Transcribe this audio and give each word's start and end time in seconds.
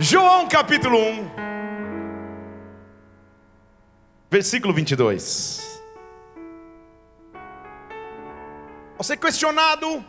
João 0.00 0.46
capítulo 0.46 0.96
1, 0.96 1.30
versículo 4.30 4.72
22. 4.72 5.82
Ao 8.96 9.02
ser 9.02 9.16
questionado 9.16 10.04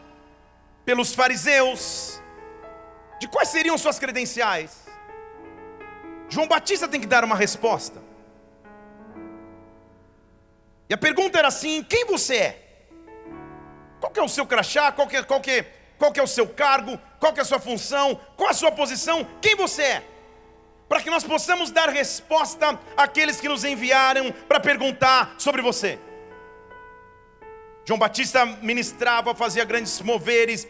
pelos 0.85 1.15
fariseus 1.15 2.21
de 3.19 3.27
quais 3.27 3.49
seriam 3.49 3.75
suas 3.79 3.97
credenciais, 3.97 4.85
João 6.29 6.47
Batista 6.47 6.87
tem 6.87 7.01
que 7.01 7.07
dar 7.07 7.23
uma 7.23 7.35
resposta. 7.35 7.99
E 10.87 10.93
a 10.93 10.97
pergunta 10.99 11.39
era 11.39 11.47
assim: 11.47 11.81
quem 11.81 12.05
você 12.05 12.35
é? 12.35 12.65
Qual 13.99 14.11
que 14.11 14.19
é 14.19 14.23
o 14.23 14.29
seu 14.29 14.45
crachá? 14.45 14.91
Qual 14.91 15.07
que 15.07 15.17
é, 15.17 15.23
qual 15.23 15.41
que 15.41 15.49
é, 15.49 15.78
qual 15.99 16.13
que 16.13 16.19
é 16.19 16.23
o 16.23 16.27
seu 16.27 16.47
cargo? 16.47 16.97
Qual 17.19 17.33
que 17.33 17.39
é 17.39 17.43
a 17.43 17.45
sua 17.45 17.59
função? 17.59 18.19
Qual 18.37 18.49
a 18.49 18.53
sua 18.53 18.71
posição? 18.71 19.27
Quem 19.41 19.55
você 19.55 19.83
é? 19.83 20.03
Para 20.87 21.01
que 21.01 21.09
nós 21.09 21.23
possamos 21.23 21.69
dar 21.69 21.89
resposta 21.89 22.79
àqueles 22.97 23.39
que 23.39 23.49
nos 23.49 23.63
enviaram 23.63 24.31
para 24.47 24.59
perguntar 24.59 25.35
sobre 25.37 25.61
você. 25.61 25.99
João 27.85 27.99
Batista 27.99 28.45
ministrava, 28.45 29.35
fazia 29.35 29.65
grandes 29.65 29.99
moveres, 30.01 30.67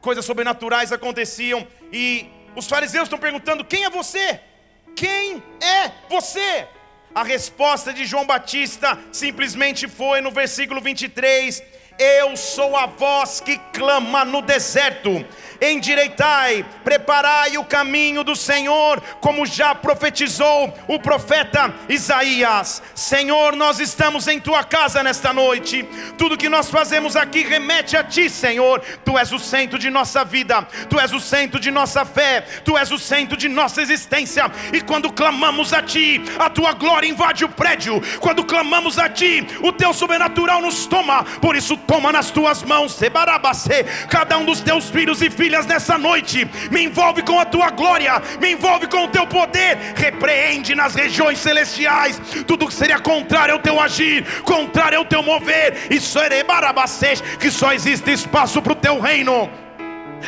coisas 0.00 0.24
sobrenaturais 0.24 0.92
aconteciam, 0.92 1.66
e 1.92 2.28
os 2.56 2.66
fariseus 2.66 3.04
estão 3.04 3.18
perguntando: 3.18 3.64
quem 3.64 3.84
é 3.84 3.90
você? 3.90 4.40
Quem 4.96 5.42
é 5.60 5.92
você? 6.08 6.66
A 7.14 7.22
resposta 7.22 7.92
de 7.92 8.04
João 8.04 8.26
Batista 8.26 8.98
simplesmente 9.12 9.86
foi 9.86 10.20
no 10.20 10.30
versículo 10.30 10.80
23: 10.80 11.62
Eu 11.98 12.36
sou 12.36 12.76
a 12.76 12.86
voz 12.86 13.40
que 13.40 13.56
clama 13.72 14.24
no 14.24 14.42
deserto 14.42 15.24
endireitai, 15.60 16.64
preparai 16.82 17.56
o 17.56 17.64
caminho 17.64 18.22
do 18.24 18.36
Senhor, 18.36 19.00
como 19.20 19.46
já 19.46 19.74
profetizou 19.74 20.72
o 20.88 20.98
profeta 20.98 21.74
Isaías. 21.88 22.82
Senhor, 22.94 23.56
nós 23.56 23.80
estamos 23.80 24.28
em 24.28 24.40
tua 24.40 24.64
casa 24.64 25.02
nesta 25.02 25.32
noite, 25.32 25.88
tudo 26.18 26.36
que 26.36 26.48
nós 26.48 26.70
fazemos 26.70 27.16
aqui 27.16 27.42
remete 27.42 27.96
a 27.96 28.04
ti, 28.04 28.28
Senhor. 28.28 28.80
Tu 29.04 29.18
és 29.18 29.32
o 29.32 29.38
centro 29.38 29.78
de 29.78 29.90
nossa 29.90 30.24
vida, 30.24 30.62
tu 30.88 30.98
és 30.98 31.12
o 31.12 31.20
centro 31.20 31.58
de 31.60 31.70
nossa 31.70 32.04
fé, 32.04 32.42
tu 32.64 32.76
és 32.76 32.90
o 32.90 32.98
centro 32.98 33.36
de 33.36 33.48
nossa 33.48 33.80
existência, 33.80 34.50
e 34.72 34.80
quando 34.80 35.12
clamamos 35.12 35.72
a 35.72 35.82
ti, 35.82 36.22
a 36.38 36.50
tua 36.50 36.72
glória 36.72 37.08
invade 37.08 37.44
o 37.44 37.48
prédio, 37.48 38.00
quando 38.20 38.44
clamamos 38.44 38.98
a 38.98 39.08
ti, 39.08 39.46
o 39.62 39.72
teu 39.72 39.92
sobrenatural 39.92 40.60
nos 40.60 40.86
toma, 40.86 41.24
por 41.40 41.56
isso 41.56 41.76
toma 41.76 42.12
nas 42.12 42.30
tuas 42.30 42.62
mãos, 42.62 42.98
cada 44.08 44.36
um 44.38 44.44
dos 44.44 44.60
teus 44.60 44.90
filhos 44.90 45.22
e 45.22 45.30
filhas 45.30 45.44
nessa 45.66 45.96
noite. 45.96 46.48
Me 46.70 46.84
envolve 46.84 47.22
com 47.22 47.38
a 47.38 47.44
tua 47.44 47.70
glória, 47.70 48.20
me 48.40 48.52
envolve 48.52 48.86
com 48.88 49.04
o 49.04 49.08
teu 49.08 49.26
poder. 49.26 49.78
Repreende 49.94 50.74
nas 50.74 50.94
regiões 50.94 51.38
celestiais 51.38 52.20
tudo 52.46 52.66
que 52.66 52.74
seria 52.74 52.98
contrário 52.98 53.54
ao 53.54 53.60
teu 53.60 53.80
agir, 53.80 54.24
contrário 54.42 54.98
ao 54.98 55.04
teu 55.04 55.22
mover. 55.22 55.86
E 55.90 56.00
que 57.38 57.50
só 57.50 57.72
existe 57.72 58.12
espaço 58.12 58.60
para 58.60 58.72
o 58.72 58.76
teu 58.76 58.98
reino 58.98 59.63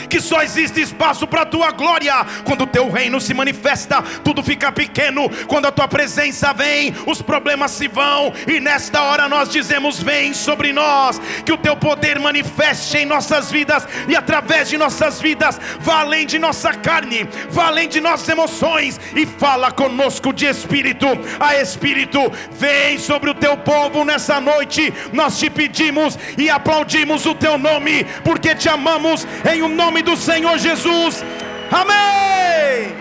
que 0.09 0.21
só 0.21 0.43
existe 0.43 0.81
espaço 0.81 1.27
para 1.27 1.43
a 1.43 1.47
tua 1.47 1.71
glória. 1.71 2.15
Quando 2.45 2.63
o 2.63 2.67
teu 2.67 2.91
reino 2.91 3.21
se 3.21 3.35
manifesta, 3.35 4.03
tudo 4.23 4.43
fica 4.43 4.71
pequeno. 4.71 5.29
Quando 5.47 5.67
a 5.67 5.73
tua 5.73 5.89
presença 5.89 6.53
vem, 6.53 6.95
os 7.07 7.23
problemas 7.23 7.71
se 7.73 7.89
vão. 7.89 8.33
E 8.47 8.61
nesta 8.61 9.03
hora 9.03 9.29
nós 9.29 9.49
dizemos: 9.49 10.03
Vem 10.03 10.35
sobre 10.35 10.73
nós, 10.73 11.21
que 11.45 11.53
o 11.53 11.59
teu 11.59 11.77
poder 11.77 12.19
manifeste 12.19 12.99
em 12.99 13.07
nossas 13.07 13.51
vidas 13.51 13.87
e 14.09 14.15
através 14.15 14.69
de 14.69 14.77
nossas 14.77 15.21
vidas, 15.21 15.59
vá 15.81 16.01
além 16.01 16.27
de 16.27 16.39
nossa 16.39 16.73
carne, 16.73 17.29
vá 17.51 17.67
além 17.67 17.89
de 17.89 18.01
nossas 18.01 18.29
emoções 18.29 19.01
e 19.15 19.27
fala 19.27 19.71
conosco 19.73 20.33
de 20.33 20.47
espírito 20.47 21.07
a 21.41 21.57
espírito. 21.57 22.21
Vem 22.53 22.99
sobre 22.99 23.31
o 23.31 23.35
teu 23.35 23.57
povo 23.57 24.05
nessa 24.05 24.41
noite. 24.41 24.93
Nós 25.13 25.39
te 25.39 25.49
pedimos 25.49 26.19
e 26.37 26.51
aplaudimos 26.51 27.27
o 27.27 27.35
teu 27.35 27.59
nome, 27.59 28.05
porque 28.25 28.55
te 28.55 28.69
amamos 28.69 29.27
em 29.51 29.63
um 29.63 29.69
nome 29.69 29.86
nome 29.87 30.03
do 30.03 30.17
Senhor 30.17 30.59
Jesus. 30.59 31.23
Amém. 31.71 32.93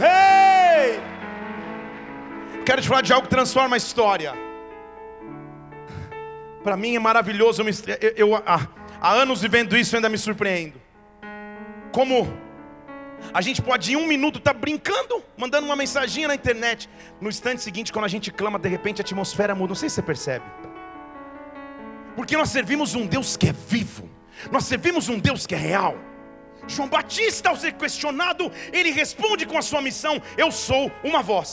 Hey! 0.00 0.98
Quero 2.64 2.80
te 2.80 2.88
falar 2.88 3.02
de 3.02 3.12
algo 3.12 3.26
que 3.26 3.34
transforma 3.34 3.76
a 3.76 3.80
história. 3.84 4.32
Para 6.64 6.76
mim 6.76 6.96
é 6.96 6.98
maravilhoso. 6.98 7.62
Eu, 7.62 8.12
eu 8.16 8.36
há, 8.36 8.66
há 8.98 9.12
anos 9.12 9.42
vivendo 9.42 9.76
isso, 9.76 9.94
ainda 9.94 10.08
me 10.08 10.16
surpreendo. 10.16 10.80
Como 11.92 12.26
a 13.34 13.42
gente 13.42 13.60
pode 13.60 13.92
em 13.92 13.96
um 13.96 14.06
minuto 14.06 14.38
estar 14.38 14.54
tá 14.54 14.58
brincando, 14.58 15.22
mandando 15.36 15.66
uma 15.66 15.76
mensaginha 15.76 16.28
na 16.28 16.34
internet. 16.34 16.88
No 17.20 17.28
instante 17.28 17.60
seguinte, 17.62 17.92
quando 17.92 18.06
a 18.06 18.14
gente 18.16 18.30
clama, 18.30 18.58
de 18.58 18.70
repente 18.70 19.02
a 19.02 19.04
atmosfera 19.04 19.54
muda. 19.54 19.68
Não 19.68 19.74
sei 19.74 19.90
se 19.90 19.96
você 19.96 20.02
percebe. 20.02 20.46
Porque 22.16 22.38
nós 22.38 22.48
servimos 22.48 22.94
um 22.94 23.06
Deus 23.06 23.36
que 23.36 23.50
é 23.50 23.52
vivo. 23.52 24.17
Nós 24.50 24.64
servimos 24.64 25.08
um 25.08 25.18
Deus 25.18 25.46
que 25.46 25.54
é 25.54 25.58
real. 25.58 25.96
João 26.66 26.88
Batista, 26.88 27.48
ao 27.48 27.56
ser 27.56 27.72
questionado, 27.72 28.50
ele 28.72 28.90
responde 28.90 29.46
com 29.46 29.56
a 29.56 29.62
sua 29.62 29.80
missão: 29.80 30.20
Eu 30.36 30.50
sou 30.50 30.90
uma 31.02 31.22
voz. 31.22 31.52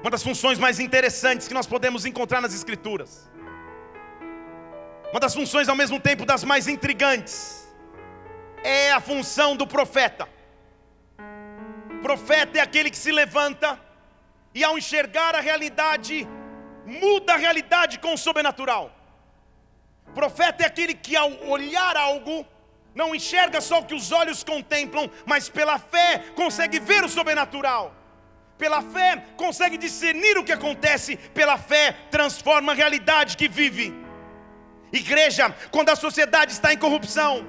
Uma 0.00 0.10
das 0.10 0.22
funções 0.22 0.58
mais 0.58 0.80
interessantes 0.80 1.46
que 1.46 1.54
nós 1.54 1.66
podemos 1.66 2.06
encontrar 2.06 2.40
nas 2.40 2.54
Escrituras. 2.54 3.28
Uma 5.10 5.20
das 5.20 5.34
funções 5.34 5.68
ao 5.68 5.76
mesmo 5.76 6.00
tempo 6.00 6.24
das 6.24 6.42
mais 6.42 6.66
intrigantes. 6.68 7.68
É 8.62 8.92
a 8.92 9.00
função 9.00 9.56
do 9.56 9.66
profeta. 9.66 10.28
profeta 12.02 12.58
é 12.58 12.60
aquele 12.60 12.90
que 12.90 12.96
se 12.96 13.12
levanta 13.12 13.78
e 14.54 14.64
ao 14.64 14.76
enxergar 14.76 15.34
a 15.34 15.40
realidade, 15.40 16.26
muda 16.86 17.34
a 17.34 17.36
realidade 17.36 17.98
com 17.98 18.14
o 18.14 18.18
sobrenatural. 18.18 18.99
Profeta 20.14 20.64
é 20.64 20.66
aquele 20.66 20.94
que, 20.94 21.16
ao 21.16 21.30
olhar 21.46 21.96
algo, 21.96 22.46
não 22.94 23.14
enxerga 23.14 23.60
só 23.60 23.78
o 23.80 23.84
que 23.84 23.94
os 23.94 24.10
olhos 24.10 24.42
contemplam, 24.42 25.10
mas 25.24 25.48
pela 25.48 25.78
fé 25.78 26.24
consegue 26.34 26.80
ver 26.80 27.04
o 27.04 27.08
sobrenatural. 27.08 27.94
Pela 28.58 28.82
fé 28.82 29.24
consegue 29.36 29.78
discernir 29.78 30.36
o 30.36 30.44
que 30.44 30.52
acontece, 30.52 31.16
pela 31.16 31.56
fé 31.56 31.94
transforma 32.10 32.72
a 32.72 32.74
realidade 32.74 33.36
que 33.36 33.48
vive. 33.48 33.94
Igreja, 34.92 35.54
quando 35.70 35.90
a 35.90 35.96
sociedade 35.96 36.52
está 36.52 36.72
em 36.72 36.76
corrupção, 36.76 37.46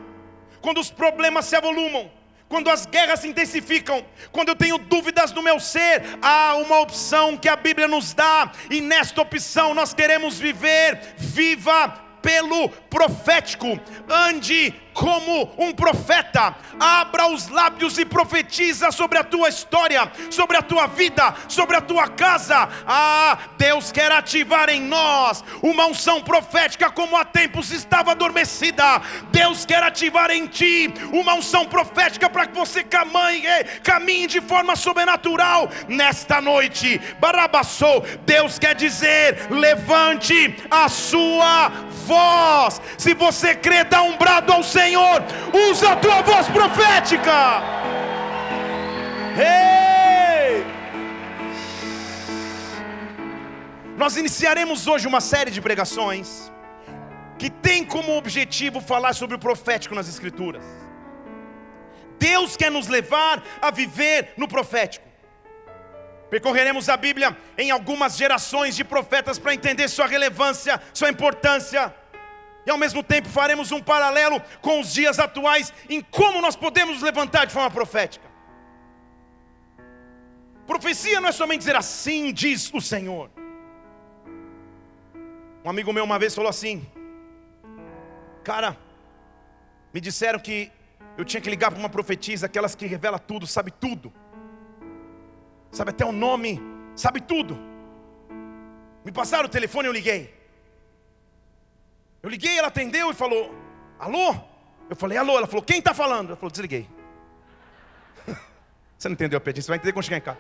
quando 0.62 0.80
os 0.80 0.92
problemas 0.92 1.46
se 1.46 1.56
avolumam, 1.56 2.10
quando 2.48 2.70
as 2.70 2.86
guerras 2.86 3.22
se 3.22 3.28
intensificam, 3.28 4.06
quando 4.32 4.50
eu 4.50 4.56
tenho 4.56 4.78
dúvidas 4.78 5.32
no 5.32 5.42
meu 5.42 5.60
ser, 5.60 6.04
há 6.22 6.56
uma 6.56 6.80
opção 6.80 7.36
que 7.36 7.50
a 7.50 7.56
Bíblia 7.56 7.88
nos 7.88 8.14
dá, 8.14 8.52
e 8.70 8.80
nesta 8.80 9.22
opção 9.22 9.74
nós 9.74 9.94
queremos 9.94 10.38
viver, 10.38 11.16
viva 11.18 12.11
pelo 12.22 12.70
profético, 12.90 13.80
ande 14.10 14.74
como 14.94 15.54
um 15.58 15.72
profeta, 15.72 16.56
abra 16.80 17.28
os 17.28 17.48
lábios 17.48 17.98
e 17.98 18.06
profetiza 18.06 18.92
sobre 18.92 19.18
a 19.18 19.24
tua 19.24 19.50
história, 19.50 20.12
sobre 20.30 20.58
a 20.58 20.62
tua 20.62 20.88
vida, 20.88 21.34
sobre 21.48 21.76
a 21.76 21.82
tua 21.82 22.08
casa. 22.08 22.68
Ah, 22.86 23.38
Deus 23.58 23.92
quer 23.92 24.12
ativar 24.12 24.70
em 24.70 24.82
nós 24.82 25.44
uma 25.62 25.86
unção 25.86 26.22
profética 26.22 26.90
como 26.90 27.16
há 27.16 27.24
tempos 27.24 27.72
estava 27.72 28.12
adormecida. 28.12 29.02
Deus 29.32 29.66
quer 29.66 29.84
ativar 29.84 30.30
em 30.30 30.48
ti 30.48 30.94
uma 31.14 31.36
unção 31.36 31.66
profética 31.66 32.30
para 32.30 32.48
que 32.48 32.56
você 32.56 32.84
caminhe, 32.84 33.64
caminhe 33.84 34.28
de 34.28 34.42
forma 34.42 34.76
sobrenatural 34.76 35.70
nesta 35.88 36.42
noite. 36.42 37.00
Barabassou, 37.20 38.06
Deus 38.26 38.60
quer 38.60 38.76
dizer: 38.76 39.48
levante 39.50 40.56
a 40.70 40.90
sua 40.90 41.70
voz. 42.06 42.82
Se 42.98 43.14
você 43.14 43.56
crê, 43.56 43.84
dá 43.84 44.02
um 44.02 44.18
brado 44.18 44.52
ao 44.52 44.64
Senhor 44.64 44.81
Senhor, 44.82 45.22
usa 45.70 45.92
a 45.92 45.96
tua 45.96 46.22
voz 46.24 46.48
profética. 46.48 47.40
Nós 53.96 54.18
iniciaremos 54.18 54.88
hoje 54.88 55.06
uma 55.12 55.22
série 55.22 55.52
de 55.52 55.62
pregações 55.62 56.52
que 57.38 57.50
tem 57.68 57.86
como 57.86 58.18
objetivo 58.18 58.82
falar 58.82 59.14
sobre 59.14 59.36
o 59.36 59.40
profético 59.48 59.94
nas 59.94 60.10
Escrituras. 60.10 60.66
Deus 62.18 62.58
quer 62.58 62.72
nos 62.72 62.88
levar 62.88 63.44
a 63.62 63.70
viver 63.70 64.34
no 64.36 64.48
profético. 64.48 65.08
Percorreremos 66.32 66.90
a 66.90 66.98
Bíblia 66.98 67.38
em 67.56 67.70
algumas 67.70 68.18
gerações 68.18 68.76
de 68.76 68.84
profetas 68.84 69.38
para 69.38 69.54
entender 69.54 69.88
sua 69.90 70.08
relevância, 70.08 70.82
sua 70.92 71.10
importância. 71.10 72.01
E 72.66 72.70
ao 72.70 72.78
mesmo 72.78 73.04
tempo 73.04 73.28
faremos 73.28 73.72
um 73.72 73.82
paralelo 73.82 74.42
com 74.62 74.80
os 74.80 74.94
dias 74.94 75.20
atuais 75.20 75.74
em 75.90 76.02
como 76.02 76.42
nós 76.42 76.56
podemos 76.56 76.96
nos 76.96 77.04
levantar 77.04 77.46
de 77.46 77.54
forma 77.54 77.72
profética. 77.72 78.30
Profecia 80.68 81.20
não 81.20 81.30
é 81.30 81.32
somente 81.32 81.60
dizer 81.60 81.76
assim 81.76 82.32
diz 82.32 82.72
o 82.74 82.80
Senhor. 82.80 83.30
Um 85.64 85.70
amigo 85.70 85.92
meu 85.92 86.04
uma 86.04 86.20
vez 86.20 86.34
falou 86.34 86.50
assim: 86.50 86.86
Cara, 88.44 88.78
me 89.94 90.00
disseram 90.00 90.40
que 90.40 90.72
eu 91.18 91.26
tinha 91.26 91.42
que 91.42 91.50
ligar 91.50 91.72
para 91.72 91.80
uma 91.80 91.90
profetisa, 91.90 92.46
aquelas 92.46 92.74
que 92.74 92.86
revela 92.86 93.20
tudo, 93.20 93.46
sabe 93.46 93.72
tudo. 93.72 94.14
Sabe 95.72 95.92
até 95.92 96.06
o 96.06 96.12
nome, 96.12 96.60
sabe 96.96 97.22
tudo. 97.22 97.58
Me 99.06 99.12
passaram 99.12 99.46
o 99.46 99.50
telefone, 99.50 99.88
eu 99.88 99.94
liguei. 99.94 100.41
Eu 102.22 102.30
liguei, 102.30 102.58
ela 102.58 102.68
atendeu 102.68 103.10
e 103.10 103.14
falou: 103.14 103.54
Alô? 104.00 104.36
Eu 104.90 104.96
falei: 104.96 105.18
Alô? 105.18 105.38
Ela 105.38 105.48
falou: 105.48 105.64
Quem 105.64 105.80
está 105.80 105.94
falando? 105.94 106.28
Ela 106.28 106.36
falou: 106.36 106.52
Desliguei. 106.52 106.88
Você 108.98 109.08
não 109.08 109.14
entendeu, 109.14 109.42
Pedro? 109.42 109.62
Você 109.62 109.68
vai 109.68 109.78
entender 109.78 109.94
quando 109.94 110.06
chegar 110.06 110.18
em 110.18 110.22
casa. 110.22 110.40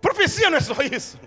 Profecia 0.00 0.50
não 0.50 0.58
é 0.58 0.60
só 0.60 0.74
isso. 0.82 1.18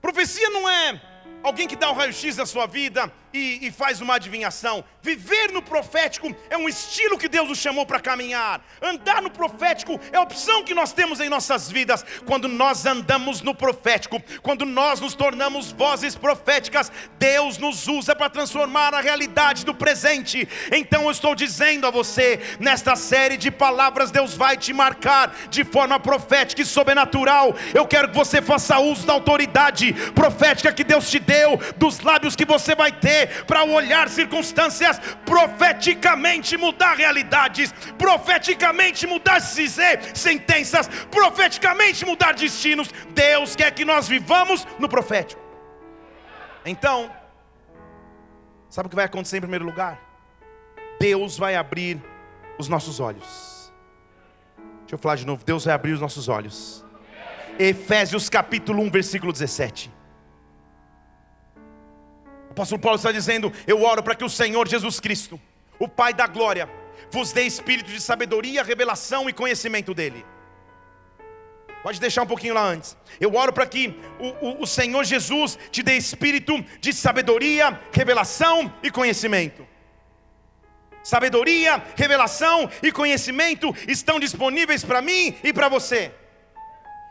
Profecia 0.00 0.50
não 0.50 0.68
é 0.68 1.00
alguém 1.42 1.66
que 1.66 1.76
dá 1.76 1.90
o 1.90 1.94
raio-x 1.94 2.36
da 2.36 2.44
sua 2.44 2.66
vida 2.66 3.10
e, 3.32 3.66
e, 3.66 3.70
faz 3.70 4.00
uma 4.00 4.14
adivinhação. 4.14 4.84
Viver 5.02 5.52
no 5.52 5.62
profético 5.62 6.34
é 6.48 6.56
um 6.56 6.68
estilo 6.68 7.18
que 7.18 7.28
Deus 7.28 7.48
nos 7.48 7.58
chamou 7.58 7.84
para 7.84 8.00
caminhar. 8.00 8.60
Andar 8.80 9.20
no 9.20 9.30
profético 9.30 10.00
é 10.12 10.16
a 10.16 10.22
opção 10.22 10.64
que 10.64 10.74
nós 10.74 10.92
temos 10.92 11.20
em 11.20 11.28
nossas 11.28 11.70
vidas. 11.70 12.04
Quando 12.26 12.48
nós 12.48 12.86
andamos 12.86 13.42
no 13.42 13.54
profético, 13.54 14.22
quando 14.42 14.64
nós 14.64 15.00
nos 15.00 15.14
tornamos 15.14 15.72
vozes 15.72 16.14
proféticas, 16.14 16.90
Deus 17.18 17.58
nos 17.58 17.86
usa 17.86 18.14
para 18.14 18.30
transformar 18.30 18.94
a 18.94 19.00
realidade 19.00 19.64
do 19.64 19.74
presente. 19.74 20.48
Então 20.72 21.04
eu 21.04 21.10
estou 21.10 21.34
dizendo 21.34 21.86
a 21.86 21.90
você, 21.90 22.40
nesta 22.58 22.96
série 22.96 23.36
de 23.36 23.50
palavras, 23.50 24.10
Deus 24.10 24.34
vai 24.34 24.56
te 24.56 24.72
marcar 24.72 25.34
de 25.50 25.64
forma 25.64 26.00
profética 26.00 26.62
e 26.62 26.66
sobrenatural. 26.66 27.54
Eu 27.74 27.86
quero 27.86 28.08
que 28.08 28.16
você 28.16 28.40
faça 28.40 28.78
uso 28.78 29.06
da 29.06 29.12
autoridade 29.12 29.92
profética 30.14 30.72
que 30.72 30.84
Deus 30.84 31.10
te 31.10 31.18
deu, 31.18 31.58
dos 31.76 32.00
lábios 32.00 32.34
que 32.34 32.44
você 32.44 32.74
vai 32.74 32.92
ter 32.92 33.17
para 33.26 33.64
olhar 33.64 34.08
circunstâncias, 34.08 34.98
profeticamente 35.24 36.56
mudar 36.56 36.94
realidades, 36.94 37.72
profeticamente 37.96 39.06
mudar 39.06 39.40
sentenças, 39.40 40.88
profeticamente 41.10 42.04
mudar 42.04 42.34
destinos. 42.34 42.90
Deus 43.10 43.56
quer 43.56 43.70
que 43.72 43.84
nós 43.84 44.08
vivamos 44.08 44.66
no 44.78 44.88
profético. 44.88 45.40
Então, 46.64 47.10
sabe 48.68 48.86
o 48.86 48.90
que 48.90 48.96
vai 48.96 49.04
acontecer 49.06 49.38
em 49.38 49.40
primeiro 49.40 49.64
lugar? 49.64 50.00
Deus 51.00 51.38
vai 51.38 51.54
abrir 51.54 52.02
os 52.58 52.68
nossos 52.68 53.00
olhos. 53.00 53.72
Deixa 54.80 54.94
eu 54.94 54.98
falar 54.98 55.16
de 55.16 55.26
novo. 55.26 55.44
Deus 55.44 55.64
vai 55.64 55.74
abrir 55.74 55.92
os 55.92 56.00
nossos 56.00 56.28
olhos. 56.28 56.84
Efésios 57.58 58.28
capítulo 58.28 58.82
1, 58.82 58.90
versículo 58.90 59.32
17 59.32 59.97
apóstolo 62.58 62.80
Paulo 62.80 62.96
está 62.96 63.12
dizendo: 63.12 63.52
Eu 63.66 63.82
oro 63.82 64.02
para 64.02 64.16
que 64.16 64.24
o 64.24 64.28
Senhor 64.28 64.66
Jesus 64.66 64.98
Cristo, 64.98 65.40
o 65.78 65.88
Pai 65.88 66.12
da 66.12 66.26
glória, 66.26 66.68
vos 67.10 67.32
dê 67.32 67.42
espírito 67.42 67.90
de 67.90 68.00
sabedoria, 68.00 68.64
revelação 68.64 69.28
e 69.28 69.32
conhecimento 69.32 69.94
dEle. 69.94 70.26
Pode 71.82 72.00
deixar 72.00 72.22
um 72.22 72.26
pouquinho 72.26 72.54
lá 72.54 72.64
antes. 72.64 72.96
Eu 73.20 73.34
oro 73.36 73.52
para 73.52 73.64
que 73.64 73.94
o, 74.18 74.46
o, 74.46 74.62
o, 74.62 74.66
Senhor 74.66 75.04
Jesus 75.04 75.56
te 75.70 75.80
dê 75.80 75.96
espírito 75.96 76.64
de 76.80 76.92
sabedoria, 76.92 77.80
revelação 77.92 78.72
e 78.82 78.90
conhecimento. 78.90 79.64
Sabedoria, 81.04 81.82
revelação 81.94 82.68
e 82.82 82.90
conhecimento 82.90 83.74
estão 83.86 84.18
disponíveis 84.18 84.84
para 84.84 85.00
mim 85.00 85.36
e 85.44 85.52
para 85.52 85.68
você 85.68 86.12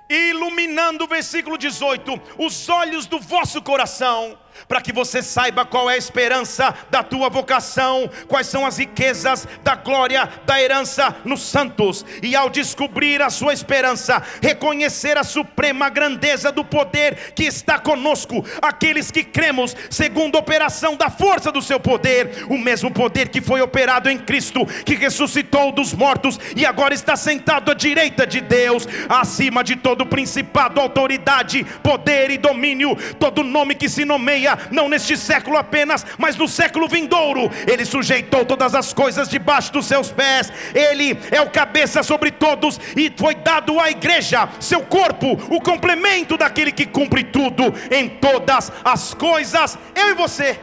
iluminando 0.10 1.04
o 1.04 1.08
versículo 1.08 1.58
18, 1.58 2.22
os 2.38 2.70
olhos 2.70 3.06
do 3.06 3.20
vosso 3.20 3.62
coração, 3.62 4.38
para 4.68 4.82
que 4.82 4.94
você 4.94 5.22
saiba 5.22 5.66
qual 5.66 5.90
é 5.90 5.94
a 5.94 5.98
esperança 5.98 6.74
da 6.90 7.04
tua 7.04 7.30
vocação, 7.30 8.10
quais 8.28 8.48
são 8.48 8.66
as 8.66 8.78
riquezas 8.78 9.48
da 9.64 9.76
glória 9.76 10.30
da 10.46 10.62
herança 10.62 11.16
nos 11.26 11.42
santos, 11.42 12.06
e 12.22 12.36
ao 12.36 12.50
descobrir 12.50 13.22
a 13.22 13.30
sua 13.30 13.54
esperança, 13.54 14.22
reconhecer 14.42 15.18
a 15.18 15.24
suprema 15.24 15.90
grandeza 15.90 16.52
do 16.52 16.64
poder 16.64 17.34
que 17.36 17.44
está 17.44 17.80
conosco, 17.80 18.46
aqueles 18.62 19.12
que 19.12 19.24
cremos, 19.24 19.76
segundo 19.90 20.36
a 20.36 20.40
operação 20.40 20.96
da 20.96 21.10
força 21.10 21.52
do 21.52 21.62
seu 21.62 21.80
poder, 21.80 22.46
o 22.50 22.58
mesmo 22.58 22.92
poder 22.92 23.30
que 23.30 23.42
foi 23.42 23.62
operado 23.62 24.10
em 24.10 24.18
Cristo, 24.18 24.66
que 24.86 24.96
ressuscitou 24.96 25.72
dos 25.72 25.94
mortos 25.94 26.40
e 26.56 26.66
agora 26.66 26.94
está 26.94 27.16
sentado 27.16 27.72
à 27.72 27.74
direita 27.74 28.26
de 28.26 28.42
Deus, 28.42 28.88
acima 29.10 29.64
de 29.64 29.76
todo 29.76 30.06
principado, 30.06 30.80
autoridade, 30.80 31.66
poder 31.84 32.30
e 32.30 32.38
domínio, 32.38 32.96
todo 33.20 33.44
nome 33.44 33.76
que 33.76 33.90
se 33.90 34.06
nomeia 34.06 34.47
não 34.72 34.88
neste 34.88 35.18
século 35.18 35.58
apenas, 35.58 36.06
mas 36.18 36.36
no 36.36 36.48
século 36.48 36.88
vindouro. 36.88 37.50
Ele 37.68 37.86
sujeitou 37.86 38.46
todas 38.46 38.76
as 38.76 38.94
coisas 38.94 39.28
debaixo 39.28 39.74
dos 39.74 39.86
seus 39.86 40.12
pés, 40.12 40.52
ele 40.74 41.18
é 41.32 41.42
o 41.42 41.50
cabeça 41.50 42.04
sobre 42.04 42.32
todos, 42.32 42.80
e 42.96 43.12
foi 43.18 43.36
dado 43.36 43.80
à 43.80 43.90
igreja, 43.90 44.48
seu 44.60 44.82
corpo, 44.82 45.34
o 45.50 45.62
complemento 45.62 46.38
daquele 46.38 46.72
que 46.72 46.86
cumpre 46.86 47.24
tudo 47.24 47.64
em 47.92 48.08
todas 48.10 48.72
as 48.84 49.14
coisas, 49.14 49.78
eu 49.96 50.12
e 50.12 50.14
você. 50.14 50.60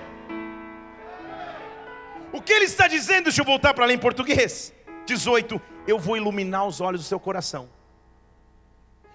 O 2.32 2.40
que 2.40 2.52
ele 2.52 2.64
está 2.64 2.88
dizendo? 2.88 3.24
Deixa 3.24 3.40
eu 3.40 3.44
voltar 3.44 3.72
para 3.74 3.84
ler 3.84 3.94
em 3.94 3.98
português. 3.98 4.72
18: 5.06 5.60
Eu 5.86 5.98
vou 5.98 6.16
iluminar 6.16 6.66
os 6.66 6.80
olhos 6.80 7.02
do 7.02 7.06
seu 7.06 7.20
coração. 7.20 7.68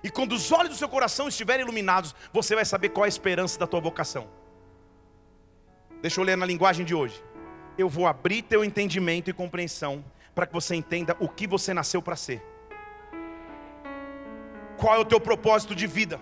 E 0.02 0.10
quando 0.10 0.34
os 0.34 0.52
olhos 0.52 0.70
do 0.70 0.76
seu 0.76 0.88
coração 0.88 1.28
estiverem 1.28 1.64
iluminados, 1.64 2.16
você 2.32 2.56
vai 2.56 2.64
saber 2.64 2.90
qual 2.90 3.06
é 3.06 3.08
a 3.08 3.10
esperança 3.10 3.60
da 3.60 3.68
tua 3.68 3.82
vocação. 3.82 4.30
Deixa 6.02 6.20
eu 6.20 6.24
ler 6.24 6.38
na 6.38 6.46
linguagem 6.46 6.86
de 6.86 6.96
hoje. 6.96 7.22
Eu 7.78 7.90
vou 7.90 8.08
abrir 8.08 8.42
teu 8.42 8.64
entendimento 8.64 9.30
e 9.30 9.34
compreensão 9.34 10.04
para 10.34 10.46
que 10.48 10.54
você 10.54 10.76
entenda 10.76 11.16
o 11.20 11.28
que 11.28 11.46
você 11.46 11.74
nasceu 11.74 12.02
para 12.02 12.16
ser. 12.16 12.42
Qual 14.78 14.96
é 14.96 14.98
o 14.98 15.04
teu 15.04 15.20
propósito 15.20 15.76
de 15.76 15.86
vida? 15.86 16.20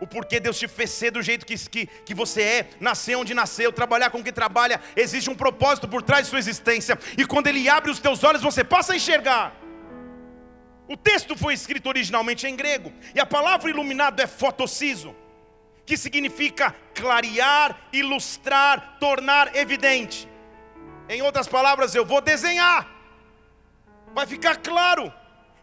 O 0.00 0.06
porquê 0.06 0.38
Deus 0.38 0.58
te 0.58 0.68
fez 0.68 0.90
ser 0.90 1.10
do 1.10 1.20
jeito 1.20 1.44
que, 1.44 1.56
que, 1.68 1.86
que 1.86 2.14
você 2.14 2.42
é, 2.42 2.70
nascer 2.78 3.16
onde 3.16 3.34
nasceu, 3.34 3.72
trabalhar 3.72 4.10
com 4.10 4.22
que 4.22 4.32
trabalha, 4.32 4.80
existe 4.96 5.28
um 5.28 5.34
propósito 5.34 5.88
por 5.88 6.00
trás 6.02 6.24
de 6.24 6.30
sua 6.30 6.38
existência, 6.38 6.98
e 7.18 7.26
quando 7.26 7.48
Ele 7.48 7.68
abre 7.68 7.90
os 7.90 7.98
teus 7.98 8.24
olhos, 8.24 8.40
você 8.40 8.64
passa 8.64 8.94
a 8.94 8.96
enxergar. 8.96 9.54
O 10.88 10.96
texto 10.96 11.36
foi 11.36 11.52
escrito 11.52 11.86
originalmente 11.86 12.46
em 12.46 12.56
grego, 12.56 12.90
e 13.14 13.20
a 13.20 13.26
palavra 13.26 13.68
iluminado 13.68 14.20
é 14.20 14.26
fotociso 14.26 15.14
que 15.86 15.96
significa 15.96 16.74
clarear, 16.94 17.88
ilustrar, 17.92 18.98
tornar 18.98 19.56
evidente. 19.56 20.28
Em 21.08 21.22
outras 21.22 21.48
palavras, 21.48 21.94
eu 21.94 22.04
vou 22.04 22.20
desenhar, 22.20 22.88
vai 24.14 24.26
ficar 24.26 24.56
claro, 24.58 25.12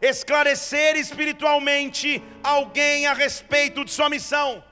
esclarecer 0.02 0.98
espiritualmente 0.98 2.22
alguém 2.44 3.08
a 3.08 3.14
respeito 3.14 3.86
de 3.86 3.92
sua 3.92 4.10
missão. 4.10 4.64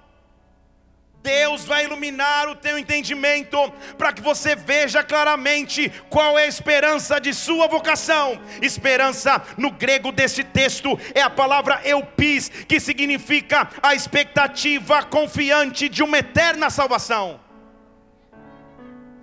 Deus 1.26 1.66
vai 1.66 1.86
iluminar 1.86 2.48
o 2.48 2.56
teu 2.56 2.78
entendimento 2.78 3.58
para 3.98 4.14
que 4.14 4.22
você 4.22 4.56
veja 4.56 5.04
claramente 5.04 5.92
qual 6.08 6.38
é 6.38 6.44
a 6.44 6.48
esperança 6.48 7.20
de 7.20 7.34
sua 7.34 7.68
vocação. 7.68 8.40
Esperança 8.62 9.42
no 9.58 9.72
grego 9.72 10.12
desse 10.12 10.44
texto 10.44 11.00
é 11.16 11.22
a 11.22 11.30
palavra 11.30 11.82
eupis, 11.84 12.50
que 12.68 12.80
significa 12.80 13.68
a 13.82 13.96
expectativa 13.96 15.02
confiante 15.02 15.90
de 15.90 16.04
uma 16.04 16.20
eterna 16.20 16.70
salvação. 16.70 17.45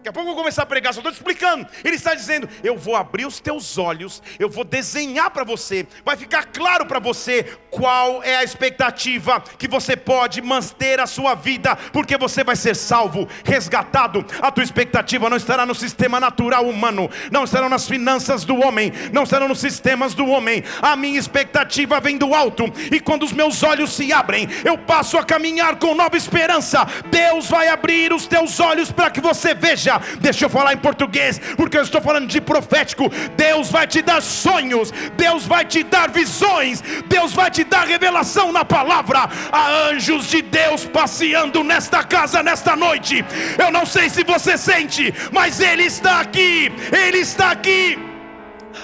Daqui 0.02 0.08
a 0.08 0.12
pouco 0.14 0.30
eu 0.30 0.34
vou 0.34 0.42
começar 0.42 0.64
a 0.64 0.66
pregar, 0.66 0.92
só 0.92 0.98
estou 0.98 1.12
te 1.12 1.18
explicando. 1.18 1.64
Ele 1.84 1.94
está 1.94 2.12
dizendo: 2.12 2.48
Eu 2.64 2.76
vou 2.76 2.96
abrir 2.96 3.24
os 3.24 3.38
teus 3.38 3.78
olhos, 3.78 4.20
eu 4.36 4.50
vou 4.50 4.64
desenhar 4.64 5.30
para 5.30 5.44
você, 5.44 5.86
vai 6.04 6.16
ficar 6.16 6.46
claro 6.46 6.84
para 6.86 6.98
você 6.98 7.56
qual 7.70 8.20
é 8.20 8.34
a 8.34 8.42
expectativa 8.42 9.40
que 9.56 9.68
você 9.68 9.96
pode 9.96 10.42
manter 10.42 10.98
a 10.98 11.06
sua 11.06 11.36
vida, 11.36 11.76
porque 11.92 12.18
você 12.18 12.42
vai 12.42 12.56
ser 12.56 12.74
salvo, 12.74 13.28
resgatado. 13.44 14.26
A 14.40 14.50
tua 14.50 14.64
expectativa 14.64 15.30
não 15.30 15.36
estará 15.36 15.64
no 15.64 15.72
sistema 15.72 16.18
natural 16.18 16.68
humano, 16.68 17.08
não 17.30 17.44
estará 17.44 17.68
nas 17.68 17.86
finanças 17.86 18.44
do 18.44 18.56
homem, 18.56 18.92
não 19.12 19.22
estará 19.22 19.46
nos 19.46 19.60
sistemas 19.60 20.14
do 20.14 20.26
homem. 20.26 20.64
A 20.82 20.96
minha 20.96 21.20
expectativa 21.20 22.00
vem 22.00 22.18
do 22.18 22.34
alto, 22.34 22.64
e 22.90 22.98
quando 22.98 23.22
os 23.22 23.32
meus 23.32 23.62
olhos 23.62 23.92
se 23.92 24.12
abrem, 24.12 24.48
eu 24.64 24.76
passo 24.76 25.16
a 25.16 25.22
caminhar 25.22 25.76
com 25.76 25.94
nova 25.94 26.16
esperança. 26.16 26.84
Deus 27.08 27.48
vai 27.48 27.68
abrir 27.68 28.12
os 28.12 28.26
teus 28.26 28.58
olhos 28.58 28.90
para 28.90 29.08
que 29.08 29.20
você 29.20 29.54
veja 29.54 29.91
deixa 30.20 30.44
eu 30.44 30.50
falar 30.50 30.72
em 30.72 30.78
português, 30.78 31.40
porque 31.56 31.76
eu 31.76 31.82
estou 31.82 32.00
falando 32.00 32.26
de 32.26 32.40
profético. 32.40 33.10
Deus 33.36 33.70
vai 33.70 33.86
te 33.86 34.02
dar 34.02 34.20
sonhos, 34.20 34.92
Deus 35.16 35.46
vai 35.46 35.64
te 35.64 35.82
dar 35.82 36.10
visões, 36.10 36.82
Deus 37.06 37.32
vai 37.32 37.50
te 37.50 37.64
dar 37.64 37.86
revelação 37.86 38.52
na 38.52 38.64
palavra. 38.64 39.28
Há 39.50 39.88
anjos 39.90 40.26
de 40.26 40.42
Deus 40.42 40.84
passeando 40.86 41.64
nesta 41.64 42.04
casa 42.04 42.42
nesta 42.42 42.76
noite. 42.76 43.24
Eu 43.58 43.70
não 43.70 43.86
sei 43.86 44.08
se 44.08 44.22
você 44.24 44.56
sente, 44.56 45.12
mas 45.32 45.60
Ele 45.60 45.84
está 45.84 46.20
aqui, 46.20 46.72
Ele 46.92 47.18
está 47.18 47.50
aqui. 47.50 48.11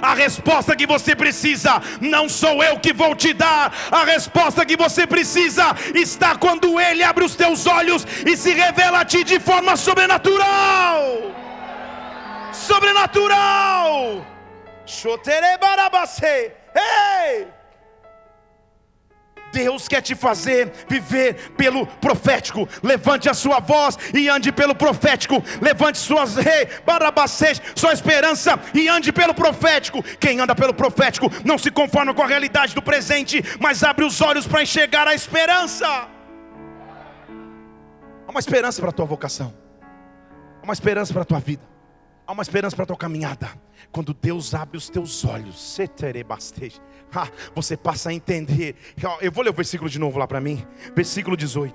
A 0.00 0.14
resposta 0.14 0.76
que 0.76 0.86
você 0.86 1.14
precisa, 1.14 1.80
não 2.00 2.28
sou 2.28 2.62
eu 2.62 2.78
que 2.78 2.92
vou 2.92 3.14
te 3.14 3.32
dar. 3.32 3.72
A 3.90 4.04
resposta 4.04 4.64
que 4.64 4.76
você 4.76 5.06
precisa 5.06 5.74
está 5.94 6.36
quando 6.36 6.80
Ele 6.80 7.02
abre 7.02 7.24
os 7.24 7.34
teus 7.34 7.66
olhos 7.66 8.06
e 8.26 8.36
se 8.36 8.52
revela 8.52 9.00
a 9.00 9.04
ti 9.04 9.24
de 9.24 9.38
forma 9.40 9.76
sobrenatural. 9.76 11.34
sobrenatural. 12.52 14.26
Ei! 16.74 17.57
Deus 19.52 19.88
quer 19.88 20.00
te 20.00 20.14
fazer 20.14 20.72
viver 20.88 21.52
pelo 21.56 21.86
profético. 21.86 22.68
Levante 22.82 23.28
a 23.28 23.34
sua 23.34 23.60
voz 23.60 23.98
e 24.14 24.28
ande 24.28 24.52
pelo 24.52 24.74
profético. 24.74 25.42
Levante 25.60 25.98
suas 25.98 26.36
rei, 26.36 26.68
barabacês, 26.84 27.60
sua 27.74 27.92
esperança 27.92 28.58
e 28.74 28.88
ande 28.88 29.12
pelo 29.12 29.34
profético. 29.34 30.02
Quem 30.18 30.40
anda 30.40 30.54
pelo 30.54 30.74
profético 30.74 31.30
não 31.44 31.58
se 31.58 31.70
conforma 31.70 32.14
com 32.14 32.22
a 32.22 32.26
realidade 32.26 32.74
do 32.74 32.82
presente, 32.82 33.42
mas 33.60 33.82
abre 33.82 34.04
os 34.04 34.20
olhos 34.20 34.46
para 34.46 34.62
enxergar 34.62 35.06
a 35.06 35.14
esperança. 35.14 35.86
Há 38.26 38.30
uma 38.30 38.40
esperança 38.40 38.80
para 38.80 38.90
a 38.90 38.92
tua 38.92 39.06
vocação. 39.06 39.54
Há 40.60 40.64
uma 40.64 40.74
esperança 40.74 41.12
para 41.12 41.22
a 41.22 41.26
tua 41.26 41.40
vida. 41.40 41.77
Há 42.28 42.32
uma 42.32 42.42
esperança 42.42 42.76
para 42.76 42.82
a 42.82 42.86
tua 42.86 42.96
caminhada. 42.98 43.50
Quando 43.90 44.12
Deus 44.12 44.54
abre 44.54 44.76
os 44.76 44.90
teus 44.90 45.24
olhos, 45.24 45.78
você 47.54 47.74
passa 47.74 48.10
a 48.10 48.12
entender. 48.12 48.76
Eu 49.22 49.32
vou 49.32 49.42
ler 49.42 49.48
o 49.48 49.54
versículo 49.54 49.88
de 49.88 49.98
novo 49.98 50.18
lá 50.18 50.26
para 50.28 50.38
mim. 50.38 50.62
Versículo 50.94 51.34
18. 51.38 51.74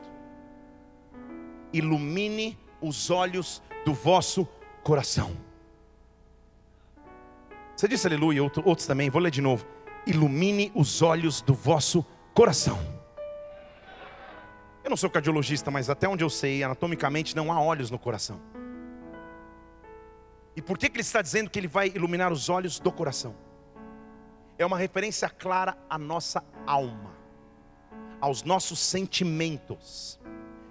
Ilumine 1.74 2.55
os 2.79 3.10
olhos 3.10 3.63
do 3.83 3.95
vosso 3.95 4.48
coração. 4.83 5.36
Você 7.75 7.88
disse 7.88 8.05
aleluia, 8.05 8.43
outros 8.43 8.86
também. 8.86 9.10
Vou 9.10 9.24
ler 9.24 9.31
de 9.31 9.41
novo. 9.41 9.65
Ilumine 10.05 10.72
os 10.75 11.01
olhos 11.01 11.41
do 11.41 11.55
vosso 11.55 12.05
coração. 12.31 12.77
Eu 14.83 14.91
não 14.91 14.98
sou 14.98 15.10
cardiologista, 15.10 15.72
mas 15.72 15.89
até 15.89 16.07
onde 16.07 16.24
eu 16.24 16.29
sei, 16.29 16.62
anatomicamente 16.62 17.36
não 17.36 17.51
há 17.51 17.60
olhos 17.60 17.89
no 17.89 17.98
coração. 17.98 18.39
E 20.55 20.62
por 20.62 20.77
que, 20.77 20.89
que 20.89 20.95
ele 20.95 21.01
está 21.01 21.22
dizendo 21.22 21.50
que 21.50 21.60
ele 21.60 21.67
vai 21.67 21.88
iluminar 21.88 22.31
os 22.31 22.50
olhos 22.50 22.79
do 22.79 22.91
coração? 22.91 23.36
É 24.57 24.65
uma 24.65 24.77
referência 24.77 25.29
clara 25.29 25.77
à 25.89 25.98
nossa 25.98 26.43
alma, 26.65 27.15
aos 28.22 28.43
nossos 28.43 28.79
sentimentos, 28.79 30.19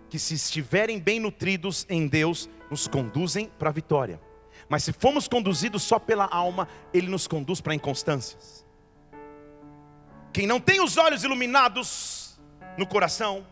que 0.08 0.18
se 0.18 0.34
estiverem 0.34 1.00
bem 1.00 1.18
nutridos 1.18 1.84
em 1.88 2.06
Deus, 2.06 2.48
nos 2.70 2.86
conduzem 2.86 3.50
para 3.58 3.70
a 3.70 3.72
vitória. 3.72 4.20
Mas 4.68 4.84
se 4.84 4.92
formos 4.92 5.26
conduzidos 5.26 5.82
só 5.82 5.98
pela 5.98 6.26
alma, 6.26 6.68
ele 6.94 7.08
nos 7.08 7.26
conduz 7.26 7.60
para 7.60 7.74
inconstâncias. 7.74 8.64
Quem 10.32 10.46
não 10.46 10.60
tem 10.60 10.80
os 10.80 10.96
olhos 10.96 11.24
iluminados 11.24 12.40
no 12.78 12.86
coração, 12.86 13.46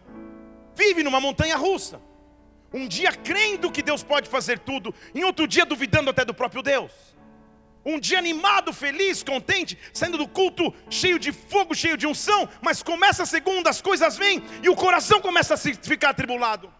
vive 0.74 1.02
numa 1.02 1.20
montanha 1.20 1.56
russa. 1.56 2.00
Um 2.72 2.86
dia 2.86 3.12
crendo 3.12 3.70
que 3.70 3.82
Deus 3.82 4.02
pode 4.02 4.28
fazer 4.28 4.58
tudo, 4.58 4.94
em 5.14 5.24
outro 5.24 5.46
dia 5.46 5.66
duvidando 5.66 6.10
até 6.10 6.24
do 6.24 6.32
próprio 6.32 6.62
Deus. 6.62 6.92
Um 7.84 7.98
dia 7.98 8.18
animado, 8.18 8.72
feliz, 8.72 9.22
contente, 9.22 9.76
saindo 9.92 10.18
do 10.18 10.28
culto 10.28 10.72
cheio 10.90 11.18
de 11.18 11.32
fogo, 11.32 11.74
cheio 11.74 11.96
de 11.96 12.06
unção, 12.06 12.48
mas 12.60 12.82
começa 12.82 13.22
a 13.22 13.26
segunda, 13.26 13.70
as 13.70 13.80
coisas 13.80 14.16
vêm 14.16 14.42
e 14.62 14.68
o 14.68 14.76
coração 14.76 15.20
começa 15.20 15.54
a 15.54 15.56
ficar 15.56 16.10
atribulado. 16.10 16.70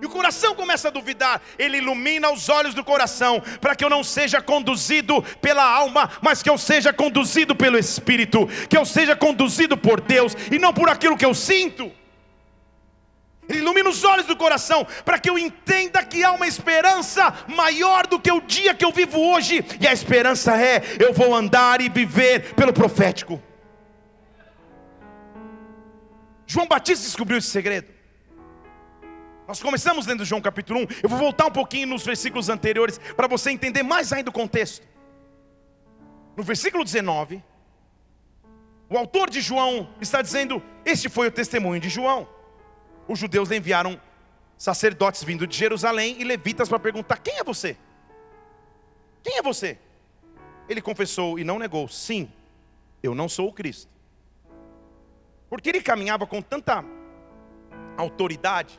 E 0.00 0.06
o 0.06 0.10
coração 0.10 0.54
começa 0.54 0.88
a 0.88 0.90
duvidar, 0.90 1.40
ele 1.58 1.78
ilumina 1.78 2.30
os 2.30 2.48
olhos 2.48 2.74
do 2.74 2.84
coração, 2.84 3.40
para 3.60 3.74
que 3.74 3.84
eu 3.84 3.90
não 3.90 4.02
seja 4.02 4.42
conduzido 4.42 5.22
pela 5.40 5.64
alma, 5.64 6.10
mas 6.20 6.42
que 6.42 6.50
eu 6.50 6.58
seja 6.58 6.92
conduzido 6.92 7.54
pelo 7.54 7.78
Espírito, 7.78 8.46
que 8.68 8.76
eu 8.76 8.84
seja 8.84 9.14
conduzido 9.14 9.76
por 9.76 10.00
Deus 10.00 10.36
e 10.50 10.58
não 10.58 10.72
por 10.72 10.88
aquilo 10.88 11.16
que 11.16 11.24
eu 11.24 11.34
sinto. 11.34 11.90
Ele 13.48 13.60
ilumina 13.60 13.88
os 13.88 14.02
olhos 14.02 14.26
do 14.26 14.36
coração 14.36 14.86
para 15.04 15.18
que 15.18 15.30
eu 15.30 15.38
entenda 15.38 16.04
que 16.04 16.24
há 16.24 16.32
uma 16.32 16.46
esperança 16.46 17.32
maior 17.46 18.06
do 18.06 18.18
que 18.18 18.30
o 18.30 18.40
dia 18.40 18.74
que 18.74 18.84
eu 18.84 18.90
vivo 18.90 19.20
hoje, 19.20 19.64
e 19.80 19.86
a 19.86 19.92
esperança 19.92 20.60
é: 20.60 20.82
eu 20.98 21.12
vou 21.12 21.34
andar 21.34 21.80
e 21.80 21.88
viver 21.88 22.54
pelo 22.54 22.72
profético. 22.72 23.40
João 26.46 26.66
Batista 26.66 27.04
descobriu 27.04 27.38
esse 27.38 27.48
segredo. 27.48 27.88
Nós 29.46 29.62
começamos 29.62 30.06
lendo 30.06 30.24
João 30.24 30.40
capítulo 30.40 30.80
1. 30.80 30.86
Eu 31.04 31.08
vou 31.08 31.18
voltar 31.18 31.46
um 31.46 31.52
pouquinho 31.52 31.86
nos 31.86 32.04
versículos 32.04 32.48
anteriores 32.48 32.98
para 33.16 33.28
você 33.28 33.50
entender 33.50 33.84
mais 33.84 34.12
ainda 34.12 34.30
o 34.30 34.32
contexto. 34.32 34.84
No 36.36 36.42
versículo 36.42 36.84
19, 36.84 37.42
o 38.88 38.98
autor 38.98 39.30
de 39.30 39.40
João 39.40 39.88
está 40.00 40.20
dizendo: 40.20 40.60
Este 40.84 41.08
foi 41.08 41.28
o 41.28 41.30
testemunho 41.30 41.80
de 41.80 41.88
João 41.88 42.35
os 43.08 43.18
judeus 43.18 43.50
enviaram 43.50 44.00
sacerdotes 44.56 45.22
vindo 45.22 45.46
de 45.46 45.56
Jerusalém 45.56 46.16
e 46.18 46.24
levitas 46.24 46.68
para 46.68 46.78
perguntar: 46.78 47.18
Quem 47.18 47.38
é 47.38 47.44
você? 47.44 47.76
Quem 49.22 49.38
é 49.38 49.42
você? 49.42 49.78
Ele 50.68 50.80
confessou 50.80 51.38
e 51.38 51.44
não 51.44 51.58
negou: 51.58 51.88
Sim, 51.88 52.30
eu 53.02 53.14
não 53.14 53.28
sou 53.28 53.48
o 53.48 53.52
Cristo. 53.52 53.90
Porque 55.48 55.68
ele 55.68 55.80
caminhava 55.80 56.26
com 56.26 56.42
tanta 56.42 56.84
autoridade, 57.96 58.78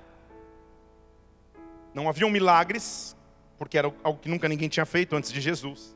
não 1.94 2.10
haviam 2.10 2.30
milagres, 2.30 3.16
porque 3.58 3.78
era 3.78 3.92
algo 4.04 4.20
que 4.20 4.30
nunca 4.30 4.48
ninguém 4.48 4.70
tinha 4.70 4.86
feito 4.86 5.16
antes 5.16 5.32
de 5.32 5.42
Jesus, 5.42 5.96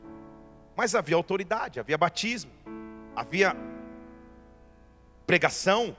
mas 0.76 0.96
havia 0.96 1.16
autoridade, 1.16 1.80
havia 1.80 1.98
batismo, 1.98 2.52
havia 3.16 3.56
pregação, 5.28 5.96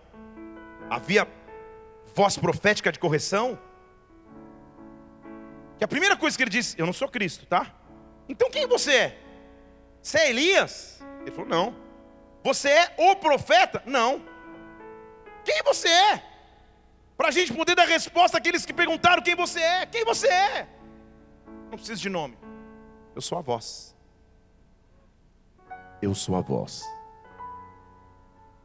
havia 0.91 1.27
voz 2.15 2.37
profética 2.37 2.93
de 2.93 2.99
correção, 2.99 3.59
que 5.79 5.85
a 5.85 5.89
primeira 5.89 6.17
coisa 6.17 6.37
que 6.37 6.43
ele 6.43 6.51
disse, 6.51 6.79
eu 6.79 6.87
não 6.87 6.93
sou 6.93 7.09
Cristo, 7.09 7.47
tá? 7.47 7.75
Então 8.29 8.51
quem 8.51 8.67
você 8.67 8.93
é? 8.93 9.19
Você 10.03 10.19
é 10.19 10.31
Elias? 10.31 11.03
Ele 11.21 11.31
falou, 11.31 11.49
não. 11.49 11.75
Você 12.45 12.69
é 12.69 12.95
o 12.99 13.17
profeta? 13.17 13.83
Não. 13.87 14.23
Quem 15.45 15.63
você 15.65 15.89
é? 15.89 16.23
Para 17.17 17.29
a 17.29 17.31
gente 17.31 17.53
poder 17.53 17.75
dar 17.75 17.87
resposta 17.87 18.39
àqueles 18.39 18.65
que 18.67 18.73
perguntaram 18.73 19.23
quem 19.23 19.35
você 19.35 19.61
é. 19.61 19.87
Quem 19.87 20.05
você 20.05 20.29
é? 20.29 20.69
Não 21.71 21.79
precisa 21.79 22.01
de 22.01 22.09
nome. 22.09 22.37
Eu 23.15 23.23
sou 23.23 23.39
a 23.39 23.41
voz. 23.41 23.97
Eu 26.01 26.15
sou 26.15 26.35
a 26.35 26.41
voz. 26.41 26.83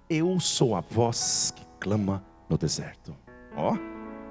Eu 0.10 0.40
sou 0.40 0.76
a 0.76 0.82
voz 0.82 1.52
que 1.56 1.66
clama 1.80 2.24
no 2.50 2.58
deserto. 2.58 3.16
Ó, 3.58 3.76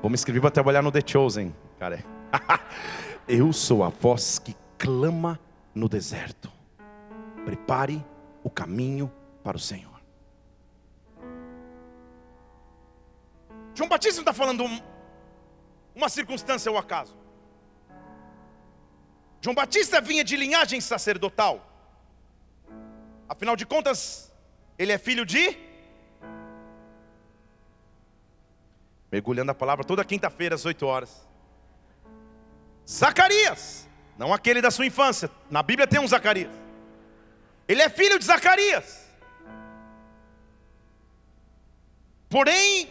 vou 0.00 0.08
me 0.08 0.14
inscrever 0.14 0.40
para 0.40 0.52
trabalhar 0.52 0.82
no 0.82 0.92
The 0.92 1.00
Chosen, 1.04 1.52
cara. 1.80 2.04
Eu 3.26 3.52
sou 3.52 3.82
a 3.82 3.88
voz 3.88 4.38
que 4.38 4.54
clama 4.78 5.38
no 5.74 5.88
deserto. 5.88 6.50
Prepare 7.44 8.04
o 8.44 8.48
caminho 8.48 9.12
para 9.42 9.56
o 9.56 9.60
Senhor. 9.60 10.00
João 13.74 13.88
Batista 13.88 14.18
não 14.18 14.22
está 14.22 14.32
falando 14.32 14.64
uma 15.92 16.08
circunstância 16.08 16.70
ou 16.70 16.78
acaso. 16.78 17.16
João 19.40 19.54
Batista 19.54 20.00
vinha 20.00 20.22
de 20.22 20.36
linhagem 20.36 20.80
sacerdotal. 20.80 21.66
Afinal 23.28 23.56
de 23.56 23.66
contas, 23.66 24.32
ele 24.78 24.92
é 24.92 24.98
filho 24.98 25.26
de 25.26 25.58
mergulhando 29.10 29.50
a 29.50 29.54
palavra 29.54 29.84
toda 29.84 30.04
quinta-feira 30.04 30.54
às 30.54 30.64
8 30.64 30.86
horas. 30.86 31.26
Zacarias, 32.88 33.88
não 34.16 34.32
aquele 34.32 34.60
da 34.60 34.70
sua 34.70 34.86
infância, 34.86 35.30
na 35.50 35.62
Bíblia 35.62 35.86
tem 35.86 36.00
um 36.00 36.06
Zacarias. 36.06 36.52
Ele 37.68 37.82
é 37.82 37.88
filho 37.88 38.18
de 38.18 38.24
Zacarias. 38.24 39.04
Porém, 42.28 42.88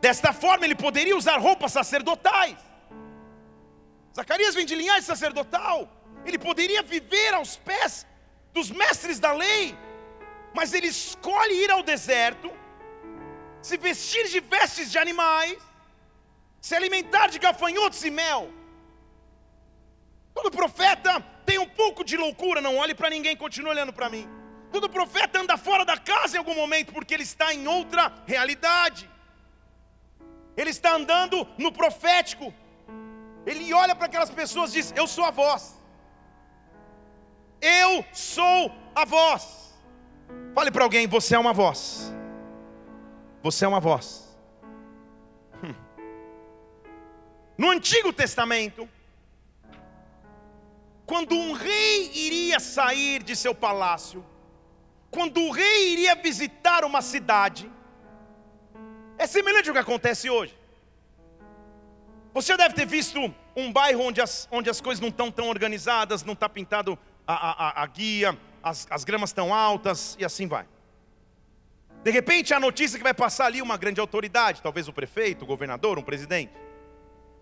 desta 0.00 0.32
forma 0.32 0.64
ele 0.64 0.74
poderia 0.74 1.16
usar 1.16 1.38
roupas 1.38 1.72
sacerdotais. 1.72 2.56
Zacarias 4.14 4.54
vem 4.54 4.66
de 4.66 4.74
linhagem 4.74 5.02
sacerdotal. 5.02 5.88
Ele 6.26 6.38
poderia 6.38 6.82
viver 6.82 7.34
aos 7.34 7.56
pés 7.56 8.06
dos 8.52 8.70
mestres 8.70 9.18
da 9.18 9.32
lei, 9.32 9.76
mas 10.54 10.74
ele 10.74 10.88
escolhe 10.88 11.54
ir 11.64 11.70
ao 11.70 11.82
deserto 11.82 12.52
se 13.62 13.76
vestir 13.76 14.24
de 14.28 14.40
vestes 14.40 14.90
de 14.90 14.98
animais, 14.98 15.56
se 16.60 16.74
alimentar 16.74 17.28
de 17.28 17.38
gafanhotos 17.38 18.04
e 18.04 18.10
mel. 18.10 18.50
Todo 20.34 20.50
profeta 20.50 21.12
tem 21.46 21.58
um 21.58 21.68
pouco 21.68 22.04
de 22.04 22.16
loucura, 22.16 22.60
não 22.60 22.76
olhe 22.76 22.94
para 22.94 23.10
ninguém, 23.10 23.36
continue 23.36 23.70
olhando 23.70 23.92
para 23.92 24.08
mim. 24.08 24.28
Todo 24.72 24.88
profeta 24.88 25.40
anda 25.40 25.56
fora 25.56 25.84
da 25.84 25.96
casa 25.98 26.36
em 26.36 26.38
algum 26.38 26.54
momento, 26.54 26.92
porque 26.92 27.14
ele 27.14 27.22
está 27.22 27.52
em 27.52 27.66
outra 27.66 28.12
realidade. 28.26 29.08
Ele 30.56 30.70
está 30.70 30.94
andando 30.94 31.46
no 31.58 31.70
profético. 31.70 32.52
Ele 33.44 33.72
olha 33.72 33.94
para 33.94 34.06
aquelas 34.06 34.30
pessoas 34.30 34.70
e 34.70 34.74
diz: 34.78 34.92
Eu 34.96 35.06
sou 35.06 35.24
a 35.24 35.30
voz. 35.30 35.78
Eu 37.60 38.04
sou 38.12 38.72
a 38.94 39.04
voz. 39.04 39.74
Fale 40.54 40.70
para 40.70 40.84
alguém: 40.84 41.06
Você 41.06 41.34
é 41.34 41.38
uma 41.38 41.52
voz. 41.52 42.11
Você 43.42 43.64
é 43.64 43.68
uma 43.68 43.80
voz. 43.80 44.28
Hum. 45.62 45.74
No 47.58 47.70
Antigo 47.70 48.12
Testamento, 48.12 48.88
quando 51.04 51.34
um 51.34 51.52
rei 51.52 52.10
iria 52.14 52.60
sair 52.60 53.22
de 53.22 53.34
seu 53.34 53.54
palácio, 53.54 54.24
quando 55.10 55.40
o 55.40 55.50
rei 55.50 55.92
iria 55.92 56.14
visitar 56.14 56.84
uma 56.84 57.02
cidade, 57.02 57.70
é 59.18 59.26
semelhante 59.26 59.68
ao 59.68 59.74
que 59.74 59.80
acontece 59.80 60.30
hoje. 60.30 60.56
Você 62.32 62.56
deve 62.56 62.74
ter 62.74 62.86
visto 62.86 63.34
um 63.54 63.72
bairro 63.72 64.04
onde 64.04 64.20
as, 64.20 64.48
onde 64.50 64.70
as 64.70 64.80
coisas 64.80 65.00
não 65.00 65.08
estão 65.08 65.30
tão 65.30 65.48
organizadas, 65.48 66.24
não 66.24 66.32
está 66.32 66.48
pintado 66.48 66.98
a, 67.26 67.34
a, 67.34 67.82
a 67.82 67.86
guia, 67.86 68.38
as, 68.62 68.86
as 68.88 69.04
gramas 69.04 69.30
estão 69.30 69.52
altas 69.52 70.16
e 70.18 70.24
assim 70.24 70.46
vai. 70.46 70.66
De 72.02 72.10
repente, 72.10 72.52
a 72.52 72.58
notícia 72.58 72.98
que 72.98 73.04
vai 73.04 73.14
passar 73.14 73.46
ali 73.46 73.62
uma 73.62 73.76
grande 73.76 74.00
autoridade, 74.00 74.60
talvez 74.60 74.88
o 74.88 74.92
prefeito, 74.92 75.42
o 75.42 75.46
governador, 75.46 75.98
um 75.98 76.02
presidente. 76.02 76.52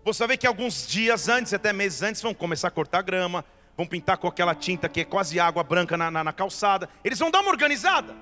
Você 0.03 0.25
vê 0.27 0.37
que 0.37 0.45
alguns 0.45 0.87
dias 0.87 1.27
antes, 1.27 1.53
até 1.53 1.73
meses 1.73 2.01
antes, 2.03 2.21
vão 2.21 2.33
começar 2.33 2.67
a 2.67 2.71
cortar 2.71 3.01
grama, 3.01 3.43
vão 3.75 3.87
pintar 3.87 4.17
com 4.17 4.27
aquela 4.27 4.53
tinta 4.53 4.87
que 4.87 5.01
é 5.01 5.05
quase 5.05 5.39
água 5.39 5.63
branca 5.63 5.97
na, 5.97 6.11
na, 6.11 6.23
na 6.23 6.33
calçada. 6.33 6.89
Eles 7.03 7.17
vão 7.17 7.31
dar 7.31 7.41
uma 7.41 7.49
organizada. 7.49 8.15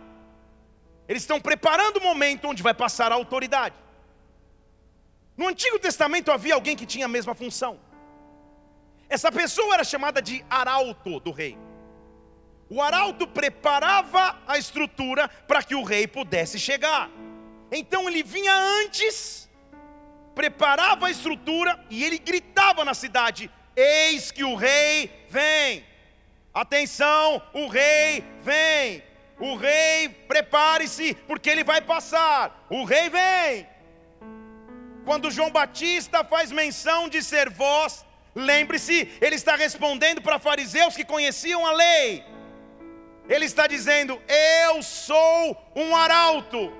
Eles 1.07 1.23
estão 1.23 1.41
preparando 1.41 1.97
o 1.97 2.03
momento 2.03 2.47
onde 2.47 2.63
vai 2.63 2.73
passar 2.73 3.11
a 3.11 3.15
autoridade. 3.15 3.75
No 5.35 5.47
Antigo 5.47 5.79
Testamento 5.79 6.31
havia 6.31 6.53
alguém 6.53 6.75
que 6.75 6.85
tinha 6.85 7.05
a 7.05 7.09
mesma 7.09 7.33
função. 7.33 7.79
Essa 9.09 9.31
pessoa 9.31 9.73
era 9.73 9.83
chamada 9.83 10.21
de 10.21 10.45
arauto 10.49 11.19
do 11.19 11.31
rei. 11.31 11.57
O 12.69 12.81
arauto 12.81 13.25
preparava 13.25 14.37
a 14.47 14.57
estrutura 14.57 15.27
para 15.27 15.63
que 15.63 15.73
o 15.73 15.83
rei 15.83 16.07
pudesse 16.07 16.59
chegar. 16.59 17.09
Então 17.71 18.07
ele 18.07 18.21
vinha 18.21 18.53
antes, 18.53 19.49
preparava 20.35 21.07
a 21.07 21.11
estrutura 21.11 21.83
e 21.89 22.03
ele 22.03 22.19
gritava 22.19 22.85
na 22.85 22.93
cidade: 22.93 23.49
Eis 23.75 24.29
que 24.31 24.43
o 24.43 24.55
rei 24.55 25.25
vem. 25.29 25.83
Atenção, 26.53 27.41
o 27.53 27.67
rei 27.67 28.23
vem. 28.41 29.03
O 29.39 29.55
rei, 29.55 30.09
prepare-se, 30.09 31.13
porque 31.27 31.49
ele 31.49 31.63
vai 31.63 31.81
passar. 31.81 32.67
O 32.69 32.83
rei 32.83 33.09
vem. 33.09 33.67
Quando 35.05 35.31
João 35.31 35.49
Batista 35.49 36.23
faz 36.23 36.51
menção 36.51 37.07
de 37.07 37.23
ser 37.23 37.49
voz, 37.49 38.05
lembre-se, 38.35 39.09
ele 39.21 39.35
está 39.35 39.55
respondendo 39.55 40.21
para 40.21 40.37
fariseus 40.37 40.95
que 40.95 41.05
conheciam 41.05 41.65
a 41.65 41.71
lei. 41.71 42.23
Ele 43.29 43.45
está 43.45 43.67
dizendo: 43.67 44.19
Eu 44.27 44.81
sou 44.81 45.55
um 45.75 45.95
arauto. 45.95 46.73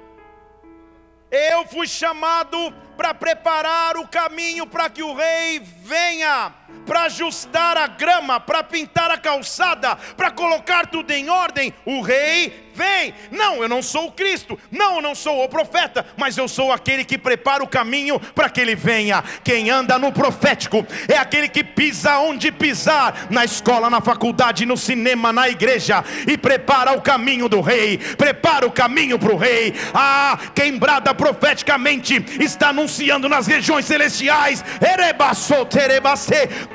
Eu 1.30 1.66
fui 1.68 1.88
chamado 1.88 2.74
para 3.00 3.14
preparar 3.14 3.96
o 3.96 4.06
caminho 4.06 4.68
para 4.68 4.90
que 4.90 5.02
o 5.02 5.14
rei 5.14 5.62
venha 5.86 6.54
para 6.86 7.04
ajustar 7.04 7.78
a 7.78 7.88
grama, 7.88 8.40
para 8.40 8.64
pintar 8.64 9.12
a 9.12 9.18
calçada, 9.18 9.96
para 10.18 10.32
colocar 10.32 10.88
tudo 10.88 11.12
em 11.12 11.30
ordem, 11.30 11.74
o 11.86 12.02
rei 12.02 12.70
vem. 12.74 13.14
Não, 13.30 13.62
eu 13.62 13.68
não 13.68 13.82
sou 13.82 14.08
o 14.08 14.12
Cristo, 14.12 14.58
não, 14.72 14.96
eu 14.96 15.02
não 15.02 15.14
sou 15.14 15.44
o 15.44 15.50
profeta, 15.50 16.06
mas 16.18 16.38
eu 16.38 16.48
sou 16.48 16.72
aquele 16.72 17.04
que 17.04 17.18
prepara 17.18 17.64
o 17.64 17.68
caminho 17.68 18.20
para 18.20 18.50
que 18.50 18.62
ele 18.62 18.76
venha. 18.76 19.24
Quem 19.44 19.70
anda 19.70 20.00
no 20.00 20.12
profético 20.12 20.86
é 21.08 21.18
aquele 21.18 21.50
que 21.50 21.64
pisa 21.64 22.18
onde 22.20 22.52
pisar, 22.52 23.28
na 23.30 23.44
escola, 23.44 23.90
na 23.90 24.02
faculdade, 24.02 24.66
no 24.66 24.78
cinema, 24.78 25.34
na 25.34 25.50
igreja, 25.50 26.04
e 26.26 26.38
prepara 26.38 26.94
o 26.94 27.02
caminho 27.02 27.50
do 27.50 27.60
rei, 27.60 27.98
prepara 28.18 28.66
o 28.66 28.72
caminho 28.72 29.20
para 29.20 29.34
o 29.34 29.38
rei. 29.38 29.74
Ah, 29.94 30.40
quem 30.56 30.78
brada 30.78 31.14
profeticamente 31.14 32.16
está 32.40 32.72
anunciando 32.90 33.30
nas 33.30 33.46
regiões 33.46 33.86
celestiais, 33.86 34.64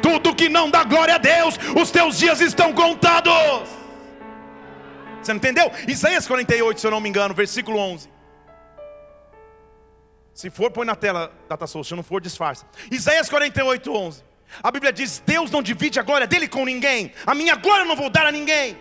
tudo 0.00 0.34
que 0.34 0.48
não 0.48 0.70
dá 0.70 0.84
glória 0.84 1.16
a 1.16 1.18
Deus, 1.18 1.56
os 1.80 1.90
teus 1.90 2.18
dias 2.18 2.40
estão 2.40 2.72
contados. 2.72 3.68
Você 5.20 5.32
não 5.32 5.38
entendeu? 5.38 5.70
Isaías 5.88 6.26
48, 6.26 6.80
se 6.80 6.86
eu 6.86 6.90
não 6.90 7.00
me 7.00 7.08
engano, 7.08 7.34
versículo 7.34 7.78
11. 7.78 8.08
Se 10.32 10.50
for, 10.50 10.70
põe 10.70 10.86
na 10.86 10.94
tela, 10.94 11.32
Data 11.48 11.66
Soul. 11.66 11.84
Se 11.84 11.94
não 11.94 12.02
for, 12.02 12.20
disfarça. 12.20 12.66
Isaías 12.90 13.28
48, 13.28 13.92
11. 13.92 14.22
A 14.62 14.70
Bíblia 14.70 14.92
diz: 14.92 15.22
Deus 15.24 15.50
não 15.50 15.62
divide 15.62 15.98
a 15.98 16.02
glória 16.02 16.26
dele 16.26 16.48
com 16.48 16.64
ninguém. 16.64 17.12
A 17.24 17.34
minha 17.34 17.54
glória 17.54 17.82
eu 17.82 17.88
não 17.88 17.96
vou 17.96 18.10
dar 18.10 18.26
a 18.26 18.32
ninguém. 18.32 18.76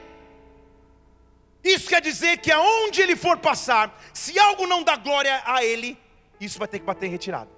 Isso 1.64 1.88
quer 1.88 2.02
dizer 2.02 2.38
que 2.38 2.52
aonde 2.52 3.02
ele 3.02 3.16
for 3.16 3.38
passar, 3.38 3.98
se 4.14 4.38
algo 4.38 4.68
não 4.68 4.84
dá 4.84 4.98
glória 4.98 5.42
a 5.46 5.64
ele, 5.64 5.98
isso 6.40 6.60
vai 6.60 6.68
ter 6.68 6.80
que 6.80 6.86
bater 6.86 7.08
em 7.08 7.10
retirada. 7.10 7.50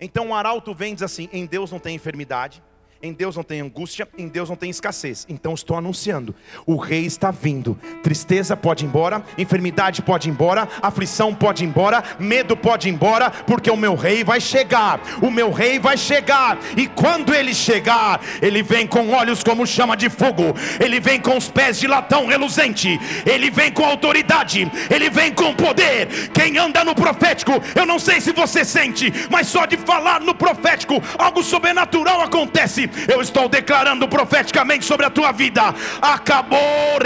Então 0.00 0.30
o 0.30 0.34
arauto 0.34 0.74
vem 0.74 0.92
e 0.92 0.94
diz 0.94 1.02
assim: 1.02 1.28
em 1.32 1.46
Deus 1.46 1.70
não 1.70 1.78
tem 1.78 1.94
enfermidade, 1.94 2.62
em 3.02 3.12
Deus 3.12 3.34
não 3.34 3.42
tem 3.42 3.60
angústia, 3.60 4.08
em 4.16 4.28
Deus 4.28 4.48
não 4.48 4.54
tem 4.54 4.70
escassez. 4.70 5.26
Então 5.28 5.54
estou 5.54 5.76
anunciando: 5.76 6.34
o 6.64 6.76
rei 6.76 7.04
está 7.04 7.30
vindo. 7.30 7.76
Tristeza 8.02 8.56
pode 8.56 8.84
ir 8.84 8.88
embora, 8.88 9.24
enfermidade 9.36 10.00
pode 10.00 10.28
ir 10.28 10.32
embora, 10.32 10.68
aflição 10.80 11.34
pode 11.34 11.64
ir 11.64 11.66
embora, 11.66 12.02
medo 12.18 12.56
pode 12.56 12.88
ir 12.88 12.92
embora, 12.92 13.30
porque 13.30 13.70
o 13.70 13.76
meu 13.76 13.96
rei 13.96 14.22
vai 14.22 14.40
chegar. 14.40 15.00
O 15.20 15.30
meu 15.30 15.50
rei 15.50 15.80
vai 15.80 15.96
chegar. 15.96 16.58
E 16.76 16.86
quando 16.86 17.34
ele 17.34 17.52
chegar, 17.52 18.20
ele 18.40 18.62
vem 18.62 18.86
com 18.86 19.10
olhos 19.10 19.42
como 19.42 19.66
chama 19.66 19.96
de 19.96 20.08
fogo, 20.08 20.54
ele 20.78 21.00
vem 21.00 21.20
com 21.20 21.36
os 21.36 21.50
pés 21.50 21.80
de 21.80 21.88
latão 21.88 22.26
reluzente, 22.26 23.00
ele 23.26 23.50
vem 23.50 23.72
com 23.72 23.84
autoridade, 23.84 24.70
ele 24.88 25.10
vem 25.10 25.32
com 25.32 25.52
poder. 25.54 26.30
Quem 26.32 26.56
anda 26.56 26.84
no 26.84 26.94
profético, 26.94 27.52
eu 27.74 27.84
não 27.84 27.98
sei 27.98 28.20
se 28.20 28.32
você 28.32 28.64
sente, 28.64 29.12
mas 29.28 29.48
só 29.48 29.66
de 29.66 29.76
falar 29.76 30.20
no 30.20 30.34
profético, 30.34 31.02
algo 31.18 31.42
sobrenatural 31.42 32.20
acontece 32.20 32.91
eu 33.08 33.20
estou 33.20 33.48
declarando 33.48 34.08
profeticamente 34.08 34.84
sobre 34.84 35.06
a 35.06 35.10
tua 35.10 35.32
vida. 35.32 35.74
Acabou, 36.00 36.98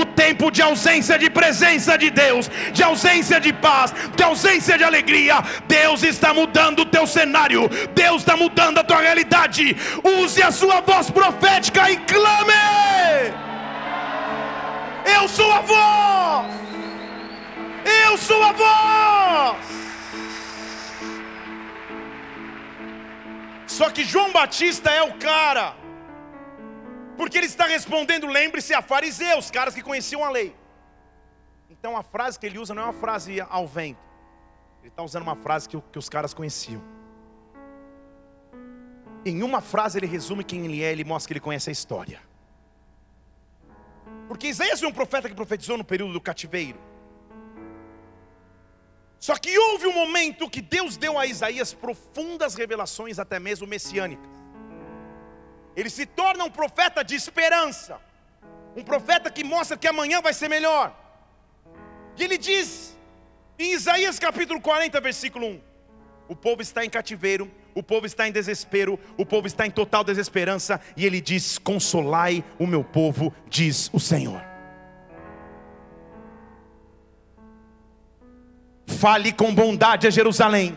o 0.00 0.04
tempo 0.06 0.50
de 0.50 0.62
ausência 0.62 1.18
de 1.18 1.30
presença 1.30 1.96
de 1.96 2.10
Deus, 2.10 2.50
de 2.72 2.82
ausência 2.82 3.40
de 3.40 3.52
paz, 3.52 3.94
de 4.16 4.22
ausência 4.22 4.76
de 4.76 4.84
alegria. 4.84 5.42
Deus 5.66 6.02
está 6.02 6.32
mudando 6.34 6.80
o 6.80 6.86
teu 6.86 7.06
cenário, 7.06 7.68
Deus 7.94 8.22
está 8.22 8.36
mudando 8.36 8.78
a 8.78 8.84
tua 8.84 9.00
realidade. 9.00 9.76
Use 10.22 10.42
a 10.42 10.50
sua 10.50 10.80
voz 10.80 11.10
profética 11.10 11.90
e 11.90 11.96
clame. 11.96 12.52
Eu 15.16 15.28
sou 15.28 15.50
a 15.52 15.60
voz. 15.60 16.46
Eu 17.84 18.16
sou 18.18 18.42
a 18.42 18.52
voz. 18.52 19.77
Só 23.78 23.90
que 23.90 24.02
João 24.02 24.32
Batista 24.32 24.90
é 24.90 25.02
o 25.02 25.16
cara, 25.18 25.76
porque 27.16 27.38
ele 27.38 27.46
está 27.46 27.64
respondendo, 27.64 28.26
lembre-se, 28.26 28.74
a 28.74 28.82
fariseus, 28.82 29.52
caras 29.52 29.72
que 29.72 29.82
conheciam 29.82 30.24
a 30.24 30.30
lei. 30.30 30.52
Então 31.70 31.96
a 31.96 32.02
frase 32.02 32.36
que 32.40 32.44
ele 32.44 32.58
usa 32.58 32.74
não 32.74 32.82
é 32.82 32.86
uma 32.86 32.92
frase 32.92 33.40
ao 33.40 33.68
vento, 33.68 34.00
ele 34.80 34.88
está 34.88 35.00
usando 35.04 35.22
uma 35.22 35.36
frase 35.36 35.68
que, 35.68 35.80
que 35.92 35.98
os 35.98 36.08
caras 36.08 36.34
conheciam. 36.34 36.82
Em 39.24 39.44
uma 39.44 39.60
frase 39.60 39.96
ele 40.00 40.08
resume 40.08 40.42
quem 40.42 40.64
ele 40.64 40.82
é, 40.82 40.90
ele 40.90 41.04
mostra 41.04 41.28
que 41.28 41.34
ele 41.34 41.40
conhece 41.40 41.70
a 41.70 41.72
história. 41.72 42.20
Porque 44.26 44.48
Isaías 44.48 44.82
é 44.82 44.88
um 44.88 44.92
profeta 44.92 45.28
que 45.28 45.36
profetizou 45.36 45.78
no 45.78 45.84
período 45.84 46.12
do 46.14 46.20
cativeiro. 46.20 46.80
Só 49.18 49.36
que 49.36 49.58
houve 49.58 49.86
um 49.86 49.92
momento 49.92 50.48
que 50.48 50.60
Deus 50.60 50.96
deu 50.96 51.18
a 51.18 51.26
Isaías 51.26 51.74
profundas 51.74 52.54
revelações, 52.54 53.18
até 53.18 53.38
mesmo 53.38 53.66
messiânicas. 53.66 54.30
Ele 55.76 55.90
se 55.90 56.06
torna 56.06 56.44
um 56.44 56.50
profeta 56.50 57.02
de 57.02 57.14
esperança, 57.14 58.00
um 58.76 58.82
profeta 58.82 59.30
que 59.30 59.42
mostra 59.44 59.76
que 59.76 59.88
amanhã 59.88 60.20
vai 60.20 60.32
ser 60.32 60.48
melhor. 60.48 60.94
E 62.16 62.24
ele 62.24 62.38
diz, 62.38 62.96
em 63.58 63.72
Isaías 63.72 64.18
capítulo 64.18 64.60
40, 64.60 65.00
versículo 65.00 65.46
1: 65.46 65.60
O 66.28 66.36
povo 66.36 66.62
está 66.62 66.84
em 66.84 66.90
cativeiro, 66.90 67.50
o 67.74 67.82
povo 67.82 68.06
está 68.06 68.26
em 68.26 68.32
desespero, 68.32 68.98
o 69.16 69.26
povo 69.26 69.46
está 69.46 69.66
em 69.66 69.70
total 69.70 70.02
desesperança, 70.02 70.80
e 70.96 71.04
ele 71.04 71.20
diz: 71.20 71.58
Consolai 71.58 72.44
o 72.58 72.66
meu 72.66 72.82
povo, 72.84 73.32
diz 73.48 73.90
o 73.92 74.00
Senhor. 74.00 74.47
Fale 78.88 79.32
com 79.32 79.54
bondade 79.54 80.06
a 80.06 80.10
Jerusalém. 80.10 80.76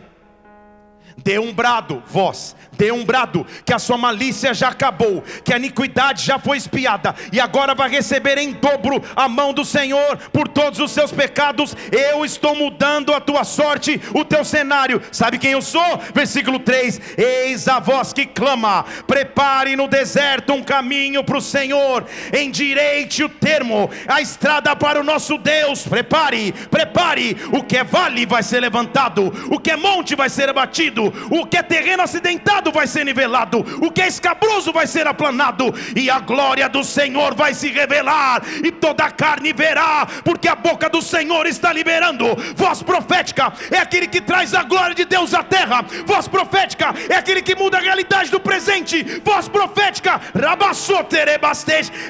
Dê 1.18 1.38
um 1.38 1.52
brado, 1.52 2.02
vós, 2.06 2.56
dê 2.72 2.90
um 2.90 3.04
brado, 3.04 3.46
que 3.64 3.72
a 3.72 3.78
sua 3.78 3.96
malícia 3.96 4.54
já 4.54 4.68
acabou, 4.68 5.22
que 5.44 5.52
a 5.52 5.56
iniquidade 5.56 6.24
já 6.24 6.38
foi 6.38 6.56
espiada, 6.56 7.14
e 7.32 7.40
agora 7.40 7.74
vai 7.74 7.88
receber 7.88 8.38
em 8.38 8.52
dobro 8.52 9.02
a 9.14 9.28
mão 9.28 9.52
do 9.52 9.64
Senhor 9.64 10.16
por 10.32 10.48
todos 10.48 10.80
os 10.80 10.90
seus 10.90 11.12
pecados. 11.12 11.76
Eu 11.90 12.24
estou 12.24 12.56
mudando 12.56 13.12
a 13.12 13.20
tua 13.20 13.44
sorte, 13.44 14.00
o 14.14 14.24
teu 14.24 14.44
cenário. 14.44 15.00
Sabe 15.12 15.38
quem 15.38 15.52
eu 15.52 15.62
sou? 15.62 16.00
Versículo 16.14 16.58
3: 16.58 17.00
Eis 17.16 17.68
a 17.68 17.78
voz 17.78 18.12
que 18.12 18.26
clama: 18.26 18.84
prepare 19.06 19.76
no 19.76 19.86
deserto 19.86 20.52
um 20.52 20.62
caminho 20.62 21.22
para 21.22 21.38
o 21.38 21.42
Senhor, 21.42 22.04
endireite 22.32 23.22
o 23.22 23.28
termo, 23.28 23.90
a 24.08 24.20
estrada 24.20 24.74
para 24.74 25.00
o 25.00 25.04
nosso 25.04 25.38
Deus. 25.38 25.86
Prepare, 25.86 26.52
prepare, 26.70 27.36
o 27.52 27.62
que 27.62 27.76
é 27.76 27.84
vale 27.84 28.26
vai 28.26 28.42
ser 28.42 28.60
levantado, 28.60 29.32
o 29.50 29.58
que 29.58 29.70
é 29.70 29.76
monte 29.76 30.16
vai 30.16 30.28
ser 30.28 30.48
abatido 30.48 31.01
o 31.30 31.46
que 31.46 31.56
é 31.56 31.62
terreno 31.62 32.02
acidentado 32.02 32.70
vai 32.70 32.86
ser 32.86 33.04
nivelado, 33.04 33.58
o 33.80 33.90
que 33.90 34.02
é 34.02 34.08
escabroso 34.08 34.72
vai 34.72 34.86
ser 34.86 35.06
aplanado, 35.06 35.72
e 35.96 36.10
a 36.10 36.18
glória 36.18 36.68
do 36.68 36.84
Senhor 36.84 37.34
vai 37.34 37.54
se 37.54 37.68
revelar, 37.68 38.42
e 38.62 38.70
toda 38.70 39.04
a 39.04 39.10
carne 39.10 39.52
verá, 39.52 40.06
porque 40.24 40.48
a 40.48 40.54
boca 40.54 40.88
do 40.88 41.00
Senhor 41.00 41.46
está 41.46 41.72
liberando. 41.72 42.26
Voz 42.56 42.82
profética 42.82 43.52
é 43.70 43.78
aquele 43.78 44.06
que 44.06 44.20
traz 44.20 44.54
a 44.54 44.62
glória 44.62 44.94
de 44.94 45.04
Deus 45.04 45.34
à 45.34 45.42
terra, 45.42 45.84
voz 46.06 46.28
profética 46.28 46.94
é 47.08 47.14
aquele 47.14 47.42
que 47.42 47.54
muda 47.54 47.78
a 47.78 47.80
realidade 47.80 48.30
do 48.30 48.40
presente, 48.40 49.20
voz 49.24 49.48
profética, 49.48 50.20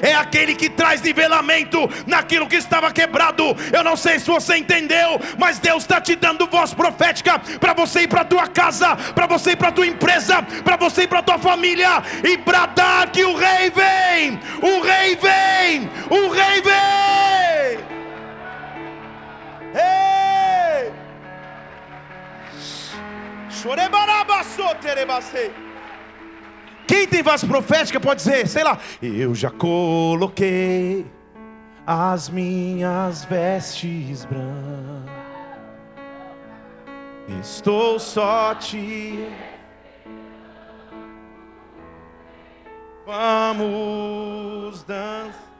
é 0.01 0.13
aquele 0.13 0.55
que 0.55 0.69
traz 0.69 1.01
nivelamento 1.01 1.89
naquilo 2.05 2.47
que 2.47 2.55
estava 2.55 2.91
quebrado. 2.91 3.55
Eu 3.71 3.83
não 3.83 3.95
sei 3.95 4.19
se 4.19 4.27
você 4.27 4.57
entendeu, 4.57 5.19
mas 5.37 5.59
Deus 5.59 5.83
está 5.83 6.01
te 6.01 6.15
dando 6.15 6.47
voz 6.47 6.73
profética 6.73 7.39
para 7.59 7.73
você 7.73 8.01
ir 8.01 8.07
para 8.07 8.21
a 8.21 8.25
tua 8.25 8.47
casa, 8.47 8.82
para 9.15 9.27
você 9.27 9.51
ir 9.51 9.55
para 9.55 9.71
tua 9.71 9.87
empresa, 9.87 10.41
para 10.63 10.75
você 10.77 11.03
ir 11.03 11.07
para 11.07 11.21
tua 11.21 11.37
família 11.37 12.03
e 12.23 12.37
bradar 12.37 13.09
que 13.11 13.23
o 13.23 13.35
rei 13.35 13.71
vem, 13.71 14.39
o 14.61 14.81
rei 14.81 15.15
vem, 15.15 15.89
o 16.09 16.29
rei 16.31 16.61
vem. 16.61 17.79
Ei! 19.75 20.93
Quem 26.85 27.07
tem 27.07 27.23
voz 27.23 27.43
profética 27.43 27.99
pode 27.99 28.23
dizer, 28.23 28.47
sei 28.47 28.63
lá, 28.63 28.77
eu 29.01 29.33
já 29.33 29.49
coloquei 29.49 31.05
as 31.85 32.29
minhas 32.29 33.25
vestes 33.25 34.25
brancas. 34.25 35.12
Estou 37.27 37.99
só 37.99 38.53
te. 38.55 39.29
Vamos 43.05 44.83
dançar. 44.83 45.53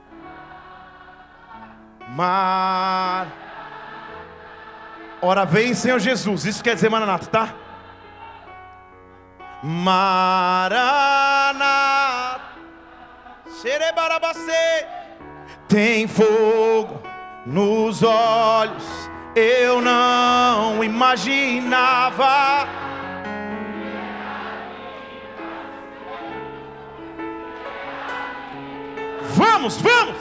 Mar. 2.09 3.27
Ora 5.21 5.45
vem, 5.45 5.73
Senhor 5.73 5.99
Jesus. 5.99 6.45
Isso 6.45 6.63
quer 6.63 6.75
dizer 6.75 6.89
Maranata, 6.89 7.25
tá? 7.27 7.55
Maranata. 9.63 10.83
Xerebarabacê. 13.61 14.85
Tem 15.67 16.07
fogo 16.07 17.01
nos 17.45 18.03
olhos 18.03 19.12
eu 19.35 19.81
não 19.81 20.83
imaginava. 20.83 22.67
Vamos, 29.35 29.81
vamos! 29.81 30.15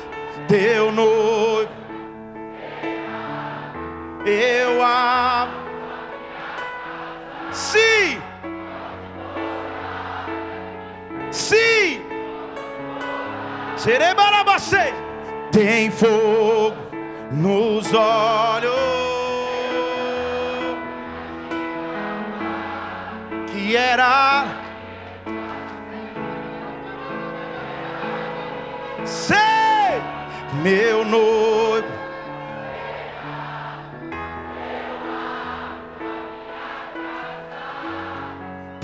Deu 0.49 0.91
noivo, 0.93 1.71
eu 4.27 4.83
amo. 4.85 5.63
Sim, 7.53 8.21
sim. 11.31 12.03
Serebarabacei. 13.77 14.93
Tem 15.51 15.91
fogo 15.91 16.92
nos 17.33 17.93
olhos. 17.95 18.73
Que 23.51 23.77
era 23.77 24.45
sei 29.05 29.37
meu 30.63 31.05
noivo. 31.05 32.03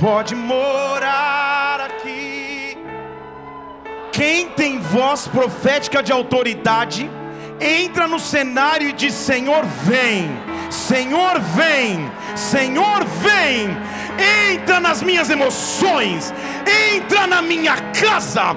Pode 0.00 0.34
morar 0.34 1.80
aqui. 1.80 2.78
Quem 4.12 4.48
tem 4.50 4.78
voz 4.78 5.26
profética 5.26 6.02
de 6.02 6.12
autoridade 6.12 7.10
entra 7.60 8.06
no 8.06 8.18
cenário 8.18 8.88
e 8.88 8.92
diz: 8.92 9.14
Senhor, 9.14 9.64
vem, 9.84 10.30
Senhor, 10.70 11.40
vem, 11.40 12.10
Senhor, 12.38 13.04
vem, 13.20 13.76
entra 14.52 14.78
nas 14.78 15.02
minhas 15.02 15.28
emoções, 15.28 16.32
entra 16.94 17.26
na 17.26 17.42
minha 17.42 17.76
casa, 18.00 18.56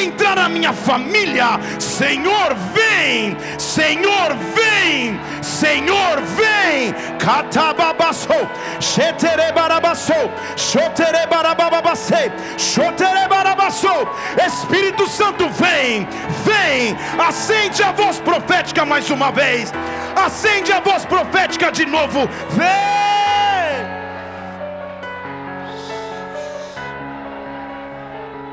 entra 0.00 0.36
na 0.36 0.48
minha 0.48 0.72
família. 0.72 1.58
Senhor, 1.80 2.54
vem, 2.72 3.36
Senhor, 3.58 4.36
vem, 4.54 5.20
Senhor, 5.42 6.22
vem. 6.36 6.94
Catababassou, 7.18 8.48
xeterebarabassou, 8.80 10.30
xoterebarabababacei, 10.56 12.30
xoterebarabassou. 12.56 14.08
Espírito 14.46 15.08
Santo, 15.08 15.48
vem, 15.50 16.06
vem, 16.44 16.96
acende 17.18 17.82
a 17.82 17.90
voz 17.90 18.20
profética 18.20 18.84
mais 18.84 19.10
uma 19.10 19.32
vez, 19.32 19.72
acende 20.14 20.72
a 20.72 20.78
voz 20.78 21.04
profética 21.04 21.72
de 21.72 21.84
novo, 21.84 22.30
vem. 22.50 23.15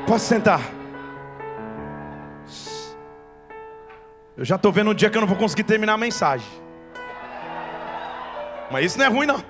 Posso 0.06 0.26
sentar? 0.26 0.60
Eu 4.36 4.44
já 4.44 4.56
estou 4.56 4.70
vendo 4.70 4.90
um 4.90 4.94
dia 4.94 5.08
que 5.08 5.16
eu 5.16 5.20
não 5.20 5.28
vou 5.28 5.36
conseguir 5.36 5.64
terminar 5.64 5.94
a 5.94 5.98
mensagem. 5.98 6.46
Mas 8.70 8.86
isso 8.86 8.98
não 8.98 9.04
é 9.06 9.08
ruim, 9.08 9.26
não. 9.26 9.42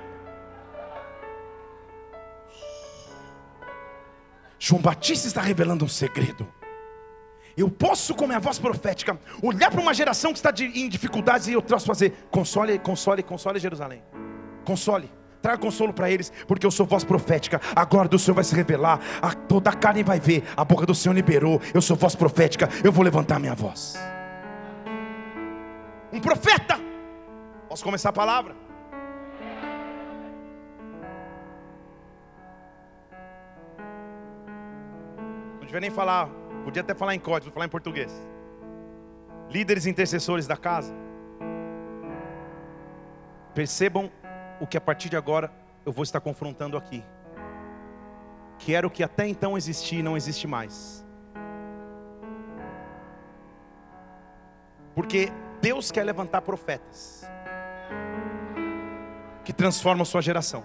João 4.59 4.81
Batista 4.81 5.27
está 5.27 5.41
revelando 5.41 5.85
um 5.85 5.89
segredo. 5.89 6.47
Eu 7.57 7.71
posso, 7.71 8.15
com 8.15 8.27
minha 8.27 8.41
voz 8.41 8.59
profética, 8.59 9.19
olhar 9.43 9.71
para 9.71 9.81
uma 9.81 9.95
geração 9.95 10.33
que 10.33 10.39
está 10.39 10.53
em 10.63 10.89
dificuldades 10.89 11.49
e 11.49 11.53
eu 11.53 11.63
posso 11.63 11.87
fazer: 11.87 12.27
console, 12.31 12.79
console, 12.79 13.23
console 13.23 13.59
Jerusalém. 13.59 14.03
Console. 14.65 15.11
Traga 15.45 15.59
consolo 15.59 15.93
para 15.93 16.11
eles, 16.11 16.33
porque 16.49 16.65
eu 16.65 16.71
sou 16.71 16.87
voz 16.87 17.05
profética. 17.05 17.61
A 17.77 17.85
glória 17.85 18.09
do 18.09 18.19
Senhor 18.19 18.35
vai 18.35 18.45
se 18.45 18.55
revelar. 18.55 18.99
A, 19.21 19.35
toda 19.35 19.69
a 19.69 19.75
carne 19.75 20.03
vai 20.03 20.19
ver. 20.19 20.43
A 20.57 20.65
boca 20.65 20.87
do 20.87 20.95
Senhor 20.95 21.13
liberou. 21.15 21.61
Eu 21.75 21.83
sou 21.83 21.95
voz 21.95 22.15
profética. 22.15 22.67
Eu 22.83 22.91
vou 22.91 23.05
levantar 23.05 23.39
minha 23.39 23.55
voz. 23.55 23.95
Um 26.11 26.19
profeta. 26.19 26.81
Posso 27.69 27.85
começar 27.85 28.09
a 28.09 28.13
palavra? 28.15 28.57
Não 35.59 35.67
devia 35.67 35.81
nem 35.81 35.91
falar. 35.91 36.31
Podia 36.65 36.81
até 36.81 36.95
falar 36.95 37.15
em 37.15 37.21
código, 37.21 37.51
vou 37.51 37.53
falar 37.53 37.67
em 37.67 37.69
português. 37.69 38.11
Líderes 39.51 39.85
intercessores 39.85 40.47
da 40.47 40.57
casa. 40.57 40.95
Percebam 43.55 44.11
o 44.61 44.67
que 44.67 44.77
a 44.77 44.81
partir 44.81 45.09
de 45.09 45.17
agora 45.17 45.51
eu 45.85 45.93
vou 45.93 46.03
estar 46.03 46.21
confrontando 46.21 46.77
aqui. 46.77 47.05
Que 48.59 48.75
era 48.75 48.87
o 48.87 48.91
que 48.91 49.03
até 49.03 49.27
então 49.27 49.57
existia 49.57 50.01
e 50.01 50.03
não 50.03 50.17
existe 50.17 50.47
mais. 50.47 51.05
Porque 54.95 55.33
Deus 55.61 55.91
quer 55.91 56.05
levantar 56.05 56.43
profetas 56.43 57.29
que 59.45 59.53
transformam 59.53 60.03
a 60.03 60.07
sua 60.07 60.23
geração. 60.23 60.65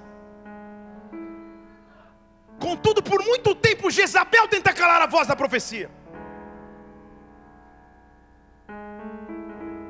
Contudo, 2.60 3.02
por 3.02 3.24
muito 3.24 3.56
tempo, 3.56 3.90
Jezabel 3.90 4.48
tenta 4.48 4.74
calar 4.74 5.02
a 5.02 5.08
voz 5.08 5.28
da 5.28 5.36
profecia. 5.36 5.90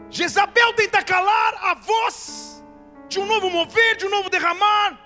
Jezabel 0.10 0.74
tenta 0.74 1.04
calar 1.04 1.54
a 1.62 1.74
voz 1.76 2.49
de 3.10 3.20
um 3.20 3.26
novo 3.26 3.50
mover, 3.50 3.98
de 3.98 4.06
um 4.06 4.10
novo 4.10 4.30
derramar, 4.30 4.98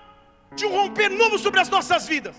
de 0.54 0.66
um 0.66 0.70
romper 0.70 1.08
novo 1.08 1.38
sobre 1.38 1.58
as 1.58 1.68
nossas 1.68 2.06
vidas. 2.06 2.36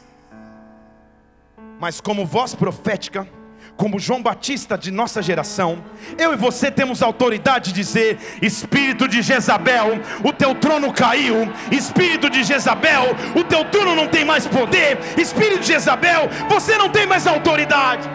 Mas 1.80 2.00
como 2.00 2.26
voz 2.26 2.54
profética, 2.54 3.28
como 3.76 4.00
João 4.00 4.22
Batista 4.22 4.78
de 4.78 4.92
nossa 4.92 5.22
geração, 5.22 5.84
eu 6.18 6.32
e 6.32 6.38
você 6.38 6.72
temos 6.72 7.02
autoridade 7.02 7.74
de 7.74 7.82
dizer: 7.82 8.18
Espírito 8.42 9.08
de 9.08 9.22
Jezabel, 9.22 10.00
o 10.24 10.32
teu 10.32 10.56
trono 10.56 10.94
caiu. 10.94 11.52
Espírito 11.72 12.30
de 12.30 12.44
Jezabel, 12.44 13.16
o 13.36 13.44
teu 13.44 13.66
trono 13.66 13.96
não 13.96 14.08
tem 14.08 14.24
mais 14.24 14.48
poder. 14.48 14.98
Espírito 15.18 15.62
de 15.62 15.68
Jezabel, 15.68 16.30
você 16.48 16.78
não 16.78 16.90
tem 16.90 17.06
mais 17.06 17.28
autoridade. 17.28 18.08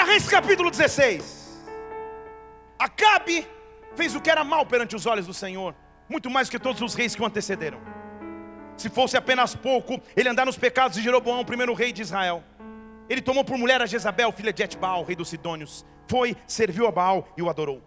Reis 0.00 0.28
capítulo 0.28 0.70
16. 0.70 1.62
Acabe 2.78 3.46
fez 3.94 4.14
o 4.14 4.20
que 4.20 4.30
era 4.30 4.42
mal 4.42 4.66
perante 4.66 4.96
os 4.96 5.06
olhos 5.06 5.26
do 5.26 5.34
Senhor, 5.34 5.74
muito 6.08 6.28
mais 6.28 6.50
que 6.50 6.58
todos 6.58 6.80
os 6.82 6.94
reis 6.94 7.14
que 7.14 7.22
o 7.22 7.26
antecederam. 7.26 7.80
Se 8.76 8.88
fosse 8.88 9.16
apenas 9.16 9.54
pouco, 9.54 10.00
ele 10.16 10.28
andar 10.28 10.46
nos 10.46 10.56
pecados 10.56 10.96
de 10.96 11.02
Jeroboão, 11.02 11.44
primeiro 11.44 11.74
rei 11.74 11.92
de 11.92 12.02
Israel. 12.02 12.42
Ele 13.08 13.20
tomou 13.20 13.44
por 13.44 13.56
mulher 13.56 13.80
a 13.80 13.86
Jezabel, 13.86 14.32
filha 14.32 14.52
de 14.52 14.62
Etbaal, 14.62 15.04
rei 15.04 15.14
dos 15.14 15.28
Sidônios. 15.28 15.84
Foi, 16.08 16.36
serviu 16.46 16.86
a 16.86 16.90
Baal 16.90 17.28
e 17.36 17.42
o 17.42 17.48
adorou. 17.48 17.82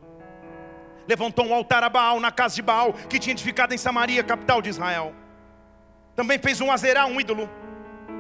Levantou 1.08 1.46
um 1.46 1.54
altar 1.54 1.84
a 1.84 1.90
Baal 1.90 2.20
na 2.20 2.32
casa 2.32 2.56
de 2.56 2.62
Baal, 2.62 2.94
que 2.94 3.20
tinha 3.20 3.34
edificado 3.34 3.74
em 3.74 3.78
Samaria, 3.78 4.24
capital 4.24 4.62
de 4.62 4.70
Israel. 4.70 5.14
Também 6.16 6.40
fez 6.40 6.62
um 6.62 6.72
azerá, 6.72 7.06
um 7.06 7.20
ídolo, 7.20 7.50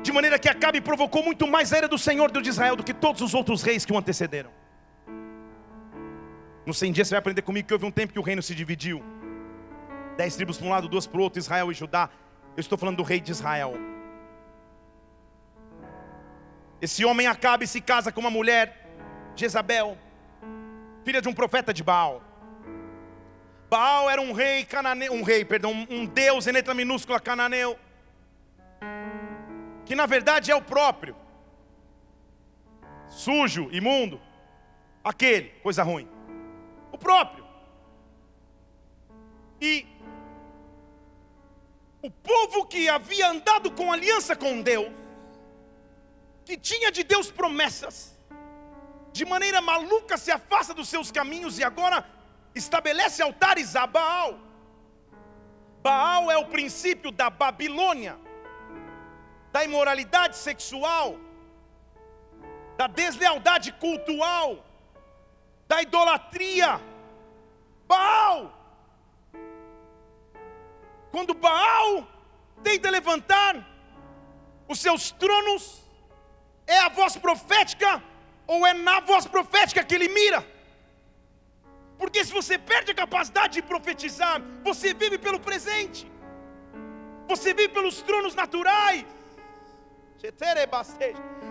de 0.05 0.11
maneira 0.11 0.37
que 0.37 0.47
Acabe 0.47 0.79
provocou 0.79 1.23
muito 1.23 1.47
mais 1.47 1.73
a 1.73 1.77
ira 1.79 1.87
do 1.87 1.97
Senhor 1.97 2.29
Deus 2.31 2.43
de 2.43 2.49
Israel 2.49 2.75
do 2.75 2.83
que 2.83 2.93
todos 2.93 3.21
os 3.21 3.33
outros 3.33 3.63
reis 3.63 3.83
que 3.83 3.91
o 3.91 3.97
antecederam. 3.97 4.51
No 6.63 6.73
100 6.73 6.91
dias 6.91 7.07
você 7.07 7.15
vai 7.15 7.19
aprender 7.19 7.41
comigo 7.41 7.67
que 7.67 7.73
houve 7.73 7.85
um 7.85 7.91
tempo 7.91 8.13
que 8.13 8.19
o 8.19 8.21
reino 8.21 8.41
se 8.41 8.53
dividiu. 8.53 9.03
Dez 10.15 10.35
tribos 10.35 10.57
para 10.57 10.67
um 10.67 10.69
lado, 10.69 10.87
duas 10.87 11.07
para 11.07 11.19
o 11.19 11.23
outro, 11.23 11.39
Israel 11.39 11.71
e 11.71 11.73
Judá. 11.73 12.09
Eu 12.55 12.61
estou 12.61 12.77
falando 12.77 12.97
do 12.97 13.03
rei 13.03 13.19
de 13.19 13.31
Israel. 13.31 13.73
Esse 16.79 17.03
homem 17.03 17.25
acaba 17.25 17.63
e 17.63 17.67
se 17.67 17.81
casa 17.81 18.11
com 18.11 18.21
uma 18.21 18.29
mulher, 18.29 18.87
Jezabel, 19.35 19.97
filha 21.03 21.21
de 21.21 21.27
um 21.27 21.33
profeta 21.33 21.73
de 21.73 21.83
Baal. 21.83 22.21
Baal 23.69 24.09
era 24.09 24.21
um 24.21 24.33
rei 24.33 24.63
cananeu, 24.65 25.13
um 25.13 25.23
rei, 25.23 25.43
perdão, 25.43 25.87
um 25.89 26.05
deus 26.05 26.45
em 26.45 26.51
letra 26.51 26.75
minúscula 26.75 27.19
cananeu, 27.19 27.77
que 29.85 29.95
na 29.95 30.05
verdade 30.05 30.51
é 30.51 30.55
o 30.55 30.61
próprio, 30.61 31.15
sujo, 33.09 33.69
imundo, 33.71 34.19
aquele, 35.03 35.49
coisa 35.61 35.83
ruim 35.83 36.15
o 36.95 36.97
próprio. 36.97 37.45
E 39.59 39.85
o 42.01 42.09
povo 42.09 42.65
que 42.65 42.87
havia 42.87 43.29
andado 43.29 43.69
com 43.71 43.91
aliança 43.91 44.35
com 44.35 44.61
Deus, 44.61 44.93
que 46.45 46.57
tinha 46.57 46.91
de 46.91 47.03
Deus 47.03 47.29
promessas, 47.29 47.95
de 49.11 49.25
maneira 49.25 49.61
maluca 49.61 50.17
se 50.17 50.31
afasta 50.31 50.73
dos 50.73 50.87
seus 50.87 51.11
caminhos 51.11 51.59
e 51.59 51.63
agora 51.63 51.97
estabelece 52.53 53.21
altares 53.21 53.75
a 53.75 53.85
Baal. 53.85 54.39
Baal 55.81 56.31
é 56.31 56.37
o 56.37 56.47
princípio 56.47 57.11
da 57.11 57.29
Babilônia, 57.29 58.17
da 59.55 59.63
imoralidade 59.63 60.35
sexual, 60.47 61.07
da 62.79 62.87
deslealdade 63.01 63.69
cultural, 63.83 64.49
da 65.69 65.77
idolatria. 65.85 66.71
Baal. 67.91 68.39
Quando 71.13 71.33
Baal 71.45 72.05
tenta 72.67 72.95
levantar 72.97 73.53
os 74.67 74.77
seus 74.85 75.03
tronos, 75.21 75.63
é 76.67 76.77
a 76.79 76.89
voz 76.99 77.15
profética 77.15 78.03
ou 78.53 78.59
é 78.67 78.73
na 78.73 78.99
voz 79.11 79.25
profética 79.35 79.85
que 79.87 79.95
ele 79.97 80.09
mira? 80.19 80.41
Porque 81.97 82.25
se 82.25 82.33
você 82.39 82.57
perde 82.57 82.91
a 82.91 83.01
capacidade 83.03 83.53
de 83.53 83.61
profetizar, 83.73 84.37
você 84.69 84.93
vive 84.93 85.17
pelo 85.17 85.39
presente, 85.39 86.01
você 87.31 87.53
vive 87.53 87.69
pelos 87.69 88.01
tronos 88.01 88.35
naturais. 88.35 89.05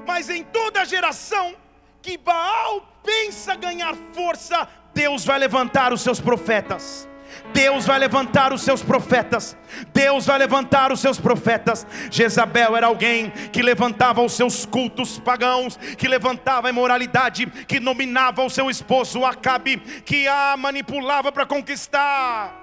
Mas 0.06 0.28
em 0.28 0.42
toda 0.44 0.84
geração 0.84 1.54
que 2.02 2.16
Baal 2.18 2.86
pensa 3.02 3.54
ganhar 3.54 3.94
força, 4.12 4.68
Deus 4.92 5.24
vai 5.24 5.38
levantar 5.38 5.92
os 5.92 6.02
seus 6.02 6.20
profetas. 6.20 7.08
Deus 7.52 7.84
vai 7.84 7.98
levantar 7.98 8.52
os 8.52 8.62
seus 8.62 8.82
profetas. 8.82 9.56
Deus 9.92 10.26
vai 10.26 10.38
levantar 10.38 10.92
os 10.92 11.00
seus 11.00 11.18
profetas. 11.18 11.86
Jezabel 12.10 12.76
era 12.76 12.86
alguém 12.86 13.30
que 13.52 13.62
levantava 13.62 14.22
os 14.22 14.32
seus 14.32 14.64
cultos 14.64 15.18
pagãos, 15.18 15.76
que 15.76 16.06
levantava 16.06 16.68
a 16.68 16.70
imoralidade, 16.70 17.46
que 17.46 17.80
nominava 17.80 18.44
o 18.44 18.50
seu 18.50 18.70
esposo 18.70 19.24
Acabe, 19.24 19.78
que 20.04 20.28
a 20.28 20.56
manipulava 20.56 21.32
para 21.32 21.46
conquistar. 21.46 22.60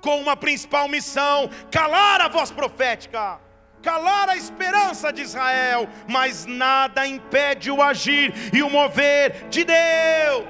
Com 0.00 0.20
uma 0.20 0.36
principal 0.36 0.88
missão: 0.88 1.48
calar 1.70 2.20
a 2.20 2.28
voz 2.28 2.50
profética 2.50 3.43
calar 3.88 4.28
a 4.30 4.36
esperança 4.36 5.12
de 5.12 5.22
Israel, 5.28 5.82
mas 6.08 6.46
nada 6.46 7.06
impede 7.06 7.70
o 7.70 7.82
agir 7.82 8.32
e 8.52 8.62
o 8.62 8.70
mover 8.70 9.48
de 9.48 9.62
Deus. 9.64 10.44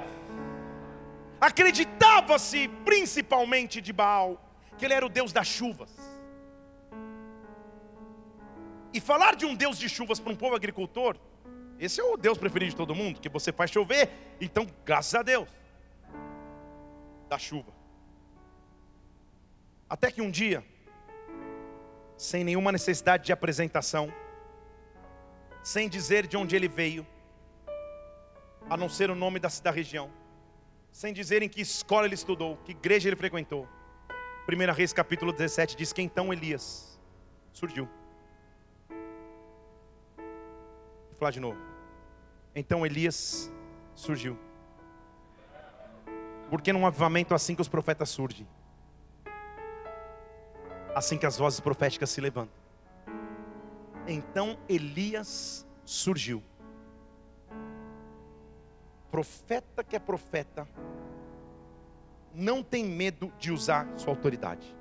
Acreditava-se 1.41 2.69
principalmente 2.85 3.81
de 3.81 3.93
Baal, 3.93 4.31
que 4.79 4.85
ele 4.85 4.95
era 4.95 5.05
o 5.05 5.15
Deus 5.19 5.33
das 5.33 5.49
chuvas. 5.49 5.91
E 8.95 9.01
falar 9.01 9.35
de 9.35 9.45
um 9.45 9.55
Deus 9.55 9.77
de 9.77 9.89
chuvas 9.89 10.21
para 10.21 10.33
um 10.33 10.37
povo 10.37 10.55
agricultor, 10.55 11.17
esse 11.79 12.01
é 12.01 12.05
o 12.05 12.17
Deus 12.17 12.39
preferido 12.39 12.71
de 12.71 12.77
todo 12.77 12.95
mundo, 12.95 13.21
que 13.21 13.29
você 13.29 13.53
faz 13.53 13.71
chover, 13.71 14.09
então 14.41 14.67
graças 14.85 15.15
a 15.17 15.23
Deus, 15.23 15.49
da 17.29 17.39
chuva. 17.39 17.73
Até 19.91 20.11
que 20.11 20.23
um 20.23 20.31
dia, 20.31 20.65
sem 22.25 22.43
nenhuma 22.43 22.73
necessidade 22.73 23.25
de 23.25 23.33
apresentação, 23.33 24.13
sem 25.63 25.89
dizer 25.89 26.27
de 26.27 26.37
onde 26.39 26.57
ele 26.57 26.69
veio, 26.69 27.07
a 28.69 28.77
não 28.79 28.89
ser 28.89 29.11
o 29.11 29.15
nome 29.15 29.39
da, 29.39 29.49
da 29.63 29.71
região, 29.71 30.11
sem 30.91 31.13
dizer 31.13 31.43
em 31.43 31.49
que 31.49 31.61
escola 31.61 32.07
ele 32.07 32.15
estudou, 32.15 32.57
que 32.65 32.73
igreja 32.73 33.11
ele 33.11 33.17
frequentou. 33.17 33.69
1 34.49 34.73
Reis 34.73 34.93
capítulo 34.93 35.33
17 35.33 35.77
diz 35.77 35.93
que 35.93 36.01
então 36.01 36.33
Elias 36.33 36.99
surgiu. 37.53 37.89
Vou 40.17 41.19
falar 41.19 41.31
de 41.31 41.41
novo. 41.41 41.61
Então 42.55 42.87
Elias 42.87 43.53
surgiu. 43.95 44.39
Porque 46.49 46.73
num 46.73 46.87
avivamento 46.87 47.35
assim 47.35 47.55
que 47.55 47.61
os 47.61 47.69
profetas 47.69 48.09
surgem 48.09 48.47
assim 50.95 51.19
que 51.19 51.27
as 51.27 51.37
vozes 51.37 51.61
proféticas 51.61 52.11
se 52.11 52.21
levantam. 52.21 52.55
Então 54.07 54.59
Elias 54.69 55.67
surgiu. 55.85 56.43
Profeta 59.11 59.85
que 59.85 59.97
é 59.97 59.99
profeta, 59.99 60.69
não 62.35 62.63
tem 62.63 62.85
medo 62.85 63.33
de 63.39 63.53
usar 63.53 63.87
sua 63.97 64.13
autoridade. 64.13 64.75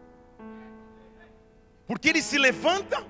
Porque 1.85 2.09
ele 2.09 2.21
se 2.21 2.37
levanta, 2.37 3.05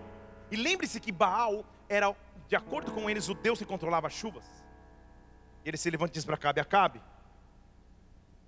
e 0.52 0.56
lembre-se 0.56 1.00
que 1.00 1.12
Baal 1.12 1.64
era, 1.88 2.14
de 2.48 2.56
acordo 2.56 2.92
com 2.92 3.10
eles, 3.10 3.30
o 3.30 3.34
Deus 3.34 3.60
que 3.60 3.66
controlava 3.66 4.08
as 4.08 4.14
chuvas. 4.14 4.44
Ele 5.64 5.78
se 5.78 5.90
levanta 5.90 6.12
e 6.12 6.16
diz 6.16 6.26
para 6.26 6.36
Acabe: 6.36 6.60
Acabe, 6.60 7.02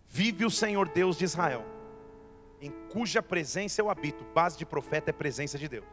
vive 0.07 0.43
o 0.45 0.51
Senhor 0.51 0.89
Deus 0.89 1.17
de 1.17 1.23
Israel 1.23 1.74
em 2.65 2.71
cuja 2.89 3.21
presença 3.21 3.81
eu 3.81 3.89
habito, 3.89 4.23
base 4.33 4.57
de 4.57 4.65
profeta 4.65 5.11
é 5.11 5.13
presença 5.13 5.57
de 5.57 5.67
Deus. 5.67 5.85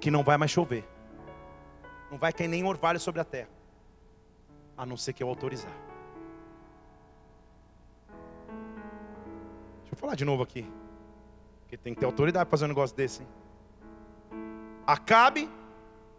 Que 0.00 0.10
não 0.10 0.22
vai 0.22 0.36
mais 0.36 0.50
chover, 0.50 0.84
não 2.10 2.18
vai 2.18 2.32
cair 2.32 2.48
nem 2.48 2.64
orvalho 2.64 3.00
sobre 3.00 3.20
a 3.20 3.24
terra, 3.24 3.48
a 4.76 4.86
não 4.86 4.96
ser 4.96 5.12
que 5.12 5.22
eu 5.22 5.28
autorizar. 5.28 5.72
Deixa 9.80 9.94
eu 9.94 9.96
falar 9.96 10.14
de 10.14 10.24
novo 10.24 10.42
aqui, 10.42 10.64
porque 11.60 11.76
tem 11.76 11.94
que 11.94 12.00
ter 12.00 12.06
autoridade 12.06 12.44
para 12.44 12.50
fazer 12.50 12.66
um 12.66 12.68
negócio 12.68 12.96
desse. 12.96 13.22
Hein? 13.22 13.28
Acabe, 14.86 15.50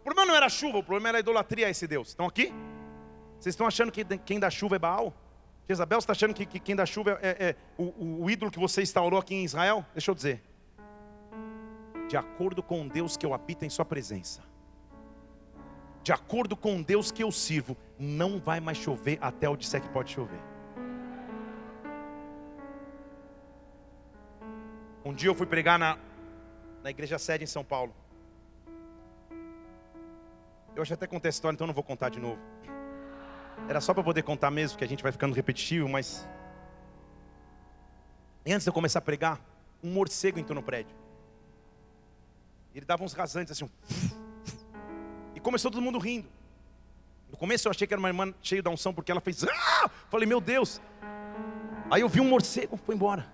o 0.00 0.04
problema 0.04 0.26
não 0.26 0.36
era 0.36 0.48
chuva, 0.48 0.78
o 0.78 0.82
problema 0.82 1.08
era 1.08 1.18
a 1.18 1.20
idolatria 1.20 1.68
a 1.68 1.70
esse 1.70 1.86
Deus. 1.86 2.08
Estão 2.08 2.26
aqui? 2.26 2.52
Vocês 3.38 3.54
estão 3.54 3.66
achando 3.66 3.90
que 3.90 4.04
quem 4.18 4.38
dá 4.38 4.50
chuva 4.50 4.76
é 4.76 4.78
Baal? 4.78 5.14
Jezabel, 5.68 6.00
você 6.00 6.04
está 6.04 6.12
achando 6.12 6.32
que, 6.32 6.46
que, 6.46 6.58
quem 6.58 6.74
dá 6.74 6.86
chuva 6.86 7.18
é, 7.20 7.28
é, 7.28 7.48
é 7.50 7.56
o, 7.76 8.24
o 8.24 8.30
ídolo 8.30 8.50
que 8.50 8.58
você 8.58 8.80
instaurou 8.80 9.20
aqui 9.20 9.34
em 9.34 9.44
Israel? 9.44 9.84
Deixa 9.92 10.10
eu 10.10 10.14
dizer. 10.14 10.42
De 12.08 12.16
acordo 12.16 12.62
com 12.62 12.88
Deus 12.88 13.18
que 13.18 13.26
eu 13.26 13.34
habito 13.34 13.66
em 13.66 13.68
Sua 13.68 13.84
presença, 13.84 14.42
de 16.02 16.10
acordo 16.10 16.56
com 16.56 16.80
Deus 16.80 17.12
que 17.12 17.22
eu 17.22 17.30
sirvo, 17.30 17.76
não 17.98 18.40
vai 18.40 18.60
mais 18.60 18.78
chover 18.78 19.18
até 19.20 19.46
o 19.46 19.56
disser 19.56 19.82
que 19.82 19.90
pode 19.90 20.10
chover. 20.10 20.40
Um 25.04 25.12
dia 25.12 25.28
eu 25.28 25.34
fui 25.34 25.46
pregar 25.46 25.78
na, 25.78 25.98
na 26.82 26.88
igreja 26.88 27.18
sede 27.18 27.44
em 27.44 27.46
São 27.46 27.62
Paulo. 27.62 27.94
Eu 30.74 30.82
já 30.82 30.94
até 30.94 31.06
contei 31.06 31.28
a 31.28 31.30
história, 31.30 31.54
então 31.54 31.66
não 31.66 31.74
vou 31.74 31.84
contar 31.84 32.08
de 32.08 32.18
novo. 32.18 32.40
Era 33.68 33.80
só 33.80 33.94
para 33.94 34.02
poder 34.02 34.22
contar 34.22 34.50
mesmo, 34.50 34.78
que 34.78 34.84
a 34.84 34.88
gente 34.88 35.02
vai 35.02 35.12
ficando 35.12 35.34
repetitivo, 35.34 35.88
mas. 35.88 36.28
E 38.44 38.52
antes 38.52 38.64
de 38.64 38.70
eu 38.70 38.72
começar 38.72 38.98
a 38.98 39.02
pregar, 39.02 39.40
um 39.82 39.90
morcego 39.90 40.38
entrou 40.38 40.54
no 40.54 40.62
prédio. 40.62 40.94
Ele 42.74 42.84
dava 42.84 43.02
uns 43.02 43.12
rasantes 43.12 43.52
assim. 43.52 43.70
E 45.34 45.40
começou 45.40 45.70
todo 45.70 45.80
mundo 45.80 46.00
rindo. 46.00 46.28
No 47.30 47.36
começo 47.36 47.68
eu 47.68 47.70
achei 47.70 47.86
que 47.86 47.94
era 47.94 47.98
uma 48.00 48.08
irmã 48.08 48.34
cheia 48.42 48.60
da 48.60 48.70
unção, 48.70 48.92
porque 48.92 49.12
ela 49.12 49.20
fez. 49.20 49.44
Ah! 49.44 49.88
Falei, 50.10 50.26
meu 50.26 50.40
Deus. 50.40 50.80
Aí 51.88 52.00
eu 52.00 52.08
vi 52.08 52.20
um 52.20 52.28
morcego, 52.28 52.76
foi 52.76 52.96
embora. 52.96 53.24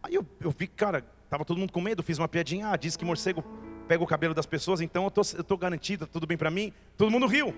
Aí 0.00 0.14
eu, 0.14 0.24
eu 0.40 0.52
vi, 0.56 0.68
cara, 0.68 1.04
tava 1.28 1.44
todo 1.44 1.58
mundo 1.58 1.72
com 1.72 1.80
medo, 1.80 2.04
fiz 2.04 2.18
uma 2.18 2.28
piadinha. 2.28 2.68
Ah, 2.68 2.76
diz 2.76 2.96
que 2.96 3.04
morcego 3.04 3.42
pega 3.88 4.04
o 4.04 4.06
cabelo 4.06 4.34
das 4.34 4.46
pessoas, 4.46 4.80
então 4.80 5.04
eu 5.04 5.10
tô, 5.10 5.22
eu 5.34 5.42
tô 5.42 5.56
garantido, 5.56 6.06
tudo 6.06 6.26
bem 6.26 6.36
para 6.36 6.50
mim. 6.50 6.72
Todo 6.96 7.10
mundo 7.10 7.26
riu. 7.26 7.54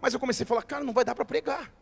Mas 0.00 0.14
eu 0.14 0.20
comecei 0.20 0.44
a 0.44 0.46
falar, 0.46 0.62
cara, 0.62 0.84
não 0.84 0.92
vai 0.92 1.04
dar 1.04 1.14
para 1.14 1.24
pregar. 1.24 1.72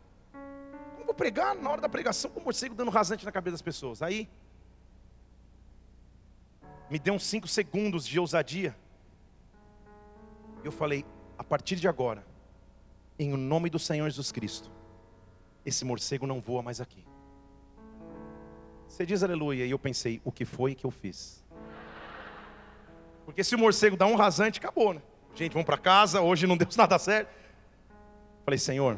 Como 0.93 1.05
vou 1.05 1.13
pregar 1.13 1.55
na 1.55 1.69
hora 1.69 1.81
da 1.81 1.89
pregação 1.89 2.31
com 2.31 2.39
o 2.39 2.43
morcego 2.43 2.75
dando 2.75 2.91
rasante 2.91 3.25
na 3.25 3.31
cabeça 3.31 3.53
das 3.53 3.61
pessoas? 3.61 4.01
Aí, 4.01 4.27
me 6.89 6.97
deu 6.97 7.13
uns 7.13 7.25
cinco 7.25 7.47
segundos 7.47 8.07
de 8.07 8.19
ousadia. 8.19 8.75
Eu 10.63 10.71
falei, 10.71 11.05
a 11.37 11.43
partir 11.43 11.75
de 11.75 11.87
agora, 11.87 12.25
em 13.19 13.29
nome 13.35 13.69
do 13.69 13.79
Senhor 13.79 14.09
Jesus 14.09 14.31
Cristo, 14.31 14.71
esse 15.65 15.83
morcego 15.85 16.25
não 16.25 16.39
voa 16.39 16.61
mais 16.63 16.81
aqui. 16.81 17.05
Você 18.87 19.05
diz 19.05 19.21
aleluia, 19.21 19.65
e 19.65 19.71
eu 19.71 19.77
pensei, 19.77 20.21
o 20.23 20.31
que 20.31 20.45
foi 20.45 20.73
que 20.73 20.85
eu 20.85 20.91
fiz? 20.91 21.45
Porque 23.25 23.43
se 23.43 23.53
o 23.53 23.59
morcego 23.59 23.97
dá 23.97 24.05
um 24.07 24.15
rasante, 24.15 24.59
acabou, 24.59 24.93
né? 24.93 25.01
Gente, 25.35 25.51
vamos 25.51 25.65
para 25.65 25.77
casa, 25.77 26.21
hoje 26.21 26.47
não 26.47 26.55
deu 26.57 26.67
nada 26.77 26.97
certo. 26.97 27.29
Falei, 28.47 28.57
Senhor, 28.57 28.97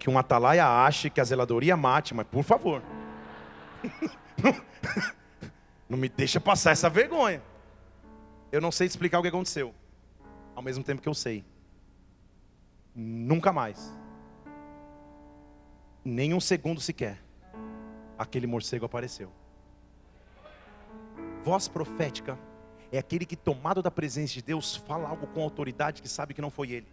que 0.00 0.10
um 0.10 0.18
atalaia 0.18 0.66
ache 0.66 1.08
que 1.08 1.20
a 1.20 1.24
zeladoria 1.24 1.76
mate, 1.76 2.12
mas 2.12 2.26
por 2.26 2.42
favor, 2.42 2.82
não 5.88 5.96
me 5.96 6.08
deixa 6.08 6.40
passar 6.40 6.72
essa 6.72 6.90
vergonha. 6.90 7.40
Eu 8.50 8.60
não 8.60 8.72
sei 8.72 8.88
explicar 8.88 9.20
o 9.20 9.22
que 9.22 9.28
aconteceu, 9.28 9.72
ao 10.56 10.62
mesmo 10.62 10.82
tempo 10.82 11.00
que 11.00 11.08
eu 11.08 11.14
sei. 11.14 11.44
Nunca 12.92 13.52
mais, 13.52 13.96
nem 16.04 16.34
um 16.34 16.40
segundo 16.40 16.80
sequer, 16.80 17.22
aquele 18.18 18.48
morcego 18.48 18.86
apareceu. 18.86 19.30
Voz 21.44 21.68
profética 21.68 22.36
é 22.96 22.98
aquele 22.98 23.26
que, 23.26 23.34
tomado 23.34 23.82
da 23.82 23.90
presença 23.90 24.34
de 24.34 24.42
Deus, 24.42 24.76
fala 24.76 25.08
algo 25.08 25.26
com 25.26 25.42
autoridade 25.42 26.00
que 26.00 26.08
sabe 26.08 26.32
que 26.32 26.40
não 26.40 26.50
foi 26.50 26.70
ele. 26.70 26.86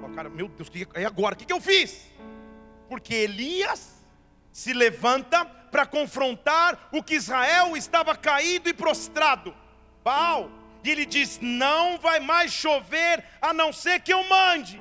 Fala, 0.00 0.14
cara, 0.14 0.28
meu 0.28 0.48
Deus, 0.48 0.68
e 0.74 1.04
agora? 1.04 1.34
O 1.34 1.38
que, 1.38 1.44
que 1.44 1.52
eu 1.52 1.60
fiz? 1.60 2.10
Porque 2.88 3.14
Elias 3.14 4.04
se 4.52 4.72
levanta 4.72 5.44
para 5.44 5.86
confrontar 5.86 6.88
o 6.92 7.02
que 7.02 7.14
Israel 7.14 7.76
estava 7.76 8.16
caído 8.16 8.68
e 8.68 8.74
prostrado. 8.74 9.54
Baal. 10.02 10.50
E 10.82 10.90
ele 10.90 11.06
diz: 11.06 11.38
Não 11.40 11.98
vai 11.98 12.18
mais 12.18 12.52
chover 12.52 13.24
a 13.40 13.52
não 13.52 13.72
ser 13.72 14.00
que 14.00 14.12
eu 14.12 14.26
mande, 14.28 14.80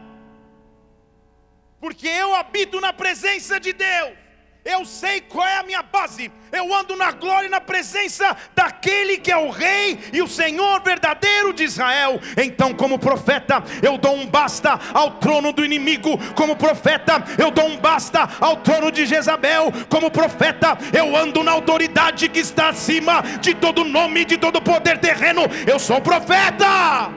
porque 1.80 2.08
eu 2.08 2.34
habito 2.34 2.80
na 2.80 2.94
presença 2.94 3.60
de 3.60 3.74
Deus 3.74 4.27
eu 4.68 4.84
sei 4.84 5.22
qual 5.22 5.48
é 5.48 5.60
a 5.60 5.64
minha 5.64 5.82
base, 5.82 6.30
eu 6.52 6.76
ando 6.76 6.96
na 6.98 7.12
glória 7.12 7.48
e 7.48 7.50
na 7.50 7.62
presença 7.62 8.36
daquele 8.54 9.18
que 9.18 9.32
é 9.32 9.38
o 9.38 9.50
Rei 9.50 9.98
e 10.12 10.22
o 10.22 10.28
Senhor 10.28 10.82
verdadeiro 10.82 11.54
de 11.54 11.64
Israel. 11.64 12.20
Então, 12.36 12.74
como 12.74 13.00
profeta, 13.00 13.64
eu 13.82 13.98
dou 13.98 14.14
um 14.14 14.28
basta 14.28 14.78
ao 14.94 15.12
trono 15.12 15.54
do 15.54 15.64
inimigo, 15.64 16.18
como 16.34 16.58
profeta, 16.58 17.24
eu 17.38 17.50
dou 17.50 17.66
um 17.66 17.78
basta 17.78 18.28
ao 18.42 18.58
trono 18.58 18.92
de 18.92 19.06
Jezabel, 19.06 19.72
como 19.90 20.12
profeta, 20.12 20.78
eu 20.94 21.16
ando 21.16 21.44
na 21.44 21.54
autoridade 21.54 22.28
que 22.28 22.40
está 22.40 22.70
acima 22.70 23.22
de 23.40 23.56
todo 23.56 23.86
nome, 23.86 24.26
de 24.26 24.38
todo 24.38 24.62
poder 24.62 24.98
terreno. 24.98 25.44
Eu 25.66 25.80
sou 25.80 26.02
profeta. 26.02 27.10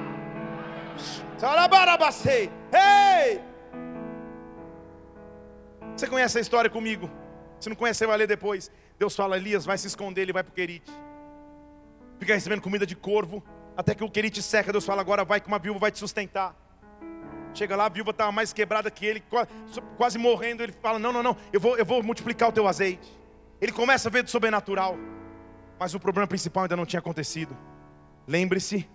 Ei! 2.73 3.41
Você 5.97 6.07
conhece 6.07 6.39
a 6.39 6.41
história 6.41 6.71
comigo? 6.71 7.11
Se 7.61 7.69
não 7.69 7.77
conhece, 7.77 8.07
vai 8.07 8.17
ler 8.17 8.27
depois. 8.27 8.71
Deus 8.99 9.15
fala, 9.15 9.37
Elias, 9.37 9.65
vai 9.65 9.79
se 9.79 9.87
esconder, 9.87 10.23
ele 10.23 10.33
vai 10.33 10.43
para 10.43 10.51
o 10.51 10.55
Querite. 10.55 10.91
Fica 12.19 12.35
recebendo 12.35 12.63
comida 12.63 12.87
de 12.87 12.97
corvo, 12.97 13.43
até 13.77 13.95
que 13.95 14.03
o 14.03 14.11
Querite 14.11 14.43
seca. 14.43 14.73
Deus 14.73 14.85
fala, 14.85 15.01
agora 15.01 15.25
vai 15.25 15.41
que 15.41 15.49
uma 15.49 15.59
viúva 15.59 15.79
vai 15.79 15.91
te 15.91 15.99
sustentar. 15.99 16.57
Chega 17.53 17.77
lá, 17.77 17.87
a 17.87 17.89
viúva 17.89 18.11
estava 18.11 18.33
mais 18.33 18.53
quebrada 18.53 18.91
que 18.91 19.05
ele, 19.05 19.23
quase 19.97 20.19
morrendo. 20.19 20.63
Ele 20.63 20.73
fala: 20.73 20.99
Não, 20.99 21.13
não, 21.13 21.23
não, 21.23 21.37
eu 21.53 21.61
vou, 21.61 21.77
eu 21.77 21.85
vou 21.85 22.03
multiplicar 22.03 22.49
o 22.49 22.53
teu 22.53 22.67
azeite. 22.67 23.11
Ele 23.61 23.73
começa 23.73 24.09
a 24.09 24.13
ver 24.13 24.23
do 24.23 24.31
sobrenatural, 24.31 24.97
mas 25.79 25.95
o 25.95 26.01
problema 26.01 26.27
principal 26.27 26.63
ainda 26.63 26.77
não 26.77 26.87
tinha 26.87 27.01
acontecido. 27.01 27.57
Lembre-se 28.27 28.89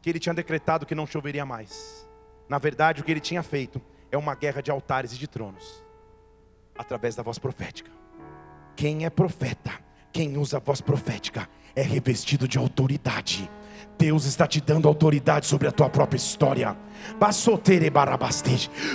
que 0.00 0.10
ele 0.10 0.18
tinha 0.18 0.34
decretado 0.34 0.84
que 0.84 0.94
não 0.94 1.06
choveria 1.06 1.46
mais. 1.46 2.08
Na 2.48 2.58
verdade, 2.58 3.00
o 3.00 3.04
que 3.04 3.10
ele 3.10 3.20
tinha 3.20 3.42
feito 3.42 3.80
é 4.10 4.18
uma 4.18 4.34
guerra 4.34 4.60
de 4.60 4.70
altares 4.70 5.12
e 5.12 5.18
de 5.18 5.28
tronos 5.28 5.82
através 6.76 7.14
da 7.14 7.22
voz 7.22 7.38
profética. 7.38 7.90
Quem 8.76 9.04
é 9.04 9.10
profeta, 9.10 9.72
quem 10.12 10.36
usa 10.36 10.56
a 10.56 10.60
voz 10.60 10.80
profética, 10.80 11.48
é 11.74 11.82
revestido 11.82 12.46
de 12.46 12.58
autoridade. 12.58 13.50
Deus 13.98 14.24
está 14.24 14.46
te 14.46 14.60
dando 14.60 14.88
autoridade 14.88 15.46
sobre 15.46 15.68
a 15.68 15.72
tua 15.72 15.88
própria 15.88 16.16
história. 16.16 16.76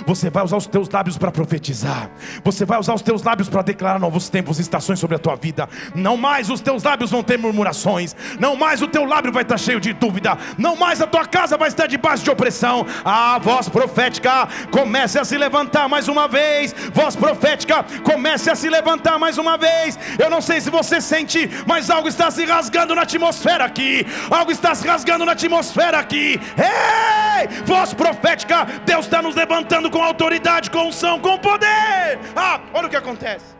Você 0.06 0.30
vai 0.30 0.44
usar 0.44 0.56
os 0.56 0.66
teus 0.66 0.88
lábios 0.88 1.18
para 1.18 1.30
profetizar. 1.30 2.10
Você 2.44 2.64
vai 2.64 2.78
usar 2.78 2.94
os 2.94 3.02
teus 3.02 3.22
lábios 3.22 3.48
para 3.48 3.62
declarar 3.62 3.98
novos 3.98 4.28
tempos 4.28 4.58
e 4.58 4.62
estações 4.62 4.98
sobre 4.98 5.16
a 5.16 5.18
tua 5.18 5.36
vida. 5.36 5.68
Não 5.94 6.16
mais 6.16 6.50
os 6.50 6.60
teus 6.60 6.82
lábios 6.82 7.10
vão 7.10 7.22
ter 7.22 7.38
murmurações. 7.38 8.14
Não 8.38 8.56
mais 8.56 8.82
o 8.82 8.88
teu 8.88 9.04
lábio 9.04 9.32
vai 9.32 9.42
estar 9.42 9.58
cheio 9.58 9.80
de 9.80 9.92
dúvida. 9.92 10.36
Não 10.56 10.76
mais 10.76 11.00
a 11.00 11.06
tua 11.06 11.26
casa 11.26 11.56
vai 11.56 11.68
estar 11.68 11.86
debaixo 11.86 12.24
de 12.24 12.30
opressão. 12.30 12.86
A 13.04 13.38
voz 13.38 13.68
profética 13.68 14.48
comece 14.70 15.18
a 15.18 15.24
se 15.24 15.36
levantar 15.36 15.88
mais 15.88 16.08
uma 16.08 16.28
vez. 16.28 16.74
Voz 16.92 17.16
profética 17.16 17.84
comece 18.02 18.50
a 18.50 18.54
se 18.54 18.68
levantar 18.68 19.18
mais 19.18 19.38
uma 19.38 19.56
vez. 19.56 19.98
Eu 20.18 20.30
não 20.30 20.40
sei 20.40 20.60
se 20.60 20.70
você 20.70 21.00
sente, 21.00 21.48
mas 21.66 21.90
algo 21.90 22.08
está 22.08 22.30
se 22.30 22.44
rasgando 22.44 22.94
na 22.94 23.02
atmosfera 23.02 23.64
aqui. 23.64 24.06
Algo 24.30 24.50
está 24.50 24.74
se 24.74 24.86
rasgando 24.86 25.24
na 25.24 25.32
atmosfera 25.32 25.98
aqui. 25.98 26.40
Ei! 26.56 27.48
Voz 27.64 27.94
profética, 27.98 28.64
Deus 28.86 29.04
está 29.04 29.20
nos 29.20 29.34
levantando 29.34 29.90
com 29.90 30.02
autoridade, 30.02 30.70
com 30.70 30.86
unção, 30.86 31.20
com 31.20 31.36
poder. 31.38 32.18
Ah, 32.34 32.60
olha 32.72 32.86
o 32.86 32.90
que 32.90 32.96
acontece. 32.96 33.56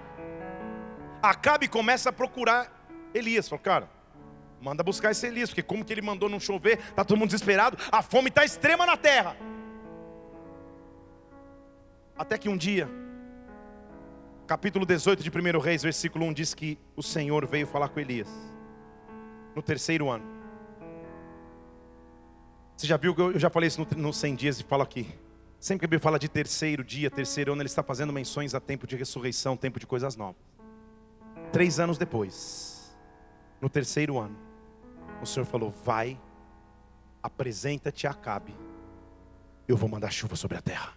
Acabe 1.21 1.67
começa 1.67 2.11
a 2.11 2.13
procurar 2.13 2.73
Elias. 3.13 3.49
Falou, 3.49 3.63
cara, 3.63 3.91
manda 4.63 4.83
buscar 4.83 5.11
esse 5.11 5.27
Elias, 5.27 5.51
porque 5.51 5.63
como 5.63 5.85
que 5.85 5.93
ele 5.93 6.01
mandou 6.01 6.29
não 6.29 6.39
chover, 6.39 6.79
está 6.79 7.05
todo 7.05 7.19
mundo 7.19 7.31
desesperado, 7.31 7.77
a 7.91 8.01
fome 8.01 8.29
está 8.29 8.45
extrema 8.45 8.87
na 8.87 8.97
terra. 8.97 9.37
Até 12.17 12.39
que 12.39 12.49
um 12.49 12.57
dia, 12.57 12.89
capítulo 14.47 14.87
18 14.87 15.23
de 15.23 15.31
1 15.31 15.59
Reis, 15.59 15.83
versículo 15.83 16.25
1 16.27 16.33
diz 16.33 16.55
que 16.55 16.79
o 16.97 17.03
Senhor 17.03 17.47
veio 17.47 17.67
falar 17.67 17.89
com 17.89 18.01
Elias, 18.01 18.29
no 19.55 19.63
terceiro 19.63 20.09
ano. 20.09 20.38
Você 22.79 22.87
já 22.87 22.97
viu 22.97 23.13
que 23.13 23.21
eu 23.21 23.37
já 23.41 23.51
falei 23.51 23.67
isso 23.67 23.85
no, 23.97 24.03
no 24.03 24.13
100 24.13 24.37
dias 24.37 24.61
e 24.61 24.63
falo 24.63 24.85
aqui. 24.85 25.13
Sempre 25.59 25.81
que 25.81 25.85
a 25.87 25.89
Bíblia 25.89 26.01
fala 26.01 26.17
de 26.17 26.29
terceiro 26.29 26.85
dia, 26.85 27.11
terceiro 27.11 27.53
ano, 27.53 27.61
ele 27.61 27.67
está 27.67 27.83
fazendo 27.83 28.13
menções 28.13 28.55
a 28.55 28.61
tempo 28.61 28.87
de 28.87 28.95
ressurreição, 28.95 29.57
tempo 29.57 29.81
de 29.81 29.87
coisas 29.87 30.15
novas. 30.15 30.41
Três 31.51 31.81
anos 31.81 31.99
depois, 31.99 32.97
no 33.61 33.69
terceiro 33.69 34.17
ano, 34.17 34.39
o 35.21 35.27
Senhor 35.27 35.45
falou: 35.45 35.75
Vai, 35.85 36.21
apresenta-te 37.21 38.07
a 38.07 38.13
Acabe, 38.13 38.55
eu 39.67 39.77
vou 39.77 39.89
mandar 39.89 40.13
chuva 40.13 40.37
sobre 40.37 40.57
a 40.57 40.63
terra. 40.63 40.93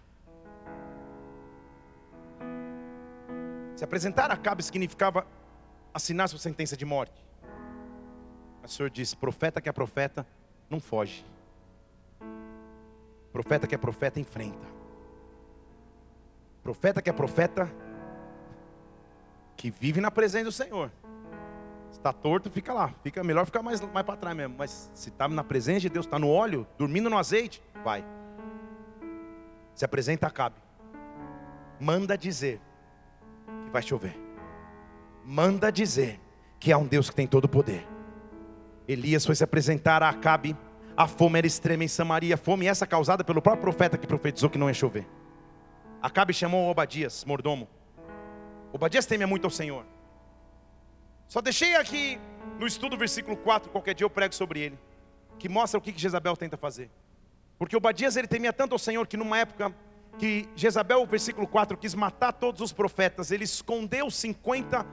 Se 3.75 3.83
apresentar 3.83 4.29
a 4.29 4.35
Acabe 4.35 4.61
significava 4.61 5.25
assinar 5.91 6.29
sua 6.29 6.37
sentença 6.37 6.77
de 6.77 6.85
morte. 6.85 7.25
O 8.63 8.67
Senhor 8.67 8.91
disse: 8.91 9.17
Profeta 9.17 9.59
que 9.59 9.67
é 9.67 9.71
profeta, 9.71 10.27
não 10.69 10.79
foge. 10.79 11.25
Profeta 13.31 13.67
que 13.67 13.75
é 13.75 13.77
profeta, 13.77 14.19
enfrenta. 14.19 14.67
Profeta 16.63 17.01
que 17.01 17.09
é 17.09 17.13
profeta, 17.13 17.71
que 19.55 19.71
vive 19.71 20.01
na 20.01 20.11
presença 20.11 20.45
do 20.45 20.51
Senhor. 20.51 20.91
Está 21.91 22.11
torto, 22.11 22.49
fica 22.49 22.73
lá. 22.73 22.93
Fica 23.03 23.23
melhor 23.23 23.45
ficar 23.45 23.61
mais, 23.61 23.81
mais 23.81 24.05
para 24.05 24.17
trás 24.17 24.35
mesmo. 24.35 24.55
Mas 24.57 24.89
se 24.93 25.09
está 25.09 25.27
na 25.27 25.43
presença 25.43 25.81
de 25.81 25.89
Deus, 25.89 26.05
está 26.05 26.17
no 26.17 26.29
óleo, 26.29 26.67
dormindo 26.77 27.09
no 27.09 27.17
azeite, 27.17 27.61
vai. 27.83 28.03
Se 29.75 29.85
apresenta, 29.85 30.29
cabe. 30.29 30.55
Manda 31.79 32.17
dizer 32.17 32.59
que 33.65 33.71
vai 33.71 33.81
chover. 33.81 34.15
Manda 35.25 35.71
dizer 35.71 36.19
que 36.59 36.71
há 36.71 36.77
um 36.77 36.85
Deus 36.85 37.09
que 37.09 37.15
tem 37.15 37.27
todo 37.27 37.45
o 37.45 37.49
poder. 37.49 37.87
Elias 38.87 39.25
foi 39.25 39.35
se 39.35 39.43
apresentar 39.43 40.03
a 40.03 40.09
Acabe 40.09 40.55
a 41.01 41.07
fome 41.07 41.39
era 41.39 41.47
extrema 41.47 41.83
em 41.83 41.87
Samaria, 41.87 42.37
fome 42.37 42.67
essa 42.67 42.85
causada 42.85 43.23
pelo 43.23 43.41
próprio 43.41 43.63
profeta 43.63 43.97
que 43.97 44.05
profetizou 44.05 44.49
que 44.49 44.57
não 44.57 44.67
ia 44.67 44.73
chover. 44.73 45.07
Acabe 46.01 46.31
chamou 46.31 46.69
Obadias, 46.69 47.25
mordomo. 47.25 47.67
Obadias 48.71 49.05
teme 49.05 49.25
muito 49.25 49.45
ao 49.45 49.51
Senhor. 49.51 49.83
Só 51.27 51.41
deixei 51.41 51.75
aqui 51.75 52.19
no 52.59 52.67
estudo 52.67 52.95
versículo 52.97 53.35
4, 53.35 53.71
qualquer 53.71 53.95
dia 53.95 54.05
eu 54.05 54.09
prego 54.09 54.35
sobre 54.35 54.59
ele. 54.59 54.79
que 55.39 55.49
mostra 55.49 55.79
o 55.79 55.81
que 55.81 55.91
Jezabel 55.97 56.37
tenta 56.37 56.55
fazer. 56.55 56.87
Porque 57.57 57.75
Obadias 57.75 58.15
ele 58.15 58.27
temia 58.27 58.53
tanto 58.53 58.73
ao 58.73 58.79
Senhor 58.79 59.07
que 59.07 59.17
numa 59.17 59.39
época 59.39 59.73
que 60.19 60.47
Jezabel, 60.55 61.03
versículo 61.07 61.47
4, 61.47 61.75
quis 61.77 61.95
matar 61.95 62.31
todos 62.31 62.61
os 62.61 62.71
profetas, 62.71 63.31
ele 63.31 63.43
escondeu 63.43 64.11
50 64.11 64.85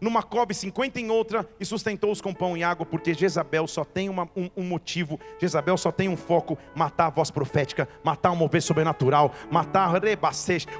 numa 0.00 0.22
cove, 0.22 0.52
50 0.54 1.00
em 1.00 1.10
outra, 1.10 1.48
e 1.58 1.64
sustentou-os 1.64 2.20
com 2.20 2.32
pão 2.32 2.56
e 2.56 2.62
água, 2.62 2.84
porque 2.84 3.14
Jezabel 3.14 3.66
só 3.66 3.84
tem 3.84 4.08
uma, 4.08 4.28
um, 4.36 4.50
um, 4.56 4.62
motivo, 4.62 5.18
Jezabel 5.40 5.76
só 5.76 5.90
tem 5.90 6.08
um 6.08 6.16
foco: 6.16 6.58
matar 6.74 7.06
a 7.06 7.10
voz 7.10 7.30
profética, 7.30 7.88
matar 8.04 8.30
o 8.30 8.36
mover 8.36 8.62
sobrenatural, 8.62 9.32
matar 9.50 9.92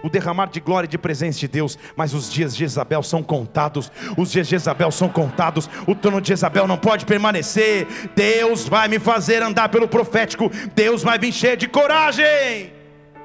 o 0.02 0.08
derramar 0.08 0.46
de 0.46 0.60
glória 0.60 0.86
e 0.86 0.90
de 0.90 0.98
presença 0.98 1.38
de 1.38 1.48
Deus. 1.48 1.78
Mas 1.96 2.14
os 2.14 2.30
dias 2.30 2.54
de 2.54 2.60
Jezabel 2.60 3.02
são 3.02 3.22
contados, 3.22 3.90
os 4.16 4.30
dias 4.30 4.46
de 4.46 4.52
Jezabel 4.52 4.90
são 4.90 5.08
contados, 5.08 5.68
o 5.86 5.94
trono 5.94 6.20
de 6.20 6.28
Jezabel 6.28 6.66
não 6.66 6.78
pode 6.78 7.06
permanecer. 7.06 7.86
Deus 8.14 8.68
vai 8.68 8.88
me 8.88 8.98
fazer 8.98 9.42
andar 9.42 9.68
pelo 9.68 9.88
profético, 9.88 10.50
Deus 10.74 11.02
vai 11.02 11.18
vir 11.18 11.32
cheio 11.32 11.56
de 11.56 11.68
coragem. 11.68 12.72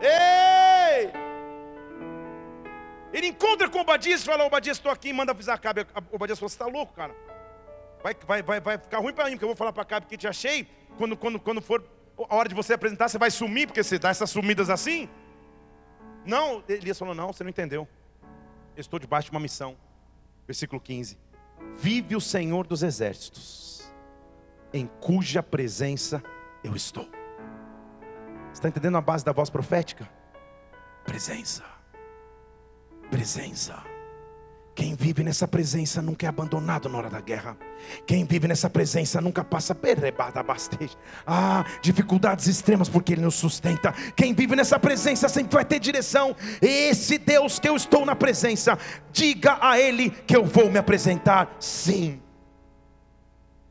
Ei! 0.02 1.21
Ele 3.14 3.28
encontra 3.28 3.70
com 3.70 3.80
Obadias 3.80 4.22
e 4.22 4.26
fala: 4.26 4.46
Obadias, 4.46 4.78
estou 4.78 4.92
aqui, 4.92 5.12
manda 5.12 5.32
avisar 5.32 5.60
Cabe. 5.60 5.86
Obadias 6.12 6.40
falou: 6.40 6.50
Você 6.50 6.56
está 6.56 6.66
louco, 6.66 6.94
cara? 6.94 7.16
Vai, 8.02 8.16
vai, 8.26 8.42
vai, 8.42 8.60
vai 8.60 8.78
ficar 8.78 9.00
ruim 9.00 9.14
para 9.14 9.26
mim, 9.26 9.32
porque 9.32 9.44
eu 9.44 9.50
vou 9.50 9.56
falar 9.56 9.74
para 9.74 9.86
Cabe 9.86 10.06
que 10.06 10.18
te 10.18 10.28
achei. 10.28 10.68
Quando, 10.98 11.18
quando, 11.18 11.40
quando 11.40 11.62
for 11.62 11.84
a 12.30 12.36
hora 12.36 12.48
de 12.48 12.56
você 12.56 12.74
apresentar, 12.74 13.10
você 13.10 13.18
vai 13.18 13.30
sumir, 13.30 13.68
porque 13.68 13.84
você 13.84 14.00
dá 14.00 14.10
essas 14.10 14.30
sumidas 14.30 14.70
assim. 14.70 15.10
Não, 16.26 16.64
Elias 16.68 16.98
falou: 16.98 17.14
Não, 17.14 17.34
você 17.34 17.44
não 17.44 17.50
entendeu. 17.50 17.88
Eu 18.76 18.82
estou 18.82 19.00
debaixo 19.00 19.26
de 19.26 19.32
uma 19.32 19.40
missão. 19.40 19.78
Versículo 20.48 20.80
15: 20.80 21.18
Vive 21.78 22.16
o 22.16 22.22
Senhor 22.22 22.66
dos 22.66 22.82
exércitos, 22.82 23.92
em 24.74 24.88
cuja 24.88 25.44
presença 25.44 26.24
eu 26.64 26.76
estou. 26.76 27.10
Está 28.54 28.70
entendendo 28.70 28.98
a 28.98 29.02
base 29.02 29.26
da 29.26 29.32
voz 29.32 29.50
profética? 29.50 30.10
Presença 31.04 31.81
presença. 33.12 33.84
Quem 34.74 34.96
vive 34.96 35.22
nessa 35.22 35.46
presença 35.46 36.02
nunca 36.02 36.26
é 36.26 36.30
abandonado 36.30 36.88
na 36.88 36.98
hora 36.98 37.10
da 37.10 37.20
guerra. 37.20 37.58
Quem 38.08 38.24
vive 38.24 38.48
nessa 38.48 38.70
presença 38.70 39.20
nunca 39.20 39.44
passa 39.44 39.76
perebada 39.76 40.42
bastante. 40.42 40.98
Ah, 41.28 41.66
dificuldades 41.82 42.48
extremas 42.48 42.88
porque 42.88 43.12
Ele 43.12 43.22
nos 43.22 43.36
sustenta. 43.36 43.94
Quem 44.16 44.34
vive 44.34 44.56
nessa 44.56 44.80
presença 44.80 45.28
sempre 45.28 45.54
vai 45.54 45.66
ter 45.66 45.78
direção. 45.78 46.34
Esse 46.62 47.18
Deus 47.18 47.60
que 47.60 47.68
eu 47.68 47.76
estou 47.76 48.06
na 48.06 48.16
presença, 48.16 48.80
diga 49.12 49.58
a 49.62 49.78
Ele 49.78 50.10
que 50.10 50.36
eu 50.36 50.46
vou 50.46 50.72
me 50.72 50.80
apresentar. 50.80 51.54
Sim. 51.60 52.22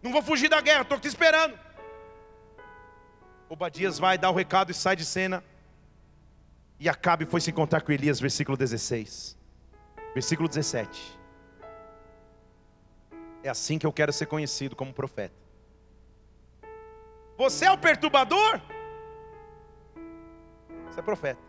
Não 0.03 0.12
vou 0.12 0.22
fugir 0.22 0.51
da 0.51 0.61
guerra, 0.61 0.82
estou 0.82 1.01
te 1.01 1.09
esperando. 1.09 1.59
Obadias 3.49 3.99
vai 3.99 4.18
dar 4.18 4.30
o 4.30 4.34
recado 4.34 4.70
e 4.70 4.74
sai 4.74 4.95
de 4.97 5.05
cena. 5.05 5.43
E 6.81 6.89
Acabe 6.89 7.26
foi 7.26 7.43
se 7.43 7.51
encontrar 7.51 7.83
com 7.83 7.93
Elias, 7.93 8.18
versículo 8.18 8.57
16. 8.57 9.37
Versículo 10.14 10.49
17. 10.49 11.20
É 13.43 13.51
assim 13.51 13.78
que 13.78 13.87
eu 13.87 13.93
quero 13.93 14.11
ser 14.14 14.24
conhecido 14.24 14.74
como 14.74 14.91
profeta. 14.91 15.37
Você 17.37 17.66
é 17.66 17.70
o 17.70 17.76
perturbador? 17.76 18.59
Você 20.87 21.01
é 21.01 21.03
profeta. 21.03 21.41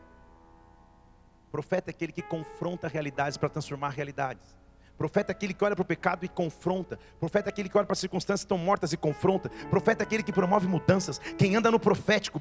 Profeta 1.50 1.90
é 1.90 1.92
aquele 1.92 2.12
que 2.12 2.22
confronta 2.22 2.90
realidades 2.90 3.38
para 3.38 3.48
transformar 3.48 3.90
realidades. 3.90 4.61
Profeta 4.98 5.32
é 5.32 5.34
aquele 5.34 5.54
que 5.54 5.64
olha 5.64 5.76
para 5.76 5.82
o 5.82 5.86
pecado 5.86 6.24
e 6.24 6.30
confronta. 6.30 7.00
Profeta 7.20 7.50
é 7.50 7.52
aquele 7.52 7.68
que 7.68 7.78
olha 7.78 7.86
para 7.86 7.94
as 7.94 8.00
circunstâncias 8.00 8.46
tão 8.46 8.58
mortas 8.58 8.94
e 8.94 8.98
confronta. 8.98 9.50
Profeta 9.70 10.04
é 10.04 10.06
aquele 10.06 10.22
que 10.22 10.32
promove 10.32 10.68
mudanças. 10.68 11.20
Quem 11.38 11.56
anda 11.56 11.72
no 11.72 11.80
profético, 11.80 12.40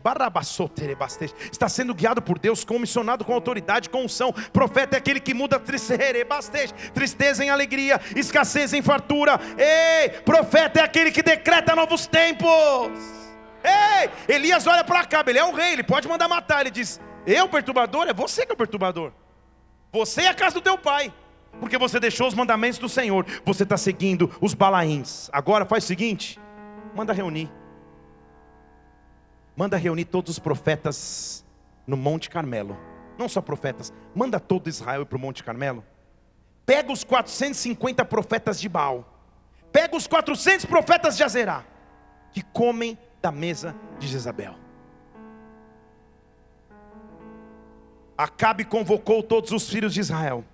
está 1.50 1.68
sendo 1.68 1.94
guiado 1.94 2.20
por 2.20 2.38
Deus, 2.38 2.62
comissionado 2.62 3.24
com 3.24 3.32
autoridade, 3.32 3.88
com 3.88 4.04
unção. 4.04 4.32
Profeta 4.52 4.96
é 4.96 4.98
aquele 4.98 5.20
que 5.20 5.32
muda 5.32 5.58
tristeza 5.58 7.44
em 7.44 7.48
alegria, 7.48 8.00
escassez 8.14 8.74
em 8.74 8.82
fartura. 8.82 9.40
Ei, 9.56 10.10
profeta 10.20 10.80
é 10.80 10.82
aquele 10.82 11.10
que 11.10 11.22
decreta 11.22 11.74
novos 11.74 12.06
tempos. 12.06 12.50
Ei, 13.64 14.10
Elias 14.28 14.66
olha 14.66 14.84
para 14.84 15.04
cá, 15.04 15.24
ele 15.26 15.38
é 15.38 15.44
o 15.44 15.52
rei, 15.52 15.72
ele 15.72 15.82
pode 15.82 16.06
mandar 16.06 16.28
matar. 16.28 16.60
Ele 16.60 16.70
diz: 16.70 17.00
Eu, 17.26 17.48
perturbador, 17.48 18.06
é 18.06 18.12
você 18.12 18.44
que 18.44 18.52
é 18.52 18.54
o 18.54 18.58
perturbador. 18.58 19.12
Você 19.92 20.22
é 20.22 20.28
a 20.28 20.34
casa 20.34 20.54
do 20.54 20.60
teu 20.60 20.78
pai 20.78 21.12
porque 21.58 21.76
você 21.76 21.98
deixou 21.98 22.28
os 22.28 22.34
mandamentos 22.34 22.78
do 22.78 22.88
Senhor, 22.88 23.26
você 23.44 23.64
está 23.64 23.76
seguindo 23.76 24.30
os 24.40 24.54
balaíns. 24.54 25.28
Agora 25.32 25.64
faz 25.64 25.84
o 25.84 25.86
seguinte: 25.86 26.38
manda 26.94 27.12
reunir, 27.12 27.50
manda 29.56 29.76
reunir 29.76 30.04
todos 30.04 30.32
os 30.32 30.38
profetas 30.38 31.44
no 31.86 31.96
Monte 31.96 32.30
Carmelo, 32.30 32.78
não 33.18 33.28
só 33.28 33.40
profetas, 33.40 33.92
manda 34.14 34.38
todo 34.38 34.68
Israel 34.68 35.04
para 35.04 35.16
o 35.16 35.20
Monte 35.20 35.42
Carmelo. 35.42 35.84
Pega 36.64 36.92
os 36.92 37.02
450 37.02 38.04
profetas 38.04 38.60
de 38.60 38.68
Baal, 38.68 39.04
pega 39.72 39.96
os 39.96 40.06
400 40.06 40.66
profetas 40.66 41.16
de 41.16 41.24
Azerá, 41.24 41.64
que 42.32 42.42
comem 42.42 42.96
da 43.20 43.32
mesa 43.32 43.74
de 43.98 44.06
Jezabel. 44.06 44.54
Acabe 48.16 48.64
convocou 48.64 49.22
todos 49.22 49.50
os 49.50 49.68
filhos 49.68 49.94
de 49.94 50.00
Israel 50.00 50.44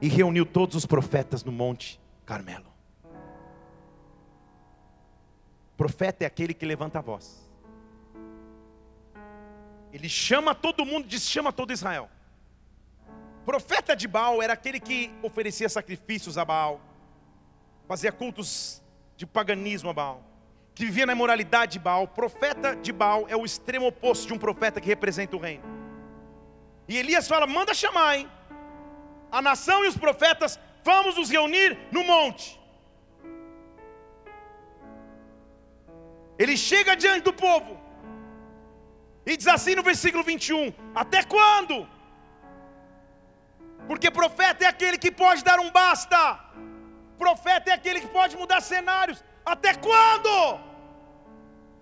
e 0.00 0.08
reuniu 0.08 0.46
todos 0.46 0.74
os 0.76 0.86
profetas 0.86 1.44
no 1.44 1.52
Monte 1.52 2.00
Carmelo. 2.24 2.70
Profeta 5.76 6.24
é 6.24 6.26
aquele 6.26 6.54
que 6.54 6.66
levanta 6.66 6.98
a 6.98 7.02
voz. 7.02 7.50
Ele 9.92 10.08
chama 10.08 10.54
todo 10.54 10.84
mundo, 10.84 11.06
diz 11.06 11.28
chama 11.28 11.52
todo 11.52 11.72
Israel. 11.72 12.08
Profeta 13.44 13.96
de 13.96 14.06
Baal 14.06 14.42
era 14.42 14.52
aquele 14.52 14.78
que 14.78 15.10
oferecia 15.22 15.68
sacrifícios 15.68 16.38
a 16.38 16.44
Baal, 16.44 16.80
fazia 17.88 18.12
cultos 18.12 18.82
de 19.16 19.26
paganismo 19.26 19.90
a 19.90 19.92
Baal, 19.92 20.22
que 20.74 20.84
vivia 20.84 21.06
na 21.06 21.12
imoralidade 21.12 21.72
de 21.72 21.78
Baal. 21.78 22.06
Profeta 22.06 22.76
de 22.76 22.92
Baal 22.92 23.26
é 23.28 23.36
o 23.36 23.44
extremo 23.44 23.86
oposto 23.86 24.26
de 24.26 24.34
um 24.34 24.38
profeta 24.38 24.80
que 24.80 24.86
representa 24.86 25.36
o 25.36 25.40
reino. 25.40 25.64
E 26.86 26.96
Elias 26.96 27.26
fala: 27.26 27.46
manda 27.46 27.74
chamar, 27.74 28.18
hein? 28.18 28.28
A 29.30 29.40
nação 29.40 29.84
e 29.84 29.88
os 29.88 29.96
profetas, 29.96 30.58
vamos 30.82 31.16
nos 31.16 31.30
reunir 31.30 31.78
no 31.92 32.02
monte. 32.04 32.58
Ele 36.38 36.56
chega 36.56 36.96
diante 36.96 37.24
do 37.28 37.32
povo 37.32 37.78
e 39.26 39.36
diz 39.36 39.46
assim 39.46 39.74
no 39.74 39.82
versículo 39.82 40.22
21: 40.24 40.72
Até 40.94 41.22
quando? 41.22 41.76
Porque 43.86 44.10
profeta 44.10 44.64
é 44.64 44.68
aquele 44.68 44.96
que 44.96 45.10
pode 45.10 45.42
dar 45.44 45.58
um 45.60 45.70
basta, 45.70 46.22
profeta 47.18 47.70
é 47.70 47.74
aquele 47.74 48.00
que 48.00 48.08
pode 48.08 48.36
mudar 48.36 48.60
cenários. 48.60 49.22
Até 49.44 49.74
quando? 49.74 50.32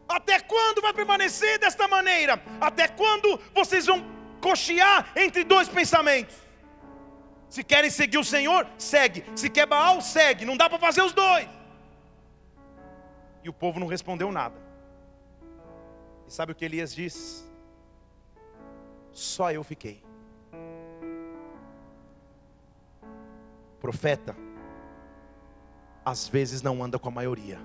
Até 0.08 0.40
quando 0.40 0.80
vai 0.80 0.92
permanecer 0.92 1.58
desta 1.58 1.86
maneira? 1.86 2.42
Até 2.60 2.88
quando 2.88 3.38
vocês 3.54 3.86
vão 3.86 4.02
cochear 4.40 5.12
entre 5.14 5.44
dois 5.44 5.68
pensamentos? 5.68 6.47
Se 7.48 7.64
querem 7.64 7.90
seguir 7.90 8.18
o 8.18 8.24
Senhor, 8.24 8.66
segue. 8.76 9.24
Se 9.34 9.48
quer 9.48 9.66
Baal, 9.66 10.00
segue. 10.00 10.44
Não 10.44 10.56
dá 10.56 10.68
para 10.68 10.78
fazer 10.78 11.02
os 11.02 11.12
dois. 11.12 11.48
E 13.42 13.48
o 13.48 13.52
povo 13.52 13.80
não 13.80 13.86
respondeu 13.86 14.30
nada. 14.30 14.56
E 16.26 16.32
sabe 16.32 16.52
o 16.52 16.54
que 16.54 16.64
Elias 16.64 16.94
diz? 16.94 17.50
Só 19.10 19.50
eu 19.50 19.64
fiquei. 19.64 20.02
Profeta, 23.80 24.36
às 26.04 26.28
vezes 26.28 26.60
não 26.60 26.82
anda 26.84 26.98
com 26.98 27.08
a 27.08 27.12
maioria. 27.12 27.58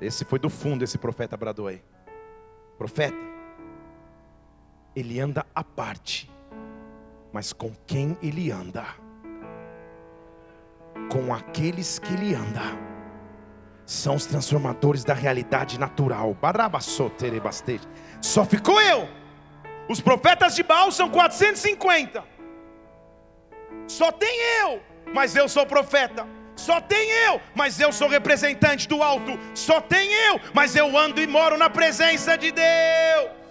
Esse 0.00 0.24
foi 0.24 0.38
do 0.38 0.50
fundo, 0.50 0.82
esse 0.82 0.98
profeta 0.98 1.36
bradou 1.36 1.68
aí. 1.68 1.82
Profeta, 2.76 3.16
ele 4.96 5.20
anda 5.20 5.46
à 5.54 5.62
parte 5.62 6.33
mas 7.34 7.52
com 7.52 7.72
quem 7.84 8.16
ele 8.22 8.52
anda, 8.52 8.86
com 11.10 11.34
aqueles 11.34 11.98
que 11.98 12.14
ele 12.14 12.32
anda, 12.32 12.62
são 13.84 14.14
os 14.14 14.24
transformadores 14.24 15.02
da 15.02 15.14
realidade 15.14 15.76
natural. 15.76 16.36
Só 18.20 18.44
ficou 18.44 18.80
eu. 18.80 19.08
Os 19.88 20.00
profetas 20.00 20.54
de 20.54 20.62
Baal 20.62 20.92
são 20.92 21.10
450. 21.10 22.22
Só 23.88 24.12
tem 24.12 24.38
eu, 24.60 24.80
mas 25.12 25.34
eu 25.34 25.48
sou 25.48 25.66
profeta. 25.66 26.24
Só 26.54 26.80
tem 26.80 27.10
eu, 27.10 27.40
mas 27.52 27.80
eu 27.80 27.90
sou 27.90 28.06
representante 28.08 28.86
do 28.86 29.02
alto. 29.02 29.36
Só 29.56 29.80
tem 29.80 30.08
eu, 30.28 30.40
mas 30.54 30.76
eu 30.76 30.96
ando 30.96 31.20
e 31.20 31.26
moro 31.26 31.58
na 31.58 31.68
presença 31.68 32.38
de 32.38 32.52
Deus. 32.52 33.43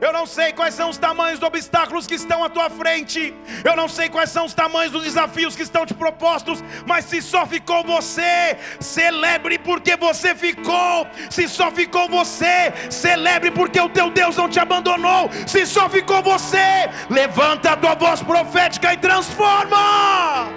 Eu 0.00 0.12
não 0.12 0.26
sei 0.26 0.52
quais 0.52 0.74
são 0.74 0.90
os 0.90 0.98
tamanhos 0.98 1.40
dos 1.40 1.48
obstáculos 1.48 2.06
que 2.06 2.14
estão 2.14 2.44
à 2.44 2.48
tua 2.48 2.70
frente. 2.70 3.34
Eu 3.64 3.74
não 3.74 3.88
sei 3.88 4.08
quais 4.08 4.30
são 4.30 4.44
os 4.44 4.54
tamanhos 4.54 4.92
dos 4.92 5.02
desafios 5.02 5.56
que 5.56 5.62
estão 5.62 5.84
te 5.84 5.94
propostos. 5.94 6.62
Mas 6.86 7.04
se 7.04 7.20
só 7.20 7.44
ficou 7.46 7.82
você, 7.84 8.56
celebre 8.80 9.58
porque 9.58 9.96
você 9.96 10.34
ficou. 10.34 11.06
Se 11.30 11.48
só 11.48 11.70
ficou 11.70 12.08
você, 12.08 12.72
celebre 12.90 13.50
porque 13.50 13.80
o 13.80 13.88
teu 13.88 14.10
Deus 14.10 14.36
não 14.36 14.48
te 14.48 14.60
abandonou. 14.60 15.30
Se 15.46 15.66
só 15.66 15.88
ficou 15.88 16.22
você, 16.22 16.88
levanta 17.10 17.72
a 17.72 17.76
tua 17.76 17.94
voz 17.94 18.22
profética 18.22 18.92
e 18.92 18.96
transforma. 18.96 20.48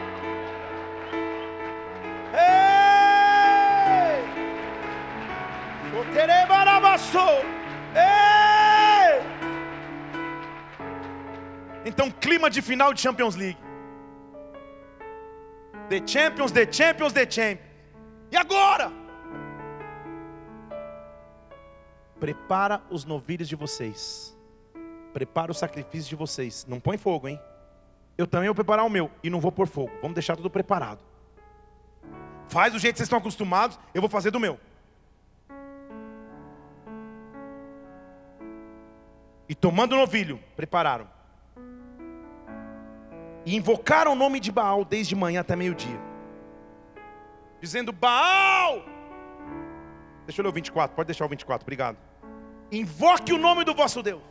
Ei! 2.33 2.81
Ei! 7.95 8.70
Então, 11.85 12.11
clima 12.11 12.49
de 12.49 12.61
final 12.61 12.93
de 12.93 13.01
Champions 13.01 13.35
League. 13.35 13.57
The 15.89 16.01
Champions, 16.05 16.51
The 16.51 16.71
Champions, 16.71 17.13
The 17.13 17.29
Champions. 17.29 17.71
E 18.31 18.37
agora? 18.37 18.91
Prepara 22.19 22.81
os 22.89 23.03
novilhos 23.03 23.49
de 23.49 23.55
vocês. 23.55 24.37
Prepara 25.11 25.51
o 25.51 25.55
sacrifício 25.55 26.09
de 26.09 26.15
vocês. 26.15 26.65
Não 26.67 26.79
põe 26.79 26.97
fogo, 26.97 27.27
hein? 27.27 27.39
Eu 28.17 28.27
também 28.27 28.47
vou 28.47 28.55
preparar 28.55 28.85
o 28.85 28.89
meu 28.89 29.09
e 29.23 29.29
não 29.29 29.39
vou 29.39 29.51
pôr 29.51 29.67
fogo. 29.67 29.91
Vamos 30.01 30.13
deixar 30.13 30.35
tudo 30.35 30.49
preparado. 30.49 30.99
Faz 32.47 32.71
do 32.71 32.79
jeito 32.79 32.93
que 32.93 32.99
vocês 32.99 33.07
estão 33.07 33.19
acostumados, 33.19 33.79
eu 33.93 34.01
vou 34.01 34.09
fazer 34.09 34.29
do 34.29 34.39
meu. 34.39 34.59
E 39.51 39.53
tomando 39.53 39.91
o 39.91 39.97
novilho, 39.97 40.39
prepararam. 40.55 41.09
E 43.45 43.53
invocaram 43.53 44.13
o 44.13 44.15
nome 44.15 44.39
de 44.39 44.49
Baal 44.49 44.85
desde 44.85 45.13
manhã 45.13 45.41
até 45.41 45.57
meio-dia. 45.57 45.99
Dizendo: 47.59 47.91
Baal! 47.91 48.81
Deixa 50.25 50.39
eu 50.39 50.43
ler 50.43 50.49
o 50.51 50.53
24, 50.53 50.95
pode 50.95 51.07
deixar 51.07 51.25
o 51.25 51.27
24, 51.27 51.65
obrigado. 51.65 51.97
Invoque 52.71 53.33
o 53.33 53.37
nome 53.37 53.65
do 53.65 53.73
vosso 53.73 54.01
Deus. 54.01 54.21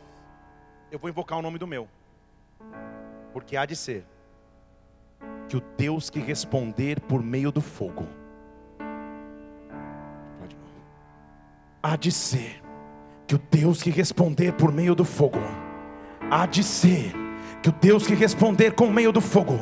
Eu 0.91 0.97
vou 0.97 1.07
invocar 1.07 1.37
o 1.37 1.41
nome 1.43 1.59
do 1.59 1.67
meu. 1.67 1.87
Porque 3.31 3.55
há 3.55 3.63
de 3.67 3.75
ser 3.75 4.03
que 5.47 5.55
o 5.55 5.61
Deus 5.77 6.09
que 6.09 6.19
responder 6.19 6.99
por 6.99 7.21
meio 7.21 7.51
do 7.51 7.61
fogo, 7.61 8.07
há 11.83 11.95
de 11.95 12.11
ser 12.11 12.60
que 13.31 13.35
o 13.35 13.41
Deus 13.49 13.81
que 13.81 13.89
responder 13.89 14.51
por 14.51 14.73
meio 14.73 14.93
do 14.93 15.05
fogo, 15.05 15.39
há 16.29 16.45
de 16.45 16.61
ser 16.61 17.13
que 17.63 17.69
o 17.69 17.71
Deus 17.71 18.05
que 18.05 18.13
responder 18.13 18.73
com 18.73 18.87
meio 18.87 19.09
do 19.09 19.21
fogo, 19.21 19.57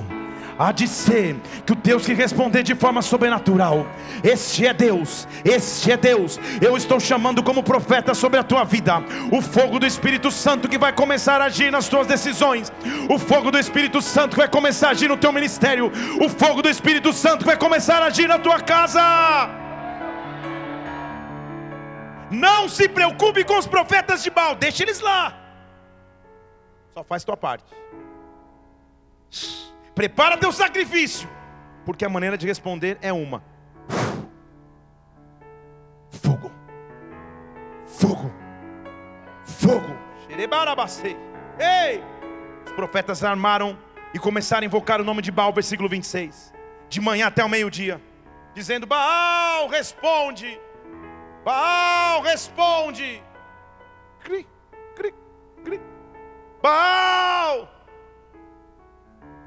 há 0.57 0.71
de 0.71 0.87
ser 0.87 1.35
que 1.67 1.73
o 1.73 1.75
Deus 1.75 2.03
que 2.03 2.15
responder 2.15 2.63
de 2.63 2.73
forma 2.73 3.03
sobrenatural, 3.03 3.85
este 4.23 4.65
é 4.65 4.73
Deus, 4.73 5.27
este 5.45 5.91
é 5.91 5.97
Deus. 5.97 6.39
Eu 6.59 6.75
estou 6.75 6.99
chamando 6.99 7.43
como 7.43 7.61
profeta 7.61 8.15
sobre 8.15 8.39
a 8.39 8.43
tua 8.43 8.63
vida 8.63 9.03
o 9.31 9.39
fogo 9.39 9.77
do 9.77 9.85
Espírito 9.85 10.31
Santo 10.31 10.67
que 10.67 10.79
vai 10.79 10.91
começar 10.91 11.39
a 11.39 11.45
agir 11.45 11.71
nas 11.71 11.87
tuas 11.87 12.07
decisões, 12.07 12.73
o 13.07 13.19
fogo 13.19 13.51
do 13.51 13.59
Espírito 13.59 14.01
Santo 14.01 14.31
que 14.31 14.37
vai 14.37 14.49
começar 14.49 14.87
a 14.87 14.91
agir 14.91 15.09
no 15.09 15.17
teu 15.17 15.31
ministério, 15.31 15.91
o 16.19 16.27
fogo 16.27 16.63
do 16.63 16.69
Espírito 16.69 17.13
Santo 17.13 17.41
que 17.41 17.45
vai 17.45 17.57
começar 17.57 18.01
a 18.01 18.07
agir 18.07 18.27
na 18.27 18.39
tua 18.39 18.59
casa. 18.59 19.68
Não 22.31 22.69
se 22.69 22.87
preocupe 22.87 23.43
com 23.43 23.57
os 23.57 23.65
profetas 23.65 24.21
de 24.23 24.29
Baal, 24.29 24.55
deixa 24.55 24.83
eles 24.83 24.99
lá. 24.99 25.35
Só 26.91 27.03
faz 27.03 27.23
tua 27.23 27.37
parte. 27.37 27.73
Prepara 29.95 30.37
teu 30.37 30.51
sacrifício, 30.51 31.29
porque 31.85 32.05
a 32.05 32.09
maneira 32.09 32.37
de 32.37 32.47
responder 32.47 32.97
é 33.01 33.11
uma: 33.11 33.43
fogo, 36.09 36.51
fogo, 37.85 38.31
fogo. 39.43 39.97
Ei! 41.59 42.03
Os 42.65 42.71
profetas 42.71 43.23
armaram 43.23 43.77
e 44.13 44.19
começaram 44.19 44.63
a 44.63 44.65
invocar 44.65 45.01
o 45.01 45.03
nome 45.03 45.21
de 45.21 45.31
Baal, 45.31 45.51
versículo 45.51 45.89
26. 45.89 46.53
De 46.87 47.01
manhã 47.01 47.27
até 47.27 47.43
o 47.43 47.49
meio-dia, 47.49 48.01
dizendo: 48.53 48.87
Baal, 48.87 49.67
responde. 49.67 50.59
Baal 51.43 52.21
responde. 52.21 53.23
Cri, 54.21 54.47
cri, 54.95 55.13
cri. 55.63 55.81
Baal! 56.61 57.69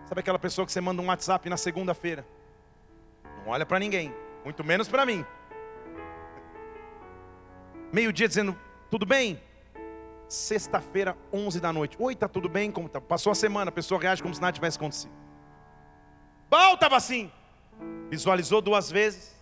Sabe 0.06 0.20
aquela 0.20 0.38
pessoa 0.38 0.66
que 0.66 0.72
você 0.72 0.80
manda 0.80 1.00
um 1.00 1.06
WhatsApp 1.06 1.48
na 1.48 1.56
segunda-feira? 1.56 2.26
Não 3.44 3.52
olha 3.52 3.66
para 3.66 3.78
ninguém, 3.78 4.14
muito 4.44 4.62
menos 4.64 4.88
para 4.88 5.04
mim. 5.04 5.24
Meio-dia 7.92 8.28
dizendo, 8.28 8.58
tudo 8.90 9.04
bem? 9.04 9.42
Sexta-feira, 10.28 11.16
11 11.32 11.60
da 11.60 11.72
noite. 11.72 11.96
Oi, 11.98 12.14
tá 12.14 12.26
tudo 12.26 12.48
bem? 12.48 12.70
Como 12.70 12.88
tá? 12.88 13.00
Passou 13.00 13.30
a 13.30 13.34
semana, 13.34 13.68
a 13.68 13.72
pessoa 13.72 14.00
reage 14.00 14.22
como 14.22 14.34
se 14.34 14.40
nada 14.40 14.52
tivesse 14.52 14.78
acontecido. 14.78 15.12
Baal 16.48 16.74
estava 16.74 16.96
assim. 16.96 17.30
Visualizou 18.08 18.62
duas 18.62 18.90
vezes. 18.90 19.34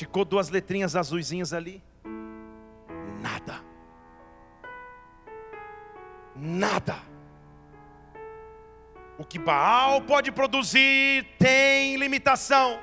Ticou 0.00 0.24
duas 0.24 0.48
letrinhas 0.48 0.96
azuisinhas 0.96 1.52
ali. 1.52 1.84
Nada. 3.20 3.60
Nada. 6.34 6.96
O 9.18 9.26
que 9.26 9.38
Baal 9.38 10.00
pode 10.00 10.32
produzir 10.32 11.26
tem 11.38 11.96
limitação. 11.96 12.80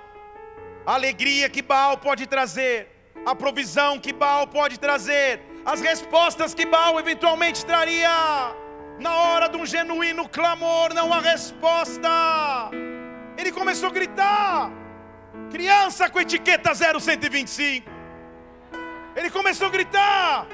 A 0.86 0.94
alegria 0.94 1.50
que 1.50 1.64
Baal 1.64 1.98
pode 1.98 2.28
trazer, 2.28 2.88
a 3.26 3.34
provisão 3.34 4.00
que 4.00 4.14
Baal 4.14 4.46
pode 4.46 4.80
trazer, 4.80 5.42
as 5.66 5.82
respostas 5.82 6.54
que 6.54 6.68
Baal 6.68 7.00
eventualmente 7.00 7.66
traria. 7.66 8.56
Na 9.00 9.16
hora 9.16 9.48
de 9.50 9.58
um 9.58 9.66
genuíno 9.66 10.30
clamor, 10.30 10.94
não 10.94 11.12
há 11.12 11.20
resposta. 11.20 12.70
Ele 13.36 13.52
começou 13.52 13.90
a 13.90 13.92
gritar. 13.92 14.87
Criança 15.50 16.10
com 16.10 16.20
etiqueta 16.20 16.74
0125. 16.74 17.90
Ele 19.16 19.30
começou 19.30 19.68
a 19.68 19.72
gritar. 19.72 20.48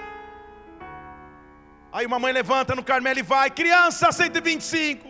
Aí 1.92 2.06
uma 2.06 2.20
mãe 2.20 2.32
levanta 2.32 2.76
no 2.76 2.84
Carmelo 2.84 3.20
e 3.20 3.24
vai, 3.24 3.50
criança 3.52 4.12
125. 4.12 5.08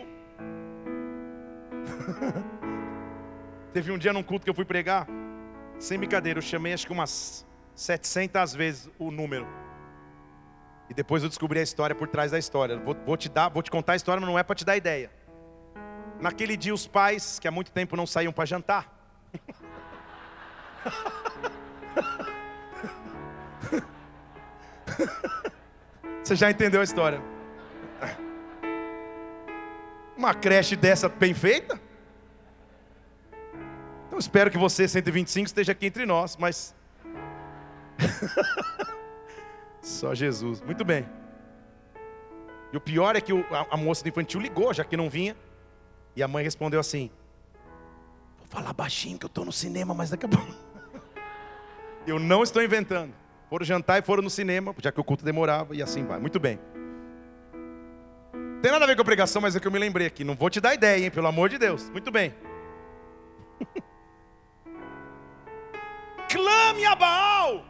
Teve 3.72 3.90
um 3.90 3.98
dia 3.98 4.12
num 4.12 4.22
culto 4.22 4.44
que 4.44 4.50
eu 4.50 4.54
fui 4.54 4.64
pregar, 4.64 5.06
sem 5.78 5.98
brincadeira, 5.98 6.38
eu 6.38 6.42
chamei 6.42 6.72
acho 6.72 6.86
que 6.86 6.92
umas 6.92 7.46
700 7.74 8.54
vezes 8.54 8.90
o 8.98 9.10
número. 9.10 9.46
E 10.88 10.94
depois 10.94 11.22
eu 11.22 11.28
descobri 11.28 11.58
a 11.58 11.62
história 11.62 11.94
por 11.94 12.08
trás 12.08 12.30
da 12.30 12.38
história. 12.38 12.76
Vou, 12.76 12.94
vou 13.06 13.16
te 13.16 13.28
dar, 13.28 13.48
vou 13.48 13.62
te 13.62 13.70
contar 13.70 13.94
a 13.94 13.96
história, 13.96 14.20
mas 14.20 14.28
não 14.28 14.38
é 14.38 14.42
para 14.42 14.54
te 14.54 14.64
dar 14.64 14.76
ideia. 14.76 15.10
Naquele 16.20 16.56
dia 16.56 16.74
os 16.74 16.86
pais, 16.86 17.38
que 17.38 17.48
há 17.48 17.50
muito 17.50 17.72
tempo 17.72 17.96
não 17.96 18.06
saíam 18.06 18.32
para 18.32 18.44
jantar, 18.44 18.93
Você 26.22 26.36
já 26.36 26.50
entendeu 26.50 26.80
a 26.80 26.84
história? 26.84 27.20
Uma 30.16 30.32
creche 30.32 30.76
dessa 30.76 31.08
bem 31.08 31.34
feita? 31.34 31.80
Então 34.06 34.18
espero 34.18 34.50
que 34.50 34.56
você, 34.56 34.86
125, 34.86 35.46
esteja 35.46 35.72
aqui 35.72 35.86
entre 35.86 36.06
nós, 36.06 36.36
mas. 36.36 36.74
Só 39.82 40.14
Jesus. 40.14 40.62
Muito 40.62 40.84
bem. 40.84 41.06
E 42.72 42.76
o 42.76 42.80
pior 42.80 43.16
é 43.16 43.20
que 43.20 43.32
a, 43.70 43.76
moça 43.76 44.02
do 44.02 44.08
infantil 44.08 44.40
ligou, 44.40 44.72
já 44.72 44.84
que 44.84 44.96
não 44.96 45.10
vinha. 45.10 45.36
E 46.16 46.22
a 46.22 46.28
mãe 46.28 46.44
respondeu 46.44 46.80
assim: 46.80 47.10
Vou 48.38 48.46
falar 48.48 48.72
baixinho 48.72 49.18
que 49.18 49.24
eu 49.24 49.28
estou 49.28 49.44
no 49.44 49.52
cinema, 49.52 49.92
mas 49.92 50.10
daqui 50.10 50.26
a 50.26 50.28
pouco. 50.28 50.63
Eu 52.06 52.18
não 52.18 52.42
estou 52.42 52.62
inventando. 52.62 53.14
Foram 53.48 53.64
jantar 53.64 53.98
e 53.98 54.02
foram 54.02 54.22
no 54.22 54.30
cinema, 54.30 54.74
já 54.82 54.90
que 54.90 55.00
o 55.00 55.04
culto 55.04 55.24
demorava 55.24 55.74
e 55.74 55.82
assim 55.82 56.04
vai. 56.04 56.18
Muito 56.18 56.40
bem. 56.40 56.58
Tem 58.60 58.72
nada 58.72 58.84
a 58.84 58.86
ver 58.86 58.96
com 58.96 59.02
a 59.02 59.04
pregação, 59.04 59.42
mas 59.42 59.54
é 59.54 59.60
que 59.60 59.66
eu 59.66 59.72
me 59.72 59.78
lembrei 59.78 60.06
aqui. 60.06 60.24
Não 60.24 60.34
vou 60.34 60.48
te 60.50 60.60
dar 60.60 60.74
ideia, 60.74 61.04
hein? 61.04 61.10
Pelo 61.10 61.26
amor 61.26 61.48
de 61.48 61.58
Deus. 61.58 61.88
Muito 61.90 62.10
bem. 62.10 62.34
Clame 66.32 66.84
a 66.84 66.94
Baal. 66.94 67.64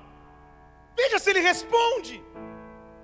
Veja 0.97 1.19
se 1.19 1.31
ele 1.31 1.41
responde. 1.41 2.23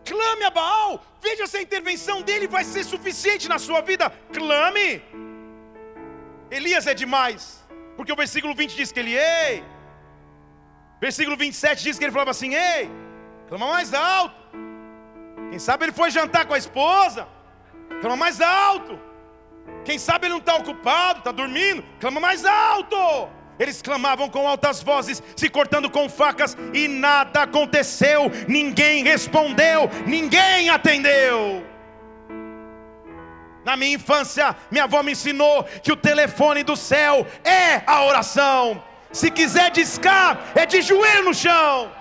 Clame 0.05 0.45
a 0.45 0.51
Baal. 0.51 1.05
Veja 1.21 1.47
se 1.47 1.57
a 1.57 1.63
intervenção 1.63 2.23
dele 2.23 2.47
vai 2.49 2.65
ser 2.65 2.85
suficiente 2.85 3.49
na 3.49 3.59
sua 3.59 3.81
vida. 3.81 4.11
Clame. 4.33 5.03
Elias 6.51 6.87
é 6.87 6.95
demais. 6.95 7.63
Porque 7.97 8.13
o 8.13 8.17
versículo 8.17 8.55
20 8.55 8.75
diz 8.75 8.91
que 8.93 9.01
ele, 9.01 9.17
ei, 9.17 9.65
Versículo 11.01 11.37
27 11.37 11.83
diz 11.83 11.99
que 11.99 12.05
ele 12.05 12.13
falava 12.13 12.31
assim: 12.31 12.55
Ei, 12.55 12.91
clama 13.49 13.69
mais 13.69 13.95
alto. 13.95 14.35
Quem 15.49 15.59
sabe 15.59 15.87
ele 15.87 15.93
foi 15.93 16.11
jantar 16.11 16.47
com 16.47 16.55
a 16.55 16.59
esposa, 16.59 17.27
clama 18.01 18.17
mais 18.17 18.41
alto. 18.41 18.99
Quem 19.85 19.99
sabe 19.99 20.27
ele 20.27 20.35
não 20.35 20.41
está 20.41 20.57
ocupado, 20.57 21.21
está 21.21 21.33
dormindo, 21.33 21.83
clama 21.99 22.21
mais 22.21 22.45
alto. 22.45 22.97
Eles 23.59 23.83
clamavam 23.83 24.29
com 24.29 24.49
altas 24.49 24.83
vozes, 24.83 25.23
se 25.37 25.49
cortando 25.49 25.91
com 25.91 26.09
facas, 26.09 26.57
e 26.73 26.89
nada 26.89 27.43
aconteceu, 27.43 28.31
ninguém 28.49 29.05
respondeu, 29.05 29.91
ninguém 30.07 30.71
atendeu. 30.71 31.67
Na 33.65 33.77
minha 33.77 33.95
infância, 33.95 34.57
minha 34.71 34.85
avó 34.85 35.03
me 35.03 35.13
ensinou 35.13 35.65
que 35.83 35.93
o 35.93 35.97
telefone 35.97 36.63
do 36.63 36.75
céu 36.75 37.27
é 37.45 37.83
a 37.87 38.03
oração. 38.05 38.83
Se 39.13 39.31
quiser 39.31 39.71
discar, 39.71 40.53
é 40.55 40.65
de 40.65 40.81
joelho 40.83 41.25
no 41.25 41.35
chão. 41.35 41.93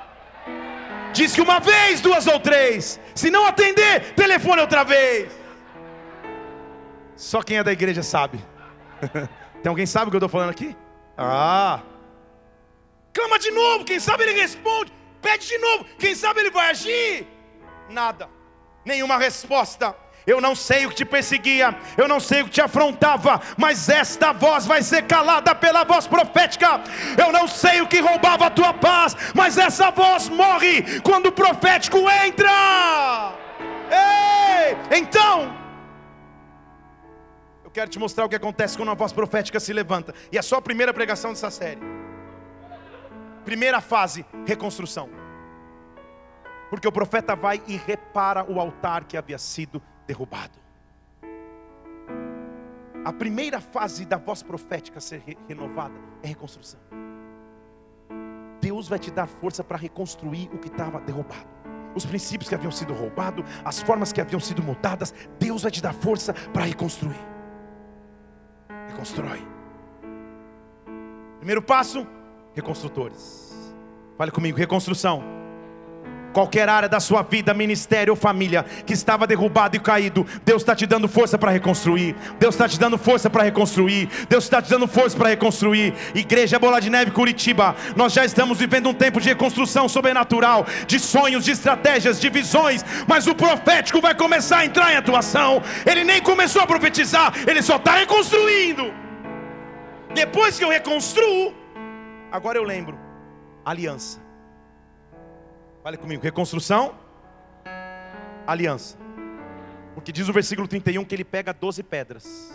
Diz 1.12 1.34
que 1.34 1.42
uma 1.42 1.60
vez, 1.60 2.02
duas 2.02 2.28
ou 2.28 2.40
três. 2.40 3.00
Se 3.16 3.30
não 3.32 3.46
atender, 3.46 4.14
telefone 4.14 4.62
outra 4.62 4.84
vez. 4.84 5.32
Só 7.16 7.42
quem 7.42 7.58
é 7.58 7.64
da 7.64 7.72
igreja 7.72 8.04
sabe. 8.04 8.40
Tem 9.62 9.70
alguém 9.70 9.86
sabe 9.86 10.08
o 10.08 10.10
que 10.12 10.16
eu 10.16 10.20
estou 10.20 10.30
falando 10.30 10.52
aqui? 10.52 10.76
Ah. 11.18 11.82
Clama 13.14 13.40
de 13.40 13.52
novo, 13.52 13.84
quem 13.84 14.00
sabe 14.00 14.24
ele 14.24 14.40
responde. 14.40 14.94
Pede 15.22 15.48
de 15.48 15.58
novo, 15.58 15.86
quem 15.98 16.16
sabe 16.16 16.40
ele 16.40 16.52
vai 16.52 16.70
agir. 16.70 17.28
Nada, 17.90 18.30
nenhuma 18.86 19.18
resposta. 19.18 19.96
Eu 20.26 20.40
não 20.40 20.56
sei 20.56 20.86
o 20.86 20.90
que 20.90 20.96
te 20.96 21.06
perseguia, 21.06 21.76
eu 21.98 22.08
não 22.08 22.20
sei 22.20 22.42
o 22.42 22.46
que 22.46 22.52
te 22.52 22.62
afrontava, 22.62 23.42
mas 23.58 23.90
esta 23.90 24.32
voz 24.32 24.66
vai 24.66 24.82
ser 24.84 25.04
calada 25.04 25.56
pela 25.56 25.84
voz 25.84 26.08
profética. 26.08 26.82
Eu 27.18 27.32
não 27.32 27.48
sei 27.48 27.82
o 27.82 27.88
que 27.88 28.00
roubava 28.00 28.48
a 28.48 28.50
tua 28.50 28.74
paz, 28.74 29.16
mas 29.34 29.58
essa 29.58 29.90
voz 29.92 30.30
morre 30.30 31.00
quando 31.02 31.28
o 31.28 31.32
profético 31.32 31.98
entra. 32.26 33.34
Ei, 33.92 34.98
então, 35.00 35.56
eu 37.64 37.72
quero 37.72 37.90
te 37.90 38.00
mostrar 38.00 38.26
o 38.26 38.30
que 38.30 38.36
acontece 38.36 38.78
quando 38.78 38.92
a 38.92 38.96
voz 38.96 39.12
profética 39.12 39.60
se 39.60 39.74
levanta, 39.74 40.14
e 40.32 40.38
é 40.38 40.42
só 40.42 40.58
a 40.58 40.62
primeira 40.62 40.94
pregação 40.94 41.32
dessa 41.32 41.50
série. 41.50 41.82
Primeira 43.46 43.82
fase: 43.82 44.26
reconstrução. 44.46 45.10
Porque 46.70 46.88
o 46.88 46.92
profeta 46.92 47.36
vai 47.36 47.62
e 47.68 47.78
repara 47.78 48.44
o 48.44 48.60
altar 48.60 49.06
que 49.06 49.18
havia 49.18 49.40
sido 49.40 49.82
derrubado. 50.10 50.58
A 53.06 53.14
primeira 53.14 53.62
fase 53.62 54.06
da 54.06 54.18
voz 54.18 54.42
profética 54.42 55.00
ser 55.00 55.22
re 55.26 55.38
renovada 55.48 55.94
é 56.24 56.28
reconstrução. 56.28 56.80
Deus 58.60 58.90
vai 58.90 58.98
te 58.98 59.12
dar 59.12 59.28
força 59.28 59.64
para 59.64 59.78
reconstruir 59.78 60.50
o 60.52 60.58
que 60.58 60.68
estava 60.68 61.00
derrubado. 61.00 61.48
Os 61.96 62.06
princípios 62.06 62.50
que 62.50 62.56
haviam 62.56 62.72
sido 62.72 62.94
roubados, 62.94 63.46
as 63.64 63.82
formas 63.82 64.12
que 64.12 64.20
haviam 64.20 64.40
sido 64.40 64.62
mudadas, 64.64 65.14
Deus 65.40 65.62
vai 65.62 65.72
te 65.72 65.82
dar 65.82 65.94
força 65.94 66.34
para 66.34 66.66
reconstruir. 66.66 67.24
Reconstrói. 68.88 69.48
Primeiro 71.38 71.62
passo, 71.62 72.06
reconstrutores. 72.54 73.74
Fale 74.18 74.32
comigo, 74.32 74.58
reconstrução 74.58 75.39
qualquer 76.34 76.70
área 76.70 76.90
da 76.90 77.00
sua 77.00 77.22
vida, 77.22 77.54
ministério 77.54 78.14
ou 78.14 78.18
família 78.18 78.66
que 78.86 78.94
estava 78.94 79.26
derrubado 79.28 79.76
e 79.76 79.80
caído, 79.80 80.26
Deus 80.46 80.62
está 80.62 80.76
te 80.76 80.86
dando 80.86 81.08
força 81.08 81.38
para 81.38 81.52
reconstruir. 81.52 82.16
Deus 82.40 82.56
está 82.56 82.68
te 82.68 82.80
dando 82.80 82.98
força 82.98 83.30
para 83.30 83.44
reconstruir. 83.44 84.10
Deus 84.30 84.44
está 84.44 84.62
te 84.62 84.70
dando 84.70 84.88
força 84.88 85.18
para 85.18 85.30
reconstruir. 85.30 85.94
Igreja 86.14 86.60
Bola 86.60 86.80
de 86.80 86.90
Neve 86.90 87.12
Curitiba, 87.12 87.76
nós 87.96 88.14
já 88.14 88.26
estamos 88.26 88.58
vivendo 88.58 88.90
um 88.90 88.94
tempo 88.94 89.20
de 89.20 89.30
reconstrução 89.30 89.90
sobrenatural, 89.90 90.66
de 90.88 91.00
sonhos, 91.00 91.46
de 91.46 91.52
estratégias, 91.52 92.20
de 92.20 92.30
visões, 92.30 92.84
mas 93.08 93.28
o 93.28 93.36
profético 93.36 94.02
vai 94.02 94.16
começar 94.16 94.60
a 94.60 94.66
entrar 94.66 94.94
em 94.94 94.98
atuação. 94.98 95.62
Ele 95.86 96.04
nem 96.04 96.22
começou 96.22 96.62
a 96.62 96.68
profetizar, 96.68 97.34
ele 97.48 97.62
só 97.62 97.78
está 97.78 97.96
reconstruindo. 97.96 98.94
Depois 100.14 100.58
que 100.58 100.64
eu 100.64 100.70
reconstruo, 100.70 101.54
agora 102.32 102.58
eu 102.58 102.64
lembro, 102.64 102.98
aliança. 103.64 104.29
Fale 105.82 105.96
comigo, 105.96 106.22
reconstrução, 106.22 106.94
aliança. 108.46 108.98
Porque 109.94 110.12
diz 110.12 110.28
o 110.28 110.34
versículo 110.34 110.68
31 110.68 111.06
que 111.06 111.16
ele 111.16 111.24
pega 111.24 111.54
12 111.54 111.84
pedras, 111.84 112.52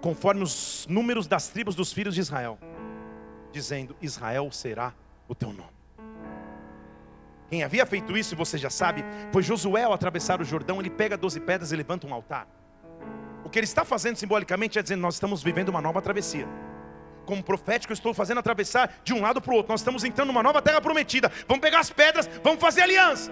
conforme 0.00 0.42
os 0.42 0.84
números 0.88 1.28
das 1.28 1.48
tribos 1.48 1.76
dos 1.76 1.92
filhos 1.92 2.14
de 2.14 2.20
Israel, 2.20 2.58
dizendo: 3.52 3.96
Israel 4.02 4.50
será 4.50 4.92
o 5.28 5.34
teu 5.34 5.52
nome. 5.52 5.70
Quem 7.48 7.62
havia 7.62 7.86
feito 7.86 8.16
isso, 8.16 8.34
você 8.34 8.58
já 8.58 8.70
sabe, 8.70 9.04
foi 9.32 9.42
Josué 9.42 9.84
ao 9.84 9.92
atravessar 9.92 10.40
o 10.40 10.44
Jordão, 10.44 10.80
ele 10.80 10.90
pega 10.90 11.16
12 11.16 11.40
pedras 11.40 11.70
e 11.72 11.76
levanta 11.76 12.06
um 12.06 12.14
altar. 12.14 12.48
O 13.44 13.48
que 13.48 13.58
ele 13.58 13.64
está 13.64 13.84
fazendo 13.84 14.16
simbolicamente 14.16 14.76
é 14.76 14.82
dizendo: 14.82 15.00
Nós 15.00 15.14
estamos 15.14 15.40
vivendo 15.40 15.68
uma 15.68 15.80
nova 15.80 16.02
travessia 16.02 16.48
como 17.30 17.44
profético, 17.44 17.92
eu 17.92 17.94
estou 17.94 18.12
fazendo 18.12 18.38
atravessar 18.38 18.86
de 19.04 19.14
um 19.14 19.20
lado 19.20 19.40
para 19.40 19.52
o 19.52 19.56
outro. 19.56 19.70
Nós 19.72 19.80
estamos 19.80 20.02
entrando 20.02 20.28
numa 20.28 20.42
nova 20.42 20.60
terra 20.60 20.80
prometida. 20.80 21.30
Vamos 21.46 21.62
pegar 21.66 21.78
as 21.78 21.90
pedras, 21.90 22.28
vamos 22.42 22.60
fazer 22.60 22.82
aliança. 22.82 23.30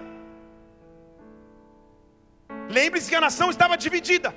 Lembre-se 2.69 3.09
que 3.09 3.15
a 3.15 3.21
nação 3.27 3.49
estava 3.49 3.75
dividida. 3.85 4.33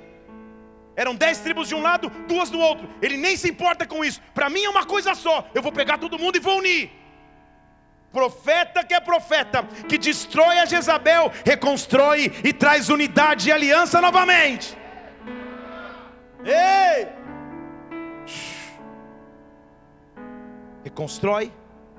Eram 0.97 1.15
dez 1.15 1.39
tribos 1.39 1.69
de 1.69 1.75
um 1.75 1.81
lado, 1.81 2.09
duas 2.27 2.49
do 2.49 2.59
outro. 2.59 2.89
Ele 3.01 3.15
nem 3.15 3.37
se 3.37 3.49
importa 3.49 3.87
com 3.87 4.03
isso. 4.03 4.19
Para 4.33 4.49
mim 4.49 4.63
é 4.65 4.69
uma 4.69 4.85
coisa 4.85 5.15
só. 5.15 5.47
Eu 5.55 5.61
vou 5.61 5.71
pegar 5.71 5.97
todo 5.97 6.19
mundo 6.19 6.35
e 6.35 6.41
vou 6.41 6.57
unir. 6.57 6.91
Profeta 8.11 8.83
que 8.83 8.93
é 8.93 8.99
profeta, 8.99 9.63
que 9.87 9.97
destrói 9.97 10.59
a 10.59 10.65
Jezabel, 10.65 11.31
reconstrói 11.45 12.31
e 12.43 12.51
traz 12.53 12.89
unidade 12.89 13.47
e 13.47 13.51
aliança 13.51 14.01
novamente. 14.01 14.77
Ei! 16.45 17.07
Reconstrói, 20.93 21.51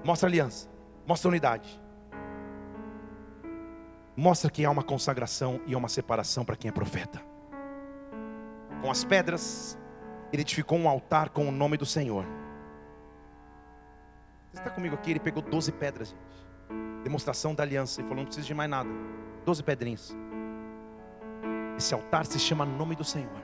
mostra 0.04 0.28
aliança, 0.28 0.68
mostra 1.04 1.28
unidade. 1.28 1.80
Mostra 4.16 4.48
que 4.48 4.64
há 4.64 4.70
uma 4.70 4.84
consagração 4.84 5.60
e 5.66 5.74
uma 5.74 5.88
separação 5.88 6.44
para 6.44 6.54
quem 6.54 6.68
é 6.68 6.72
profeta. 6.72 7.20
Com 8.80 8.88
as 8.88 9.02
pedras, 9.02 9.76
ele 10.32 10.42
edificou 10.42 10.78
um 10.78 10.88
altar 10.88 11.30
com 11.30 11.48
o 11.48 11.50
nome 11.50 11.76
do 11.76 11.84
Senhor. 11.84 12.24
Você 14.52 14.60
está 14.60 14.70
comigo 14.70 14.94
aqui? 14.94 15.10
Ele 15.10 15.18
pegou 15.18 15.42
12 15.42 15.72
pedras, 15.72 16.10
gente. 16.10 17.02
Demonstração 17.02 17.52
da 17.52 17.64
aliança. 17.64 18.00
Ele 18.00 18.08
falou: 18.08 18.22
não 18.22 18.26
precisa 18.26 18.46
de 18.46 18.54
mais 18.54 18.70
nada. 18.70 18.88
12 19.44 19.62
pedrinhas. 19.64 20.16
Esse 21.76 21.92
altar 21.92 22.24
se 22.24 22.38
chama 22.38 22.64
Nome 22.64 22.94
do 22.94 23.02
Senhor. 23.02 23.42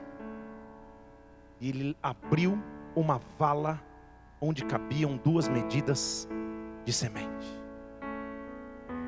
E 1.59 1.67
ele 1.67 1.97
abriu 2.01 2.57
uma 2.95 3.19
vala 3.37 3.90
onde 4.41 4.65
cabiam 4.65 5.15
duas 5.17 5.47
medidas 5.47 6.27
de 6.83 6.91
semente. 6.91 7.61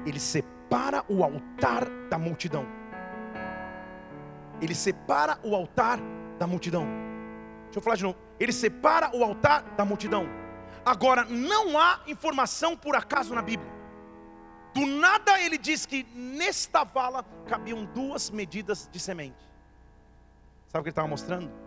Ele 0.05 0.19
separa 0.19 1.03
o 1.09 1.23
altar 1.23 1.89
da 2.09 2.19
multidão. 2.19 2.65
Ele 4.61 4.75
separa 4.75 5.39
o 5.43 5.55
altar 5.55 5.99
da 6.37 6.45
multidão. 6.45 6.85
Deixa 7.65 7.79
eu 7.79 7.81
falar 7.81 7.95
de 7.95 8.03
novo. 8.03 8.17
Ele 8.39 8.53
separa 8.53 9.09
o 9.15 9.23
altar 9.23 9.63
da 9.75 9.83
multidão. 9.83 10.27
Agora, 10.85 11.25
não 11.25 11.79
há 11.79 12.01
informação 12.07 12.77
por 12.77 12.95
acaso 12.95 13.33
na 13.33 13.41
Bíblia. 13.41 13.71
Do 14.73 14.85
nada 14.85 15.39
ele 15.39 15.57
diz 15.57 15.85
que 15.85 16.03
nesta 16.13 16.83
vala 16.83 17.25
cabiam 17.47 17.85
duas 17.85 18.29
medidas 18.29 18.89
de 18.91 18.99
semente. 18.99 19.37
Sabe 20.67 20.81
o 20.81 20.83
que 20.83 20.89
ele 20.89 20.91
estava 20.91 21.07
mostrando? 21.07 21.62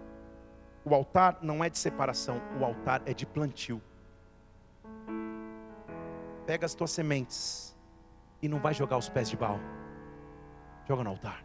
O 0.88 0.94
altar 0.94 1.38
não 1.42 1.64
é 1.64 1.68
de 1.68 1.76
separação, 1.76 2.40
o 2.60 2.64
altar 2.64 3.02
é 3.06 3.12
de 3.12 3.26
plantio. 3.26 3.82
Pega 6.46 6.64
as 6.64 6.76
tuas 6.76 6.92
sementes 6.92 7.76
e 8.40 8.46
não 8.48 8.60
vai 8.60 8.72
jogar 8.72 8.94
aos 8.94 9.08
pés 9.08 9.28
de 9.28 9.36
Baal. 9.36 9.58
Joga 10.86 11.02
no 11.02 11.10
altar. 11.10 11.44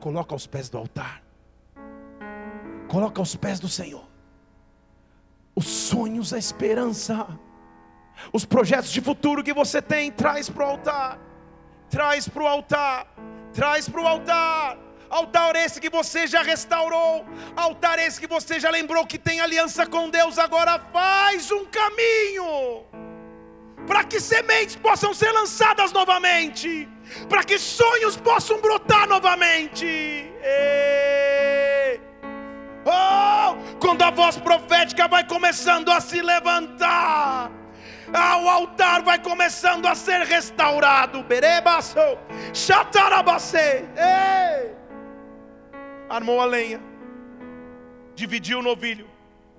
Coloca 0.00 0.34
aos 0.34 0.44
pés 0.44 0.68
do 0.68 0.76
altar. 0.76 1.22
Coloca 2.88 3.20
aos 3.20 3.36
pés 3.36 3.60
do 3.60 3.68
Senhor. 3.68 4.04
Os 5.54 5.66
sonhos, 5.66 6.32
a 6.32 6.38
esperança, 6.38 7.28
os 8.32 8.44
projetos 8.44 8.90
de 8.90 9.00
futuro 9.00 9.44
que 9.44 9.54
você 9.54 9.80
tem, 9.80 10.10
traz 10.10 10.50
para 10.50 10.66
o 10.66 10.70
altar. 10.70 11.20
Traz 11.88 12.28
para 12.28 12.42
o 12.42 12.46
altar. 12.48 13.06
Traz 13.52 13.88
para 13.88 14.02
o 14.02 14.06
altar. 14.06 14.85
Altar 15.08 15.54
esse 15.56 15.80
que 15.80 15.88
você 15.88 16.26
já 16.26 16.42
restaurou, 16.42 17.24
altar 17.56 17.98
esse 17.98 18.20
que 18.20 18.26
você 18.26 18.58
já 18.58 18.70
lembrou 18.70 19.06
que 19.06 19.18
tem 19.18 19.40
aliança 19.40 19.86
com 19.86 20.10
Deus, 20.10 20.38
agora 20.38 20.80
faz 20.92 21.50
um 21.50 21.64
caminho 21.64 22.84
para 23.86 24.02
que 24.02 24.18
sementes 24.18 24.74
possam 24.74 25.14
ser 25.14 25.30
lançadas 25.30 25.92
novamente, 25.92 26.88
para 27.28 27.44
que 27.44 27.58
sonhos 27.58 28.16
possam 28.16 28.60
brotar 28.60 29.08
novamente. 29.08 29.86
E... 29.86 32.00
Oh, 32.84 33.56
quando 33.80 34.02
a 34.02 34.10
voz 34.10 34.36
profética 34.36 35.06
vai 35.06 35.26
começando 35.26 35.90
a 35.90 36.00
se 36.00 36.20
levantar, 36.20 37.50
Ah, 38.12 38.38
o 38.38 38.48
altar 38.48 39.02
vai 39.02 39.18
começando 39.18 39.86
a 39.86 39.94
ser 39.94 40.22
restaurado. 40.22 41.22
Berebaço, 41.24 41.98
chatarabacê. 42.54 43.84
Armou 46.08 46.40
a 46.40 46.44
lenha, 46.44 46.80
dividiu 48.14 48.60
o 48.60 48.62
novilho, 48.62 49.08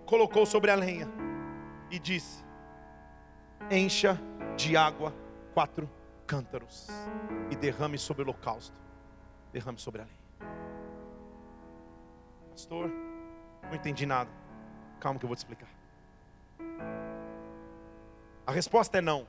colocou 0.05 0.45
sobre 0.45 0.71
a 0.71 0.75
lenha 0.75 1.07
e 1.91 1.99
disse: 1.99 2.43
Encha 3.69 4.17
de 4.55 4.77
água 4.77 5.13
quatro 5.53 5.89
cântaros 6.25 6.87
e 7.51 7.55
derrame 7.55 7.97
sobre 7.97 8.21
o 8.21 8.25
holocausto, 8.25 8.79
derrame 9.51 9.77
sobre 9.77 10.01
a 10.01 10.05
lenha. 10.05 10.17
Pastor, 12.51 12.89
não 13.63 13.75
entendi 13.75 14.05
nada. 14.05 14.29
Calma 14.99 15.19
que 15.19 15.25
eu 15.25 15.27
vou 15.27 15.35
te 15.35 15.39
explicar. 15.39 15.69
A 18.45 18.51
resposta 18.51 18.97
é 18.97 19.01
não. 19.01 19.27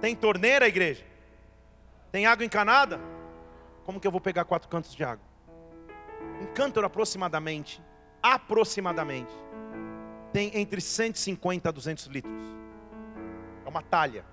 Tem 0.00 0.14
torneira, 0.14 0.68
igreja? 0.68 1.04
Tem 2.12 2.26
água 2.26 2.44
encanada? 2.44 3.00
Como 3.84 3.98
que 3.98 4.06
eu 4.06 4.12
vou 4.12 4.20
pegar 4.20 4.44
quatro 4.44 4.68
cantos 4.68 4.94
de 4.94 5.02
água? 5.02 5.27
Cântaro 6.54 6.86
aproximadamente, 6.86 7.82
aproximadamente, 8.22 9.32
tem 10.32 10.56
entre 10.56 10.80
150 10.80 11.68
a 11.68 11.72
200 11.72 12.06
litros. 12.06 12.44
É 13.64 13.68
uma 13.68 13.82
talha. 13.82 14.24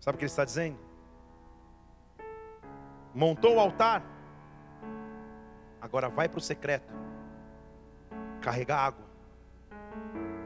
Sabe 0.00 0.16
o 0.16 0.18
que 0.18 0.24
ele 0.24 0.30
está 0.30 0.44
dizendo? 0.44 0.78
Montou 3.14 3.56
o 3.56 3.60
altar, 3.60 4.02
agora 5.80 6.08
vai 6.08 6.28
para 6.28 6.38
o 6.38 6.42
secreto, 6.42 6.92
carregar 8.40 8.78
água, 8.78 9.06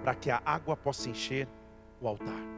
para 0.03 0.15
que 0.15 0.31
a 0.31 0.41
água 0.45 0.77
possa 0.77 1.09
encher 1.11 1.49
o 2.01 2.09
altar. 2.09 2.53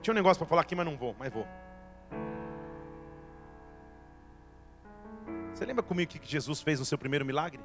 Tinha 0.00 0.12
um 0.12 0.16
negócio 0.16 0.38
para 0.38 0.48
falar 0.48 0.62
aqui, 0.62 0.74
mas 0.74 0.86
não 0.86 0.96
vou, 0.96 1.14
mas 1.18 1.32
vou. 1.32 1.46
Você 5.58 5.66
lembra 5.66 5.82
comigo 5.82 6.08
o 6.08 6.20
que 6.20 6.30
Jesus 6.30 6.60
fez 6.60 6.78
no 6.78 6.84
seu 6.84 6.96
primeiro 6.96 7.26
milagre? 7.26 7.60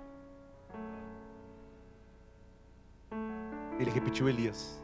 Ele 3.80 3.92
repetiu 3.92 4.28
Elias. 4.28 4.84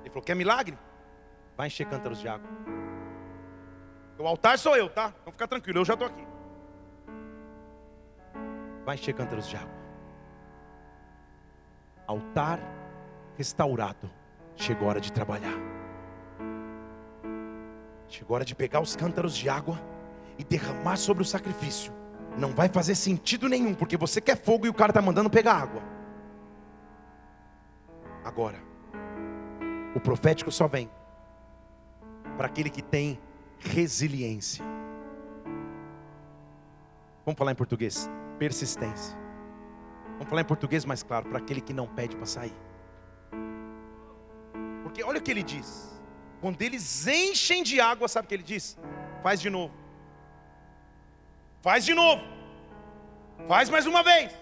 Ele 0.00 0.10
falou: 0.10 0.24
Quer 0.24 0.34
milagre? 0.34 0.76
Vai 1.56 1.68
encher 1.68 1.86
cântaros 1.86 2.18
de 2.18 2.26
água. 2.26 2.50
O 4.18 4.26
altar 4.26 4.58
sou 4.58 4.76
eu, 4.76 4.90
tá? 4.90 5.14
Então 5.20 5.32
fica 5.32 5.46
tranquilo, 5.46 5.78
eu 5.78 5.84
já 5.84 5.92
estou 5.92 6.08
aqui. 6.08 6.26
Vai 8.84 8.96
encher 8.96 9.14
cântaros 9.14 9.46
de 9.46 9.54
água. 9.54 9.78
Altar 12.08 12.58
restaurado. 13.36 14.10
Chegou 14.56 14.88
a 14.88 14.90
hora 14.90 15.00
de 15.00 15.12
trabalhar. 15.12 15.54
Chegou 18.08 18.34
a 18.34 18.38
hora 18.38 18.44
de 18.44 18.56
pegar 18.56 18.80
os 18.80 18.96
cântaros 18.96 19.36
de 19.36 19.48
água 19.48 19.78
e 20.38 20.44
derramar 20.44 20.96
sobre 20.96 21.22
o 21.22 21.26
sacrifício. 21.26 21.92
Não 22.36 22.52
vai 22.52 22.68
fazer 22.68 22.94
sentido 22.94 23.48
nenhum, 23.48 23.74
porque 23.74 23.96
você 23.96 24.20
quer 24.20 24.36
fogo 24.36 24.66
e 24.66 24.68
o 24.68 24.74
cara 24.74 24.90
está 24.90 25.02
mandando 25.02 25.28
pegar 25.28 25.54
água. 25.54 25.82
Agora, 28.24 28.62
o 29.94 30.00
profético 30.00 30.52
só 30.52 30.68
vem 30.68 30.88
para 32.36 32.46
aquele 32.46 32.70
que 32.70 32.82
tem 32.82 33.18
resiliência. 33.58 34.64
Vamos 37.24 37.36
falar 37.36 37.52
em 37.52 37.56
português? 37.56 38.08
Persistência. 38.38 39.18
Vamos 40.12 40.28
falar 40.28 40.42
em 40.42 40.46
português 40.46 40.84
mais 40.84 41.02
claro, 41.02 41.28
para 41.28 41.38
aquele 41.38 41.60
que 41.60 41.72
não 41.72 41.86
pede 41.86 42.14
para 42.16 42.26
sair. 42.26 42.54
Porque 44.82 45.02
olha 45.02 45.18
o 45.18 45.22
que 45.22 45.30
ele 45.30 45.42
diz. 45.42 46.00
Quando 46.40 46.62
eles 46.62 47.06
enchem 47.06 47.62
de 47.62 47.80
água, 47.80 48.06
sabe 48.06 48.26
o 48.26 48.28
que 48.28 48.34
ele 48.34 48.42
diz? 48.42 48.78
Faz 49.22 49.40
de 49.40 49.50
novo. 49.50 49.74
Faz 51.60 51.84
de 51.84 51.94
novo. 51.94 52.22
Faz 53.46 53.68
mais 53.68 53.86
uma 53.86 54.02
vez. 54.02 54.32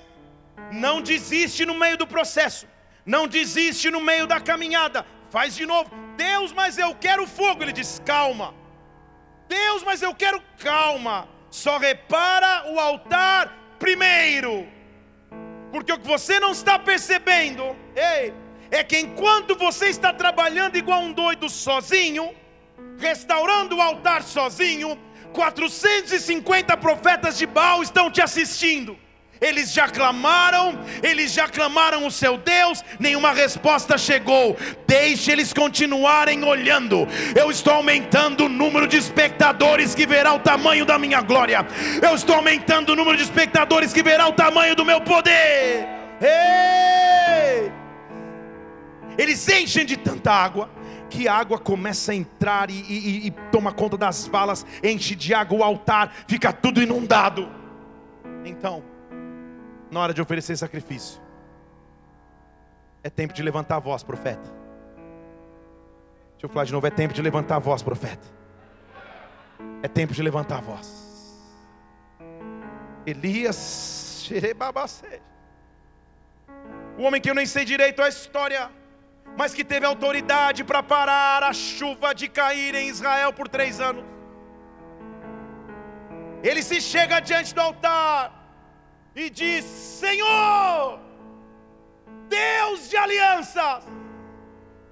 Não 0.73 1.01
desiste 1.01 1.65
no 1.65 1.75
meio 1.75 1.97
do 1.97 2.07
processo. 2.07 2.67
Não 3.05 3.27
desiste 3.27 3.91
no 3.91 4.01
meio 4.01 4.27
da 4.27 4.41
caminhada. 4.41 5.07
Faz 5.31 5.55
de 5.55 5.67
novo. 5.67 5.91
Deus, 6.17 6.53
mas 6.53 6.79
eu 6.79 6.95
quero 6.95 7.27
fogo. 7.27 7.63
Ele 7.63 7.73
diz: 7.73 8.01
calma. 8.05 8.55
Deus, 9.49 9.83
mas 9.83 10.03
eu 10.03 10.15
quero 10.15 10.43
calma. 10.59 11.29
Só 11.51 11.79
repara 11.79 12.71
o 12.73 12.79
altar 12.79 13.53
primeiro. 13.79 14.67
Porque 15.71 15.93
o 15.93 15.99
que 15.99 16.07
você 16.07 16.39
não 16.41 16.53
está 16.53 16.79
percebendo, 16.79 17.77
ei, 17.95 18.33
é 18.71 18.83
que 18.83 18.99
enquanto 18.99 19.55
você 19.57 19.87
está 19.87 20.13
trabalhando 20.13 20.77
igual 20.77 21.01
um 21.01 21.13
doido 21.13 21.49
sozinho, 21.49 22.35
restaurando 22.99 23.77
o 23.77 23.81
altar 23.81 24.23
sozinho, 24.23 24.99
450 25.37 26.75
profetas 26.79 27.37
de 27.37 27.47
Baal 27.47 27.83
estão 27.83 28.11
te 28.11 28.23
assistindo. 28.23 28.99
Eles 29.39 29.71
já 29.71 29.87
clamaram, 29.87 30.79
eles 31.03 31.31
já 31.31 31.47
clamaram 31.47 32.07
o 32.07 32.11
seu 32.11 32.39
Deus, 32.39 32.83
nenhuma 32.99 33.33
resposta 33.33 33.99
chegou. 33.99 34.57
Deixe 34.87 35.31
eles 35.31 35.53
continuarem 35.53 36.43
olhando. 36.43 37.07
Eu 37.39 37.51
estou 37.51 37.75
aumentando 37.75 38.47
o 38.47 38.49
número 38.49 38.87
de 38.87 38.97
espectadores 38.97 39.95
que 39.95 40.07
verá 40.07 40.33
o 40.33 40.39
tamanho 40.39 40.87
da 40.87 40.99
minha 40.99 41.21
glória. 41.21 41.67
Eu 42.01 42.15
estou 42.15 42.35
aumentando 42.35 42.95
o 42.95 42.97
número 42.97 43.19
de 43.19 43.25
espectadores 43.25 43.93
que 43.93 44.03
verá 44.03 44.27
o 44.27 44.33
tamanho 44.33 44.75
do 44.75 44.87
meu 44.87 45.03
poder. 45.03 45.87
Ei! 46.19 47.71
Eles 49.19 49.47
enchem 49.51 49.85
de 49.85 49.99
tanta 49.99 50.33
água 50.33 50.71
que 51.17 51.27
a 51.27 51.35
água 51.35 51.59
começa 51.59 52.13
a 52.13 52.15
entrar 52.15 52.69
e, 52.69 52.75
e, 52.75 53.27
e 53.29 53.31
toma 53.51 53.73
conta 53.73 53.97
das 53.97 54.27
valas, 54.27 54.67
enche 54.85 55.15
de 55.15 55.33
água 55.33 55.59
o 55.59 55.65
altar, 55.65 56.13
fica 56.29 56.53
tudo 56.53 56.83
inundado. 56.83 57.49
Então, 58.45 58.83
na 59.91 60.01
hora 60.01 60.13
de 60.13 60.21
oferecer 60.21 60.55
sacrifício, 60.59 61.19
é 63.03 63.09
tempo 63.09 63.33
de 63.33 63.43
levantar 63.43 63.77
a 63.77 63.79
voz, 63.79 64.03
profeta. 64.03 64.55
Deixa 66.33 66.45
eu 66.45 66.49
falar 66.51 66.67
de 66.67 66.73
novo: 66.73 66.87
é 66.87 66.91
tempo 66.91 67.15
de 67.15 67.23
levantar 67.23 67.57
a 67.57 67.61
voz, 67.61 67.83
profeta. 67.83 68.29
É 69.83 69.89
tempo 69.89 70.13
de 70.13 70.23
levantar 70.23 70.59
a 70.59 70.61
voz. 70.61 71.41
Elias, 73.07 74.31
o 76.99 77.03
homem 77.05 77.23
que 77.23 77.31
eu 77.31 77.35
nem 77.35 77.47
sei 77.47 77.65
direito 77.65 78.03
a 78.03 78.09
história 78.09 78.71
mas 79.37 79.55
que 79.55 79.65
teve 79.65 79.85
autoridade 79.87 80.65
para 80.65 80.83
parar 80.83 81.43
a 81.43 81.53
chuva 81.53 82.15
de 82.15 82.29
cair 82.29 82.75
em 82.75 82.89
Israel 82.89 83.33
por 83.33 83.49
três 83.49 83.81
anos. 83.81 84.05
Ele 86.43 86.63
se 86.63 86.81
chega 86.81 87.21
diante 87.21 87.55
do 87.55 87.61
altar 87.61 88.33
e 89.15 89.29
diz: 89.29 89.65
Senhor, 89.65 90.99
Deus 92.29 92.89
de 92.89 92.97
alianças, 92.97 93.85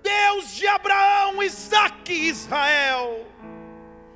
Deus 0.02 0.54
de 0.54 0.66
Abraão, 0.66 1.42
Isaque 1.42 2.12
e 2.12 2.28
Israel 2.28 3.33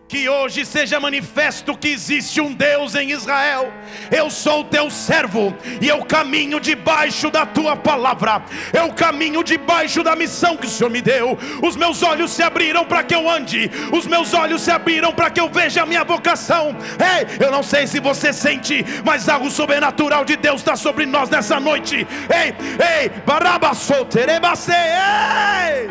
que 0.08 0.26
hoje 0.26 0.64
seja 0.64 0.98
manifesto 0.98 1.76
que 1.76 1.88
existe 1.88 2.40
um 2.40 2.54
Deus 2.54 2.94
em 2.94 3.10
Israel. 3.10 3.70
Eu 4.10 4.30
sou 4.30 4.64
teu 4.64 4.90
servo 4.90 5.54
e 5.82 5.88
eu 5.88 6.02
caminho 6.02 6.58
debaixo 6.58 7.30
da 7.30 7.44
tua 7.44 7.76
palavra. 7.76 8.42
Eu 8.72 8.90
caminho 8.94 9.44
debaixo 9.44 10.02
da 10.02 10.16
missão 10.16 10.56
que 10.56 10.66
o 10.66 10.70
Senhor 10.70 10.88
me 10.88 11.02
deu. 11.02 11.38
Os 11.62 11.76
meus 11.76 12.02
olhos 12.02 12.30
se 12.30 12.42
abriram 12.42 12.86
para 12.86 13.02
que 13.02 13.14
eu 13.14 13.28
ande. 13.28 13.70
Os 13.92 14.06
meus 14.06 14.32
olhos 14.32 14.62
se 14.62 14.70
abriram 14.70 15.12
para 15.12 15.30
que 15.30 15.40
eu 15.40 15.48
veja 15.50 15.82
a 15.82 15.86
minha 15.86 16.04
vocação. 16.04 16.74
Ei, 16.98 17.44
eu 17.44 17.52
não 17.52 17.62
sei 17.62 17.86
se 17.86 18.00
você 18.00 18.32
sente, 18.32 18.84
mas 19.04 19.28
algo 19.28 19.50
sobrenatural 19.50 20.24
de 20.24 20.36
Deus 20.36 20.62
está 20.62 20.74
sobre 20.74 21.04
nós 21.04 21.28
nessa 21.28 21.60
noite. 21.60 22.06
Ei, 22.32 22.54
ei, 23.02 23.10
barabaçoterebase, 23.26 24.72
ei. 24.72 25.90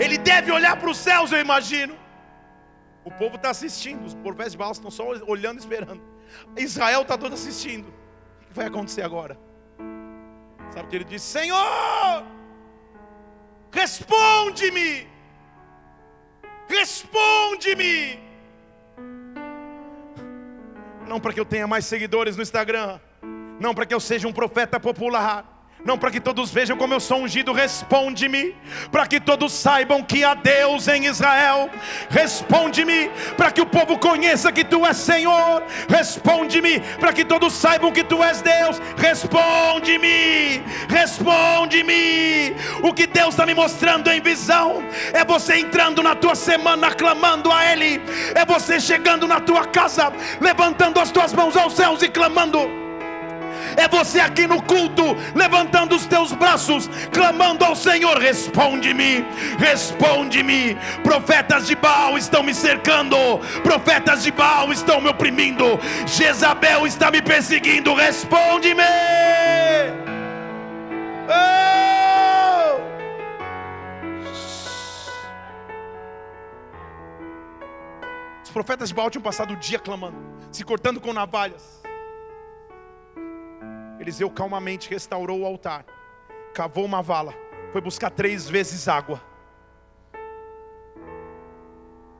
Ele 0.00 0.16
deve 0.16 0.50
olhar 0.50 0.76
para 0.76 0.88
os 0.88 0.96
céus, 0.96 1.30
eu 1.30 1.38
imagino 1.38 2.01
o 3.04 3.10
povo 3.10 3.36
está 3.36 3.50
assistindo, 3.50 4.04
os 4.04 4.14
profetas 4.14 4.52
de 4.52 4.58
Baal 4.58 4.72
estão 4.72 4.90
só 4.90 5.04
olhando 5.26 5.56
e 5.56 5.60
esperando. 5.60 6.02
Israel 6.56 7.02
está 7.02 7.18
todo 7.18 7.34
assistindo. 7.34 7.88
O 7.88 8.46
que 8.46 8.54
vai 8.54 8.66
acontecer 8.66 9.02
agora? 9.02 9.38
Sabe 10.72 10.86
o 10.86 10.88
que 10.88 10.96
ele 10.96 11.04
disse? 11.04 11.26
Senhor, 11.26 12.24
responde-me, 13.70 15.06
responde-me. 16.68 18.20
Não 21.06 21.20
para 21.20 21.32
que 21.32 21.40
eu 21.40 21.44
tenha 21.44 21.66
mais 21.66 21.84
seguidores 21.84 22.36
no 22.36 22.42
Instagram, 22.42 23.00
não 23.60 23.74
para 23.74 23.84
que 23.84 23.92
eu 23.92 24.00
seja 24.00 24.26
um 24.26 24.32
profeta 24.32 24.80
popular, 24.80 25.51
Não 25.84 25.98
para 25.98 26.10
que 26.12 26.20
todos 26.20 26.50
vejam 26.50 26.76
como 26.76 26.94
eu 26.94 27.00
sou 27.00 27.18
ungido, 27.18 27.52
responde-me. 27.52 28.54
Para 28.90 29.06
que 29.06 29.18
todos 29.18 29.52
saibam 29.52 30.02
que 30.02 30.22
há 30.22 30.34
Deus 30.34 30.86
em 30.86 31.06
Israel, 31.06 31.68
responde-me. 32.08 33.10
Para 33.36 33.50
que 33.50 33.60
o 33.60 33.66
povo 33.66 33.98
conheça 33.98 34.52
que 34.52 34.64
tu 34.64 34.86
és 34.86 34.96
Senhor, 34.96 35.62
responde-me. 35.88 36.80
Para 37.00 37.12
que 37.12 37.24
todos 37.24 37.52
saibam 37.52 37.90
que 37.90 38.04
tu 38.04 38.22
és 38.22 38.40
Deus, 38.40 38.80
responde-me. 38.96 40.62
Responde-me. 40.88 42.54
O 42.82 42.94
que 42.94 43.06
Deus 43.06 43.30
está 43.30 43.44
me 43.44 43.54
mostrando 43.54 44.08
em 44.08 44.20
visão 44.20 44.84
é 45.12 45.24
você 45.24 45.56
entrando 45.56 46.02
na 46.02 46.14
tua 46.14 46.36
semana 46.36 46.92
clamando 46.94 47.50
a 47.50 47.72
Ele, 47.72 48.00
é 48.34 48.44
você 48.44 48.78
chegando 48.78 49.26
na 49.26 49.40
tua 49.40 49.66
casa, 49.66 50.12
levantando 50.40 51.00
as 51.00 51.10
tuas 51.10 51.32
mãos 51.32 51.56
aos 51.56 51.74
céus 51.74 52.02
e 52.02 52.08
clamando 52.08 52.81
é 53.76 53.88
você 53.88 54.20
aqui 54.20 54.46
no 54.46 54.62
culto, 54.62 55.02
levantando 55.34 55.94
os 55.94 56.06
teus 56.06 56.32
braços, 56.32 56.88
clamando 57.12 57.64
ao 57.64 57.74
Senhor: 57.74 58.18
responde-me, 58.18 59.24
responde-me. 59.58 60.76
Profetas 61.02 61.66
de 61.66 61.74
Baal 61.74 62.16
estão 62.16 62.42
me 62.42 62.54
cercando, 62.54 63.16
profetas 63.62 64.22
de 64.22 64.30
Baal 64.30 64.72
estão 64.72 65.00
me 65.00 65.08
oprimindo, 65.08 65.78
Jezabel 66.06 66.86
está 66.86 67.10
me 67.10 67.20
perseguindo, 67.22 67.94
responde-me. 67.94 68.82
Oh! 71.28 71.82
Os 78.44 78.50
profetas 78.50 78.88
de 78.88 78.94
Baal 78.94 79.10
tinham 79.10 79.22
passado 79.22 79.54
o 79.54 79.56
dia 79.56 79.78
clamando, 79.78 80.16
se 80.50 80.64
cortando 80.64 81.00
com 81.00 81.12
navalhas. 81.12 81.81
Eliseu 84.02 84.28
calmamente 84.28 84.90
restaurou 84.90 85.40
o 85.40 85.46
altar, 85.46 85.86
cavou 86.52 86.84
uma 86.84 87.00
vala, 87.00 87.32
foi 87.70 87.80
buscar 87.80 88.10
três 88.10 88.48
vezes 88.48 88.88
água 88.88 89.22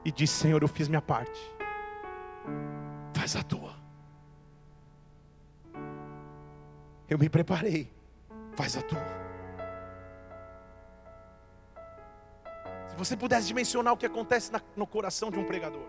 e 0.05 0.13
disse: 0.13 0.35
Senhor, 0.35 0.63
eu 0.63 0.69
fiz 0.69 0.87
minha 0.87 1.03
parte, 1.03 1.41
faz 3.13 3.35
a 3.35 3.43
tua. 3.43 3.75
Eu 7.11 7.19
me 7.19 7.29
preparei, 7.29 7.93
faz 8.55 8.77
a 8.77 8.83
tua. 8.83 9.23
Se 12.87 12.95
você 12.97 13.17
pudesse 13.17 13.49
dimensionar 13.49 13.93
o 13.93 13.97
que 13.97 14.07
acontece 14.07 14.53
no 14.77 14.87
coração 14.87 15.33
de 15.33 15.39
um 15.39 15.45
pregador, 15.45 15.87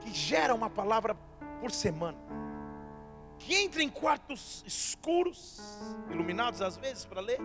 que 0.00 0.10
gera 0.14 0.54
uma 0.54 0.70
palavra 0.70 1.14
por 1.60 1.70
semana, 1.70 2.16
que 3.38 3.54
entra 3.54 3.82
em 3.82 3.88
quartos 3.88 4.64
escuros, 4.66 5.60
iluminados 6.10 6.62
às 6.62 6.76
vezes 6.76 7.04
para 7.04 7.20
ler, 7.20 7.38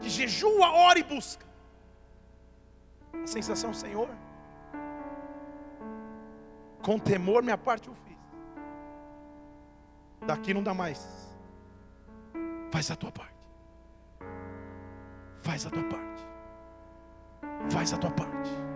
que 0.00 0.08
jejua, 0.08 0.72
ora 0.72 0.98
e 0.98 1.02
busca. 1.02 1.46
A 3.12 3.26
sensação, 3.26 3.72
Senhor, 3.72 4.08
com 6.82 6.98
temor 6.98 7.42
minha 7.42 7.58
parte 7.58 7.88
eu 7.88 7.94
fiz. 7.94 8.18
Daqui 10.26 10.54
não 10.54 10.62
dá 10.62 10.74
mais. 10.74 11.06
Faz 12.70 12.90
a 12.90 12.96
tua 12.96 13.12
parte. 13.12 13.32
Faz 15.42 15.66
a 15.66 15.70
tua 15.70 15.84
parte. 15.84 16.26
Faz 17.70 17.92
a 17.92 17.98
tua 17.98 18.10
parte. 18.10 18.71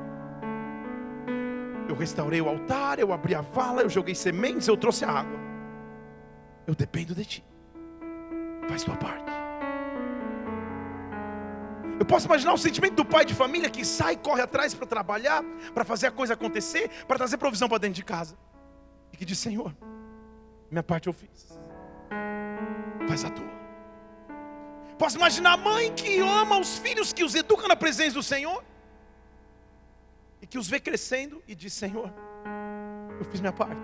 Eu 1.88 1.94
restaurei 1.94 2.40
o 2.40 2.48
altar, 2.48 2.98
eu 2.98 3.12
abri 3.12 3.34
a 3.34 3.40
vala, 3.40 3.82
eu 3.82 3.88
joguei 3.88 4.14
sementes, 4.14 4.66
eu 4.66 4.76
trouxe 4.76 5.04
a 5.04 5.10
água. 5.10 5.38
Eu 6.66 6.74
dependo 6.74 7.14
de 7.14 7.24
ti. 7.24 7.44
Faz 8.68 8.82
tua 8.82 8.96
parte. 8.96 9.30
Eu 11.98 12.04
posso 12.04 12.26
imaginar 12.26 12.52
o 12.52 12.58
sentimento 12.58 12.94
do 12.94 13.04
pai 13.04 13.24
de 13.24 13.32
família 13.34 13.70
que 13.70 13.84
sai, 13.84 14.16
corre 14.16 14.42
atrás 14.42 14.74
para 14.74 14.86
trabalhar, 14.86 15.42
para 15.72 15.84
fazer 15.84 16.08
a 16.08 16.10
coisa 16.10 16.34
acontecer, 16.34 16.90
para 17.06 17.16
trazer 17.16 17.38
provisão 17.38 17.68
para 17.68 17.78
dentro 17.78 17.94
de 17.94 18.04
casa. 18.04 18.36
E 19.12 19.16
que 19.16 19.24
diz: 19.24 19.38
Senhor, 19.38 19.74
minha 20.70 20.82
parte 20.82 21.06
eu 21.06 21.12
fiz. 21.12 21.58
Faz 23.08 23.24
a 23.24 23.30
tua. 23.30 23.56
Posso 24.98 25.16
imaginar 25.16 25.52
a 25.52 25.56
mãe 25.56 25.92
que 25.92 26.18
ama 26.18 26.58
os 26.58 26.78
filhos, 26.78 27.12
que 27.12 27.22
os 27.22 27.34
educa 27.34 27.68
na 27.68 27.76
presença 27.76 28.14
do 28.14 28.22
Senhor 28.22 28.62
e 30.46 30.48
que 30.48 30.58
os 30.58 30.68
vê 30.68 30.78
crescendo 30.78 31.42
e 31.48 31.56
diz: 31.56 31.72
Senhor, 31.72 32.08
eu 33.18 33.24
fiz 33.24 33.40
minha 33.40 33.52
parte, 33.52 33.80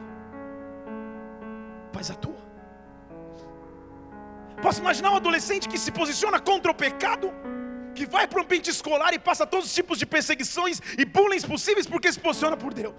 faz 1.92 2.08
a 2.08 2.14
tua. 2.14 2.40
Posso 4.62 4.80
imaginar 4.80 5.10
um 5.10 5.16
adolescente 5.16 5.68
que 5.68 5.76
se 5.76 5.90
posiciona 5.90 6.38
contra 6.38 6.70
o 6.70 6.74
pecado, 6.74 7.32
que 7.96 8.06
vai 8.06 8.28
para 8.28 8.38
um 8.38 8.44
ambiente 8.44 8.70
escolar 8.70 9.12
e 9.12 9.18
passa 9.18 9.44
todos 9.44 9.66
os 9.66 9.74
tipos 9.74 9.98
de 9.98 10.06
perseguições 10.06 10.80
e 10.96 11.04
bullying 11.04 11.40
possíveis 11.40 11.84
porque 11.84 12.12
se 12.12 12.20
posiciona 12.20 12.56
por 12.56 12.72
Deus, 12.72 12.94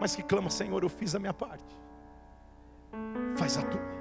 mas 0.00 0.14
que 0.14 0.22
clama: 0.22 0.50
Senhor, 0.50 0.80
eu 0.84 0.88
fiz 0.88 1.16
a 1.16 1.18
minha 1.18 1.34
parte, 1.34 1.76
faz 3.36 3.58
a 3.58 3.62
tua. 3.62 3.96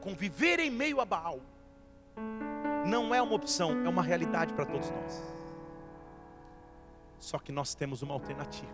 Conviver 0.00 0.58
em 0.58 0.70
meio 0.70 1.00
a 1.00 1.04
Baal 1.04 1.38
não 2.84 3.14
é 3.14 3.22
uma 3.22 3.34
opção, 3.34 3.86
é 3.86 3.88
uma 3.88 4.02
realidade 4.02 4.52
para 4.52 4.66
todos 4.66 4.90
nós. 4.90 5.33
Só 7.24 7.38
que 7.38 7.50
nós 7.50 7.74
temos 7.74 8.02
uma 8.02 8.12
alternativa. 8.12 8.70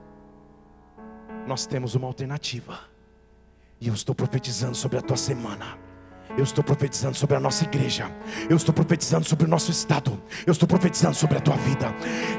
Nós 1.47 1.67
temos 1.67 1.95
uma 1.95 2.09
alternativa. 2.09 2.81
E 3.81 3.87
eu 3.87 3.95
estou 3.95 4.13
profetizando 4.13 4.75
sobre 4.75 4.99
a 4.99 5.01
tua 5.01 5.17
semana. 5.17 5.79
Eu 6.37 6.45
estou 6.45 6.63
profetizando 6.63 7.17
sobre 7.17 7.37
a 7.37 7.41
nossa 7.41 7.65
igreja. 7.65 8.11
Eu 8.49 8.57
estou 8.57 8.73
profetizando 8.73 9.29
sobre 9.29 9.47
o 9.47 9.49
nosso 9.49 9.71
estado. 9.71 10.21
Eu 10.47 10.53
estou 10.53 10.67
profetizando 10.69 11.15
sobre 11.15 11.39
a 11.39 11.41
tua 11.41 11.57
vida. 11.57 11.93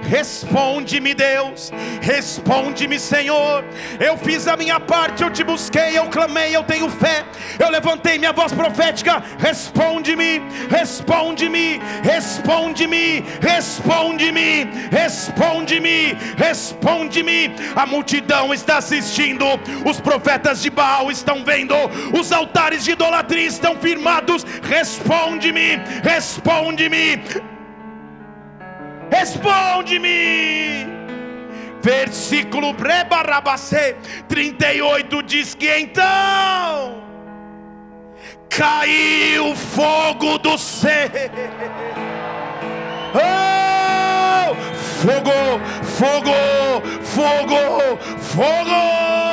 Responde-me, 0.04 1.14
Deus. 1.14 1.72
Responde-me, 2.02 2.98
Senhor. 3.00 3.64
Eu 4.00 4.18
fiz 4.18 4.48
a 4.48 4.56
minha 4.56 4.80
parte, 4.80 5.24
eu 5.24 5.30
te 5.30 5.44
busquei, 5.44 5.98
eu 5.98 6.08
clamei, 6.08 6.56
eu 6.56 6.64
tenho 6.64 6.89
fé. 6.89 7.26
Eu 7.60 7.70
levantei 7.70 8.18
minha 8.18 8.32
voz 8.32 8.54
profética. 8.54 9.22
Responde-me, 9.38 10.42
responde-me, 10.70 11.80
responde-me, 12.02 13.24
responde-me, 13.42 14.70
responde-me, 14.89 16.18
responde-me. 16.38 17.52
A 17.76 17.86
multidão 17.86 18.54
está 18.54 18.78
assistindo. 18.78 19.46
Os 19.86 20.00
profetas 20.00 20.62
de 20.62 20.70
Baal 20.70 21.12
estão 21.12 21.44
vendo. 21.44 21.76
Os 22.18 22.32
altares 22.32 22.84
de 22.84 22.92
idolatria 22.92 23.46
estão 23.46 23.81
firmados. 23.82 24.44
Responde-me, 24.64 25.78
responde-me, 26.04 27.22
responde-me. 29.12 30.88
Versículo 31.82 32.74
Brebarabacê 32.74 33.96
38 34.28 35.24
diz 35.24 35.56
que 35.56 35.80
então 35.80 37.02
caiu 38.50 39.56
fogo 39.56 40.38
do 40.38 40.58
céu. 40.58 41.10
Oh, 43.14 44.56
fogo, 45.02 45.60
fogo, 45.84 46.32
fogo, 47.04 47.98
fogo 48.22 49.31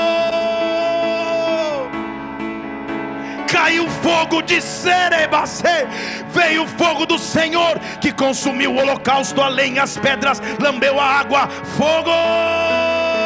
caiu 3.49 3.89
fogo 3.89 4.43
de 4.43 4.61
Serebacê, 4.61 5.87
veio 6.31 6.65
o 6.65 6.69
fogo 6.69 7.07
do 7.07 7.19
Senhor 7.19 7.79
que 8.01 8.13
consumiu 8.13 8.75
o 8.75 8.79
holocausto, 8.79 9.41
além 9.41 9.79
as 9.79 9.97
pedras, 9.97 10.41
lambeu 10.61 11.01
a 11.01 11.05
água, 11.05 11.49
fogo. 11.77 13.18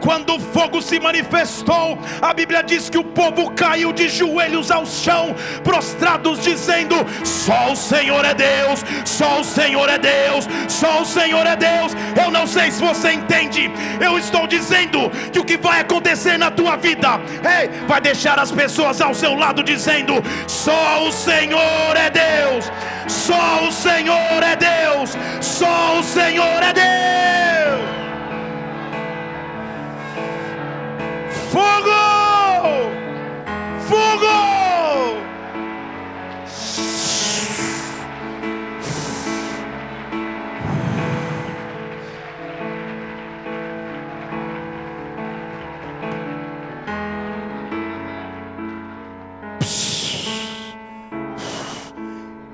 Quando 0.00 0.36
o 0.36 0.40
fogo 0.40 0.80
se 0.80 0.98
manifestou, 1.00 1.98
a 2.22 2.32
Bíblia 2.32 2.62
diz 2.62 2.88
que 2.88 2.98
o 2.98 3.04
povo 3.04 3.50
caiu 3.52 3.92
de 3.92 4.08
joelhos 4.08 4.70
ao 4.70 4.86
chão, 4.86 5.34
prostrados, 5.64 6.40
dizendo: 6.40 6.94
Só 7.24 7.72
o 7.72 7.76
Senhor 7.76 8.24
é 8.24 8.34
Deus, 8.34 8.84
só 9.04 9.40
o 9.40 9.44
Senhor 9.44 9.88
é 9.88 9.98
Deus, 9.98 10.48
só 10.68 11.02
o 11.02 11.04
Senhor 11.04 11.46
é 11.46 11.56
Deus. 11.56 11.92
Eu 12.22 12.30
não 12.30 12.46
sei 12.46 12.70
se 12.70 12.80
você 12.80 13.12
entende, 13.12 13.70
eu 14.00 14.18
estou 14.18 14.46
dizendo 14.46 15.10
que 15.32 15.38
o 15.38 15.44
que 15.44 15.56
vai 15.56 15.80
acontecer 15.80 16.38
na 16.38 16.50
tua 16.50 16.76
vida 16.76 17.20
hey, 17.44 17.68
vai 17.86 18.00
deixar 18.00 18.38
as 18.38 18.52
pessoas 18.52 19.00
ao 19.00 19.14
seu 19.14 19.34
lado 19.34 19.62
dizendo: 19.62 20.14
Só 20.46 21.06
o 21.06 21.12
Senhor 21.12 21.96
é 21.96 22.10
Deus, 22.10 22.70
só 23.06 23.66
o 23.66 23.72
Senhor 23.72 24.42
é 24.42 24.56
Deus, 24.56 25.16
só 25.40 25.98
o 25.98 26.02
Senhor 26.02 26.62
é 26.62 26.72
Deus. 26.72 28.07
Fogo! 31.50 32.90
Fogo! 33.88 34.26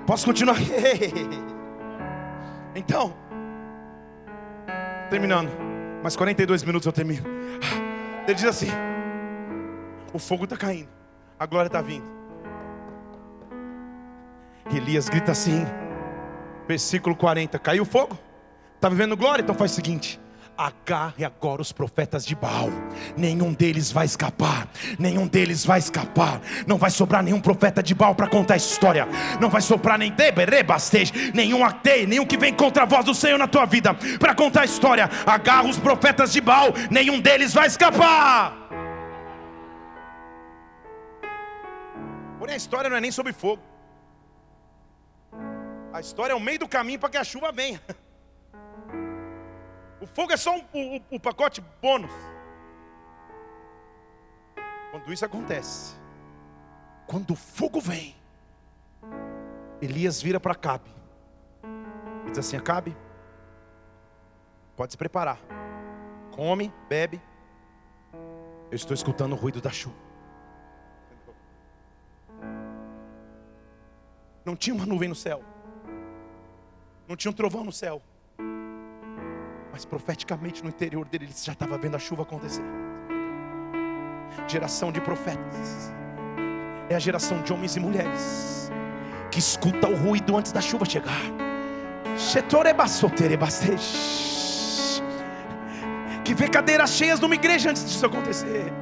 Posso 0.07 0.27
continuar? 0.27 0.57
Então, 2.77 3.15
terminando, 5.09 5.49
mais 6.03 6.17
42 6.17 6.65
minutos 6.65 6.85
eu 6.85 6.93
termino. 6.93 7.23
Ele 8.27 8.35
diz 8.35 8.45
assim: 8.45 8.71
o 10.13 10.19
fogo 10.19 10.45
está 10.45 10.57
caindo, 10.57 10.89
a 11.39 11.47
glória 11.47 11.69
está 11.69 11.83
vindo. 11.83 12.07
Elias 14.75 15.09
grita 15.09 15.33
assim, 15.33 15.67
versículo 16.67 17.15
40: 17.15 17.59
caiu 17.59 17.83
o 17.83 17.87
fogo? 17.87 18.19
Está 18.77 18.89
vivendo 18.89 19.17
glória? 19.17 19.43
Então 19.43 19.55
faz 19.55 19.73
o 19.73 19.75
seguinte: 19.75 20.21
agarre 20.57 21.25
agora 21.25 21.61
os 21.61 21.73
profetas 21.73 22.25
de 22.25 22.35
Baal, 22.35 22.71
nenhum 23.17 23.53
deles 23.53 23.91
vai 23.91 24.07
escapar, 24.07 24.69
nenhum 24.99 25.27
deles 25.27 25.65
vai 25.65 25.79
escapar, 25.79 26.41
não 26.67 26.79
vai 26.79 26.91
sobrar 26.91 27.23
nenhum 27.23 27.41
profeta 27.41 27.83
de 27.83 27.95
Baal 27.95 28.15
para 28.15 28.29
contar 28.29 28.55
a 28.55 28.57
história, 28.57 29.07
não 29.41 29.51
vai 29.51 29.61
sobrar 29.61 29.99
nem 29.99 30.13
Deberebastej, 30.13 31.33
nenhum 31.35 31.65
atei, 31.65 32.07
nenhum 32.07 32.27
que 32.27 32.37
vem 32.37 32.55
contra 32.55 32.85
a 32.85 32.87
voz 32.87 33.05
do 33.05 33.15
Senhor 33.15 33.39
na 33.39 33.49
tua 33.49 33.67
vida 33.67 33.95
para 34.19 34.35
contar 34.35 34.63
a 34.63 34.65
história, 34.65 35.11
agarra 35.27 35.69
os 35.69 35.79
profetas 35.79 36.33
de 36.33 36.41
Baal, 36.41 36.73
nenhum 36.91 37.21
deles 37.21 37.53
vai 37.53 37.67
escapar. 37.67 38.55
Porém, 42.39 42.55
a 42.55 42.59
história 42.59 42.91
não 42.91 42.97
é 42.97 43.01
nem 43.01 43.11
sobre 43.11 43.33
fogo, 43.33 43.63
a 45.93 46.01
história 46.01 46.33
é 46.33 46.37
o 46.37 46.41
meio 46.41 46.59
do 46.59 46.69
caminho 46.69 46.99
para 46.99 47.09
que 47.09 47.17
a 47.17 47.25
chuva 47.25 47.53
venha. 47.53 47.81
O 50.15 50.17
fogo 50.17 50.33
é 50.33 50.37
só 50.37 50.57
um, 50.57 50.63
o, 50.73 51.17
o 51.17 51.19
pacote 51.19 51.61
bônus. 51.83 52.13
Quando 54.93 55.13
isso 55.13 55.25
acontece, 55.25 55.97
quando 57.05 57.33
o 57.33 57.35
fogo 57.35 57.81
vem, 57.81 58.15
Elias 59.83 60.23
vira 60.23 60.39
para 60.39 60.53
Acabe 60.53 60.89
e 62.25 62.31
diz 62.31 62.39
assim: 62.39 62.57
Acabe, 62.57 62.97
pode 64.77 64.93
se 64.93 64.97
preparar, 64.97 65.41
come, 66.31 66.73
bebe. 66.89 67.21
Eu 68.71 68.77
estou 68.77 68.95
escutando 68.95 69.33
o 69.33 69.37
ruído 69.37 69.61
da 69.61 69.71
chuva. 69.71 69.97
Não 74.45 74.55
tinha 74.55 74.77
uma 74.77 74.87
nuvem 74.87 75.09
no 75.09 75.17
céu, 75.17 75.43
não 77.09 77.17
tinha 77.17 77.33
um 77.33 77.35
trovão 77.35 77.65
no 77.65 77.73
céu 77.73 78.01
mas 79.75 79.85
profeticamente 79.85 80.63
no 80.63 80.69
interior 80.69 81.05
dele 81.05 81.25
ele 81.25 81.35
já 81.35 81.53
estava 81.53 81.77
vendo 81.77 81.97
a 81.97 81.99
chuva 81.99 82.23
acontecer. 82.23 82.63
Geração 84.47 84.93
de 84.93 85.01
profetas 85.01 85.93
é 86.89 86.95
a 86.95 86.99
geração 87.01 87.43
de 87.43 87.53
homens 87.53 87.75
e 87.75 87.81
mulheres 87.81 88.71
que 89.33 89.41
escuta 89.41 89.89
o 89.89 89.97
ruído 89.97 90.37
antes 90.37 90.53
da 90.53 90.61
chuva 90.61 90.85
chegar. 90.85 91.21
Que 96.25 96.35
vê 96.35 96.47
cadeiras 96.47 96.91
cheias 96.91 97.19
numa 97.19 97.35
igreja 97.35 97.71
antes 97.71 97.85
disso 97.85 98.07
acontecer 98.07 98.73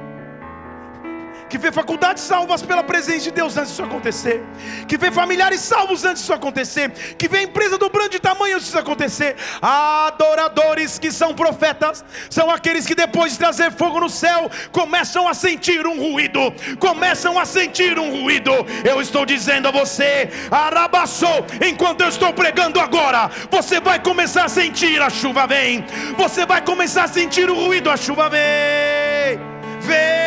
que 1.53 1.57
vê 1.59 1.71
faculdades 1.71 2.23
salvas 2.23 2.63
pela 2.63 2.83
presença 2.83 3.25
de 3.25 3.31
Deus 3.31 3.55
antes 3.55 3.69
disso 3.69 3.83
acontecer, 3.83 4.43
que 4.87 4.97
vê 4.97 5.11
familiares 5.11 5.59
salvos 5.61 6.03
antes 6.03 6.23
disso 6.23 6.33
acontecer, 6.33 6.89
que 7.15 7.27
vê 7.27 7.43
empresa 7.43 7.77
dobrando 7.77 8.09
de 8.09 8.19
tamanho 8.19 8.55
antes 8.55 8.65
disso 8.65 8.79
acontecer. 8.79 9.35
Adoradores 9.61 10.97
que 10.97 11.11
são 11.11 11.35
profetas 11.35 12.03
são 12.27 12.49
aqueles 12.49 12.87
que 12.87 12.95
depois 12.95 13.33
de 13.33 13.37
trazer 13.37 13.71
fogo 13.71 13.99
no 13.99 14.09
céu 14.09 14.49
começam 14.71 15.27
a 15.27 15.35
sentir 15.35 15.85
um 15.85 15.95
ruído, 15.95 16.51
começam 16.79 17.37
a 17.37 17.45
sentir 17.45 17.99
um 17.99 18.09
ruído. 18.09 18.51
Eu 18.83 18.99
estou 18.99 19.23
dizendo 19.23 19.67
a 19.67 19.71
você, 19.71 20.31
arabaçou, 20.49 21.45
enquanto 21.63 22.01
eu 22.01 22.09
estou 22.09 22.33
pregando 22.33 22.79
agora, 22.79 23.29
você 23.51 23.79
vai 23.79 23.99
começar 23.99 24.45
a 24.45 24.49
sentir 24.49 24.99
a 24.99 25.09
chuva 25.11 25.45
vem, 25.45 25.85
você 26.17 26.47
vai 26.47 26.63
começar 26.63 27.03
a 27.03 27.07
sentir 27.07 27.47
o 27.47 27.53
ruído, 27.53 27.91
a 27.91 27.95
chuva 27.95 28.27
vem, 28.27 29.39
vem. 29.81 30.22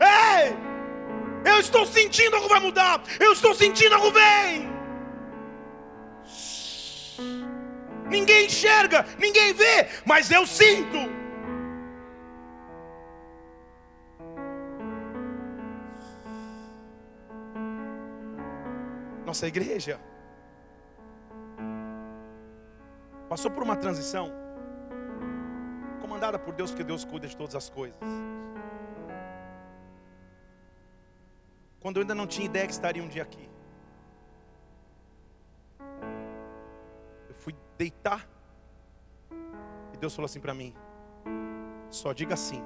Ei! 0.00 0.56
Eu 1.44 1.60
estou 1.60 1.84
sentindo 1.84 2.36
algo 2.36 2.48
vai 2.48 2.60
mudar. 2.60 3.02
Eu 3.20 3.32
estou 3.32 3.54
sentindo 3.54 3.94
algo 3.94 4.10
vem. 4.10 4.72
Ninguém 8.08 8.46
enxerga, 8.46 9.06
ninguém 9.18 9.52
vê, 9.54 9.88
mas 10.04 10.30
eu 10.30 10.46
sinto. 10.46 10.98
Nossa 19.24 19.46
igreja 19.46 19.98
passou 23.30 23.50
por 23.50 23.62
uma 23.62 23.76
transição 23.76 24.41
comandada 26.22 26.38
por 26.38 26.54
Deus, 26.54 26.70
porque 26.70 26.84
Deus 26.84 27.04
cuida 27.04 27.26
de 27.26 27.36
todas 27.36 27.56
as 27.56 27.68
coisas. 27.68 27.98
Quando 31.80 31.96
eu 31.96 32.02
ainda 32.02 32.14
não 32.14 32.28
tinha 32.28 32.46
ideia 32.46 32.64
que 32.64 32.72
estaria 32.72 33.02
um 33.02 33.08
dia 33.08 33.24
aqui, 33.24 33.48
eu 37.28 37.34
fui 37.34 37.54
deitar, 37.76 38.28
e 39.92 39.96
Deus 39.98 40.14
falou 40.14 40.26
assim 40.26 40.40
para 40.40 40.54
mim: 40.54 40.72
só 41.90 42.12
diga 42.12 42.34
assim. 42.34 42.62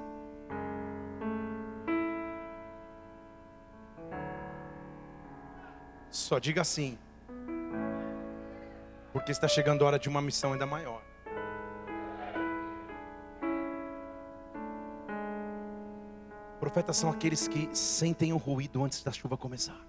Só 6.11 6.39
diga 6.39 6.61
assim, 6.61 6.97
porque 9.13 9.31
está 9.31 9.47
chegando 9.47 9.83
a 9.83 9.87
hora 9.87 9.99
de 9.99 10.09
uma 10.09 10.21
missão 10.21 10.53
ainda 10.53 10.65
maior. 10.65 11.06
Profetas 16.67 16.97
são 16.97 17.09
aqueles 17.09 17.47
que 17.47 17.69
sentem 17.71 18.33
o 18.33 18.37
ruído 18.37 18.83
antes 18.83 19.01
da 19.01 19.09
chuva 19.09 19.37
começar. 19.37 19.79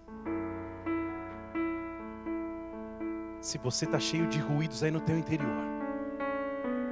Se 3.41 3.59
você 3.59 3.85
está 3.85 3.99
cheio 3.99 4.29
de 4.29 4.39
ruídos 4.39 4.85
aí 4.85 4.91
no 4.93 5.01
teu 5.01 5.19
interior, 5.19 5.51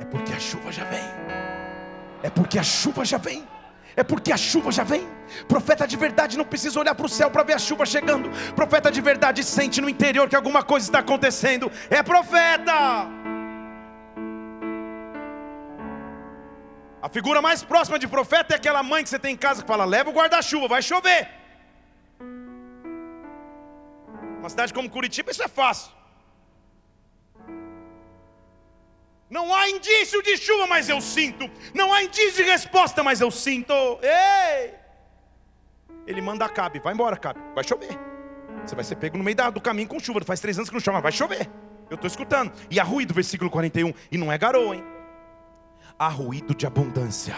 é 0.00 0.04
porque 0.06 0.32
a 0.32 0.40
chuva 0.40 0.72
já 0.72 0.82
vem. 0.86 1.04
É 2.20 2.28
porque 2.28 2.58
a 2.58 2.64
chuva 2.64 3.04
já 3.04 3.16
vem. 3.16 3.46
É 3.94 4.02
porque 4.02 4.32
a 4.32 4.36
chuva 4.36 4.72
já 4.72 4.82
vem. 4.82 5.06
Profeta 5.46 5.86
de 5.86 5.96
verdade 5.96 6.36
não 6.36 6.44
precisa 6.44 6.80
olhar 6.80 6.96
para 6.96 7.06
o 7.06 7.08
céu 7.08 7.30
para 7.30 7.44
ver 7.44 7.52
a 7.52 7.58
chuva 7.60 7.86
chegando. 7.86 8.28
Profeta 8.56 8.90
de 8.90 9.00
verdade 9.00 9.44
sente 9.44 9.80
no 9.80 9.88
interior 9.88 10.28
que 10.28 10.34
alguma 10.34 10.64
coisa 10.64 10.88
está 10.88 10.98
acontecendo. 10.98 11.70
É 11.88 12.02
profeta. 12.02 13.06
A 17.06 17.08
figura 17.08 17.40
mais 17.40 17.62
próxima 17.62 18.00
de 18.00 18.08
profeta 18.08 18.54
é 18.54 18.56
aquela 18.56 18.82
mãe 18.82 19.04
que 19.04 19.08
você 19.08 19.16
tem 19.16 19.34
em 19.34 19.36
casa 19.36 19.62
que 19.62 19.68
fala: 19.68 19.84
leva 19.84 20.10
o 20.10 20.12
guarda-chuva, 20.12 20.66
vai 20.66 20.82
chover. 20.82 21.28
Uma 24.40 24.48
cidade 24.48 24.74
como 24.74 24.90
Curitiba, 24.90 25.30
isso 25.30 25.40
é 25.40 25.46
fácil. 25.46 25.92
Não 29.30 29.54
há 29.54 29.70
indício 29.70 30.20
de 30.20 30.36
chuva, 30.36 30.66
mas 30.66 30.88
eu 30.88 31.00
sinto. 31.00 31.48
Não 31.72 31.92
há 31.92 32.02
indício 32.02 32.42
de 32.42 32.50
resposta, 32.50 33.04
mas 33.04 33.20
eu 33.20 33.30
sinto. 33.30 33.72
Ei! 34.02 34.74
Ele 36.08 36.20
manda 36.20 36.48
Cabe, 36.48 36.80
vai 36.80 36.92
embora, 36.92 37.16
Cabe, 37.16 37.38
vai 37.54 37.62
chover. 37.62 37.96
Você 38.64 38.74
vai 38.74 38.82
ser 38.82 38.96
pego 38.96 39.16
no 39.16 39.22
meio 39.22 39.36
do 39.52 39.60
caminho 39.60 39.86
com 39.86 40.00
chuva. 40.00 40.20
Faz 40.24 40.40
três 40.40 40.58
anos 40.58 40.68
que 40.68 40.74
não 40.74 40.80
chama, 40.80 41.00
vai 41.00 41.12
chover. 41.12 41.48
Eu 41.88 41.94
estou 41.94 42.08
escutando. 42.08 42.52
E 42.68 42.80
a 42.80 42.82
ruído, 42.82 43.14
versículo 43.14 43.48
41. 43.48 43.94
E 44.10 44.18
não 44.18 44.32
é 44.32 44.36
garoa, 44.36 44.74
hein? 44.74 44.95
Há 45.98 46.08
ruído 46.08 46.54
de 46.54 46.66
abundância. 46.66 47.34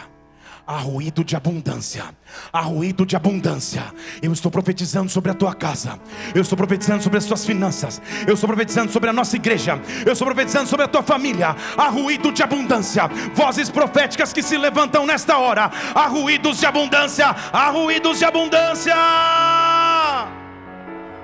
Há 0.66 0.76
ruído 0.76 1.24
de 1.24 1.34
abundância, 1.34 2.04
há 2.52 2.60
ruído 2.60 3.06
de 3.06 3.16
abundância. 3.16 3.82
Eu 4.20 4.30
estou 4.34 4.50
profetizando 4.50 5.08
sobre 5.08 5.30
a 5.30 5.34
tua 5.34 5.54
casa, 5.54 5.98
eu 6.34 6.42
estou 6.42 6.58
profetizando 6.58 7.02
sobre 7.02 7.16
as 7.16 7.24
tuas 7.24 7.46
finanças, 7.46 8.02
eu 8.26 8.34
estou 8.34 8.46
profetizando 8.46 8.92
sobre 8.92 9.08
a 9.08 9.12
nossa 9.14 9.34
igreja, 9.34 9.80
eu 10.04 10.12
estou 10.12 10.26
profetizando 10.26 10.68
sobre 10.68 10.84
a 10.84 10.88
tua 10.88 11.02
família. 11.02 11.56
Há 11.74 11.88
ruído 11.88 12.30
de 12.30 12.42
abundância, 12.42 13.08
vozes 13.34 13.70
proféticas 13.70 14.30
que 14.30 14.42
se 14.42 14.58
levantam 14.58 15.06
nesta 15.06 15.38
hora. 15.38 15.70
Há 15.94 16.06
ruídos 16.06 16.60
de 16.60 16.66
abundância, 16.66 17.34
há 17.50 17.70
ruídos 17.70 18.18
de 18.18 18.26
abundância. 18.26 18.94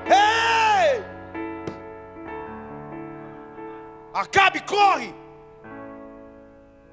Ei! 0.06 1.04
Acabe, 4.14 4.60
corre! 4.60 5.23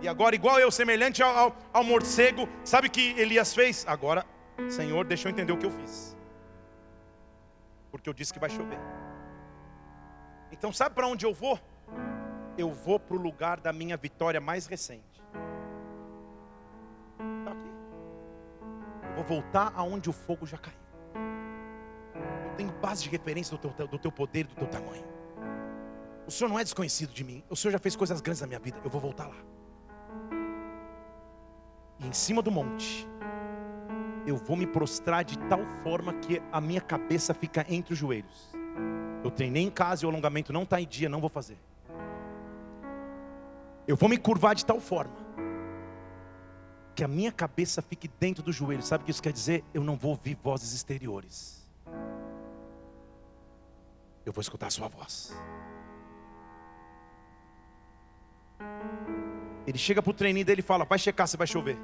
E 0.02 0.08
agora, 0.08 0.34
igual 0.36 0.60
eu, 0.60 0.72
semelhante 0.72 1.22
ao, 1.22 1.38
ao, 1.38 1.56
ao 1.72 1.84
morcego, 1.84 2.50
sabe 2.64 2.88
o 2.88 2.92
que 2.92 3.12
Elias 3.20 3.54
fez? 3.54 3.86
Agora, 3.88 4.26
Senhor, 4.68 5.06
deixa 5.06 5.28
eu 5.28 5.32
entender 5.32 5.52
o 5.54 5.58
que 5.58 5.66
eu 5.66 5.72
fiz. 5.72 6.18
Porque 7.92 8.10
eu 8.10 8.14
disse 8.14 8.34
que 8.34 8.40
vai 8.40 8.50
chover. 8.50 8.80
Então, 10.52 10.74
sabe 10.74 10.96
para 10.96 11.08
onde 11.08 11.26
eu 11.26 11.34
vou? 11.34 11.60
Eu 12.58 12.72
vou 12.72 13.00
para 13.00 13.16
o 13.16 13.20
lugar 13.20 13.60
da 13.60 13.72
minha 13.72 13.96
vitória 13.96 14.42
mais 14.42 14.66
recente. 14.66 15.22
Está 17.40 17.52
aqui. 17.52 17.72
Eu 19.10 19.16
vou 19.16 19.24
voltar 19.24 19.72
aonde 19.76 20.10
o 20.10 20.14
fogo 20.14 20.48
já 20.48 20.58
caiu. 20.58 20.78
Eu 22.50 22.56
tenho 22.56 22.72
base 22.74 23.04
de 23.04 23.10
referência 23.10 23.56
do 23.56 23.70
teu, 23.70 23.88
do 23.88 24.00
teu 24.00 24.12
poder, 24.12 24.48
do 24.48 24.56
teu 24.56 24.68
tamanho. 24.68 25.06
O 26.26 26.32
Senhor 26.32 26.50
não 26.50 26.58
é 26.58 26.64
desconhecido 26.64 27.14
de 27.14 27.24
mim. 27.24 27.44
O 27.50 27.56
Senhor 27.56 27.72
já 27.72 27.80
fez 27.80 27.96
coisas 27.96 28.20
grandes 28.20 28.42
na 28.42 28.48
minha 28.48 28.60
vida. 28.60 28.80
Eu 28.84 28.90
vou 28.90 29.00
voltar 29.00 29.28
lá. 29.28 29.61
Em 32.04 32.12
cima 32.12 32.42
do 32.42 32.50
monte, 32.50 33.08
eu 34.26 34.36
vou 34.36 34.58
me 34.58 34.66
prostrar 34.66 35.24
de 35.24 35.38
tal 35.38 35.64
forma 35.84 36.14
que 36.14 36.42
a 36.52 36.60
minha 36.60 36.82
cabeça 36.82 37.34
fica 37.34 37.66
entre 37.70 37.94
os 37.94 38.00
joelhos. 38.00 38.50
Eu 39.24 39.30
treinei 39.30 39.64
em 39.64 39.70
casa 39.70 40.04
e 40.04 40.06
o 40.08 40.10
alongamento 40.10 40.52
não 40.52 40.64
está 40.64 40.82
em 40.82 40.88
dia, 40.88 41.08
não 41.08 41.22
vou 41.22 41.30
fazer. 41.30 41.58
Eu 43.88 43.96
vou 43.96 44.10
me 44.10 44.18
curvar 44.18 44.56
de 44.56 44.66
tal 44.66 44.80
forma 44.80 45.14
que 46.96 47.04
a 47.04 47.08
minha 47.08 47.32
cabeça 47.32 47.82
fique 47.82 48.08
dentro 48.20 48.44
do 48.44 48.52
joelho. 48.52 48.82
Sabe 48.82 49.04
o 49.04 49.06
que 49.06 49.12
isso 49.12 49.22
quer 49.22 49.34
dizer? 49.34 49.64
Eu 49.74 49.84
não 49.84 49.96
vou 49.96 50.12
ouvir 50.12 50.38
vozes 50.42 50.74
exteriores. 50.74 51.68
Eu 54.26 54.34
vou 54.34 54.42
escutar 54.42 54.68
a 54.68 54.72
sua 54.72 54.88
voz. 54.88 55.36
Ele 59.66 59.78
chega 59.78 60.02
para 60.02 60.10
o 60.10 60.14
treininho 60.14 60.46
dele 60.46 60.62
e 60.62 60.64
fala: 60.64 60.86
Vai 60.86 60.98
checar 60.98 61.28
se 61.28 61.38
vai 61.38 61.48
chover. 61.48 61.78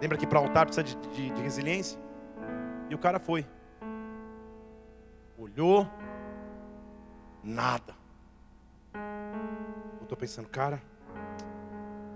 Lembra 0.00 0.18
que 0.18 0.26
para 0.26 0.38
altar 0.38 0.66
precisa 0.66 0.84
de, 0.84 0.96
de, 1.14 1.30
de 1.30 1.42
resiliência? 1.42 1.98
E 2.90 2.94
o 2.94 2.98
cara 2.98 3.18
foi. 3.18 3.46
Olhou, 5.38 5.88
nada. 7.42 7.94
Eu 8.94 10.02
estou 10.02 10.16
pensando, 10.16 10.48
cara, 10.48 10.82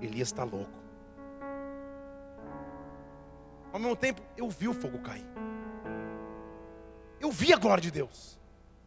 Elias 0.01 0.29
está 0.29 0.45
louco. 0.45 0.79
Ao 3.73 3.79
mesmo 3.79 3.97
tempo, 3.97 4.23
eu 4.37 4.49
vi 4.49 4.69
o 4.69 4.75
fogo 4.75 4.99
cair. 4.99 5.27
Eu 7.21 7.31
vi 7.31 7.53
a 7.53 7.57
glória 7.57 7.83
de 7.83 7.91
Deus. 7.91 8.39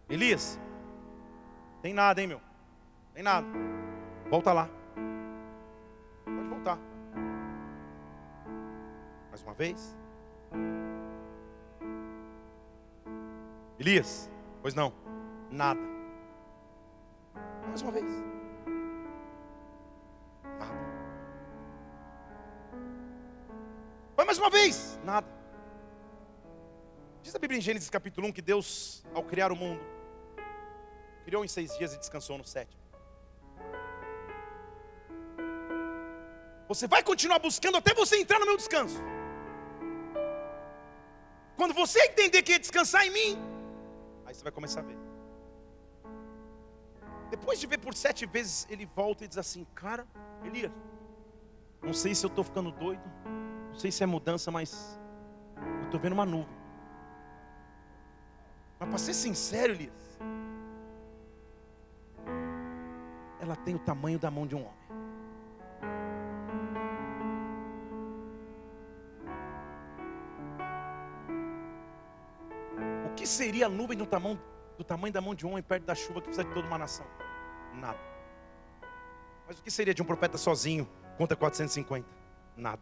Elias, 0.10 0.60
tem 1.82 1.94
nada, 1.94 2.22
hein, 2.22 2.28
meu? 2.28 2.42
Tem 3.14 3.24
nada. 3.24 3.48
Volta 4.30 4.54
lá. 4.54 4.70
Mais 9.42 9.48
uma 9.48 9.54
vez. 9.56 9.98
Elias, 13.80 14.30
pois 14.62 14.76
não, 14.76 14.94
nada. 15.50 15.82
Mais 17.68 17.82
uma 17.82 17.92
vez. 17.92 18.06
Nada. 20.60 20.76
Vai 24.16 24.26
mais 24.26 24.38
uma 24.38 24.50
vez. 24.52 25.00
Nada. 25.04 25.28
Diz 27.24 27.34
a 27.34 27.40
Bíblia 27.40 27.58
em 27.58 27.62
Gênesis 27.62 27.90
capítulo 27.90 28.28
1 28.28 28.34
que 28.34 28.42
Deus, 28.44 29.04
ao 29.14 29.24
criar 29.24 29.52
o 29.52 29.56
mundo, 29.56 29.82
criou 31.26 31.44
em 31.44 31.48
seis 31.48 31.76
dias 31.78 31.96
e 31.96 31.98
descansou 31.98 32.38
no 32.38 32.44
sétimo. 32.44 32.80
Você 36.68 36.88
vai 36.88 37.02
continuar 37.02 37.40
buscando 37.40 37.78
até 37.78 37.94
você 37.94 38.18
entrar 38.18 38.40
no 38.40 38.46
meu 38.46 38.56
descanso. 38.56 39.02
Quando 41.56 41.74
você 41.74 42.00
entender 42.06 42.42
que 42.42 42.54
é 42.54 42.60
descansar 42.60 43.06
em 43.06 43.12
mim, 43.12 43.38
aí 44.26 44.34
você 44.34 44.44
vai 44.44 44.52
começar 44.52 44.82
a 44.82 44.84
ver. 44.84 44.98
Depois 47.30 47.60
de 47.60 47.68
ver 47.68 47.78
por 47.78 47.94
sete 47.96 48.26
vezes, 48.26 48.68
ele 48.70 48.86
volta 48.86 49.24
e 49.26 49.28
diz 49.28 49.38
assim: 49.38 49.66
Cara, 49.74 50.06
Elias, 50.44 50.72
não 51.82 51.94
sei 51.94 52.14
se 52.14 52.26
eu 52.26 52.30
estou 52.30 52.44
ficando 52.44 52.72
doido, 52.72 53.04
não 53.70 53.76
sei 53.76 53.92
se 53.92 54.04
é 54.04 54.06
mudança, 54.06 54.52
mas 54.52 55.00
eu 55.80 55.86
estou 55.86 56.00
vendo 56.00 56.14
uma 56.14 56.26
nuvem. 56.26 56.58
Mas 58.80 58.90
para 58.90 58.98
ser 58.98 59.14
sincero, 59.14 59.74
Elias, 59.74 60.20
ela 63.40 63.56
tem 63.56 63.76
o 63.76 63.80
tamanho 63.80 64.20
da 64.20 64.30
mão 64.30 64.46
de 64.46 64.56
um 64.56 64.62
homem. 64.62 65.01
Seria 73.42 73.66
a 73.66 73.70
nuvem 73.70 73.98
do 73.98 74.06
tamanho, 74.06 74.40
do 74.78 74.84
tamanho 74.84 75.12
da 75.12 75.20
mão 75.20 75.34
de 75.34 75.48
um 75.48 75.52
homem 75.52 75.64
perto 75.64 75.84
da 75.84 75.96
chuva 75.96 76.22
que 76.22 76.28
precisa 76.28 76.48
de 76.48 76.54
toda 76.54 76.68
uma 76.68 76.78
nação? 76.78 77.06
Nada. 77.74 77.98
Mas 79.48 79.58
o 79.58 79.64
que 79.64 79.72
seria 79.72 79.96
de 79.96 80.02
um 80.02 80.06
profeta 80.06 80.38
sozinho 80.38 80.88
contra 81.18 81.36
450? 81.36 82.08
Nada. 82.56 82.82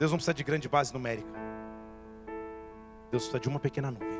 Deus 0.00 0.10
não 0.10 0.18
precisa 0.18 0.34
de 0.34 0.42
grande 0.42 0.68
base 0.68 0.92
numérica. 0.92 1.30
Deus 3.12 3.22
precisa 3.22 3.38
de 3.38 3.48
uma 3.48 3.60
pequena 3.60 3.92
nuvem. 3.92 4.18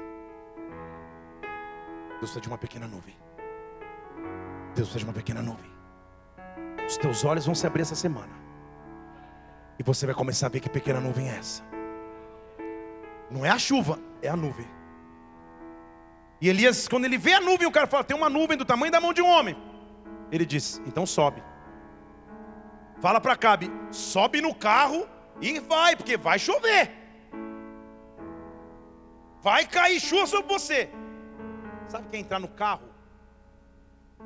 Deus 2.08 2.18
precisa 2.20 2.40
de 2.40 2.48
uma 2.48 2.58
pequena 2.58 2.86
nuvem. 2.86 3.16
Deus 4.76 4.88
precisa 4.88 4.98
de 5.00 5.04
uma 5.06 5.12
pequena 5.12 5.42
nuvem. 5.42 5.70
Os 6.86 6.96
teus 6.96 7.24
olhos 7.24 7.44
vão 7.44 7.54
se 7.54 7.66
abrir 7.66 7.82
essa 7.82 7.96
semana. 7.96 8.32
E 9.76 9.82
você 9.82 10.06
vai 10.06 10.14
começar 10.14 10.46
a 10.46 10.50
ver 10.50 10.60
que 10.60 10.70
pequena 10.70 11.00
nuvem 11.00 11.28
é 11.28 11.36
essa. 11.36 11.75
Não 13.30 13.44
é 13.44 13.50
a 13.50 13.58
chuva, 13.58 13.98
é 14.22 14.28
a 14.28 14.36
nuvem. 14.36 14.66
E 16.40 16.48
Elias, 16.48 16.86
quando 16.86 17.06
ele 17.06 17.18
vê 17.18 17.34
a 17.34 17.40
nuvem, 17.40 17.66
o 17.66 17.72
cara 17.72 17.86
fala: 17.86 18.04
tem 18.04 18.16
uma 18.16 18.28
nuvem 18.28 18.56
do 18.56 18.64
tamanho 18.64 18.92
da 18.92 19.00
mão 19.00 19.12
de 19.12 19.22
um 19.22 19.28
homem. 19.28 19.56
Ele 20.30 20.44
diz: 20.44 20.80
então 20.86 21.06
sobe. 21.06 21.42
Fala 23.00 23.20
para 23.20 23.36
Cabe: 23.36 23.70
sobe 23.90 24.40
no 24.40 24.54
carro 24.54 25.06
e 25.40 25.58
vai, 25.60 25.96
porque 25.96 26.16
vai 26.16 26.38
chover. 26.38 26.92
Vai 29.40 29.66
cair 29.66 30.00
chuva 30.00 30.26
sobre 30.26 30.52
você. 30.52 30.90
Sabe 31.88 32.06
o 32.06 32.10
que 32.10 32.16
é 32.16 32.20
entrar 32.20 32.40
no 32.40 32.48
carro? 32.48 32.88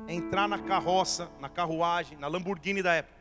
É 0.07 0.13
entrar 0.13 0.47
na 0.47 0.57
carroça, 0.57 1.29
na 1.39 1.49
carruagem, 1.49 2.17
na 2.17 2.27
Lamborghini 2.27 2.81
da 2.81 2.93
época. 2.93 3.15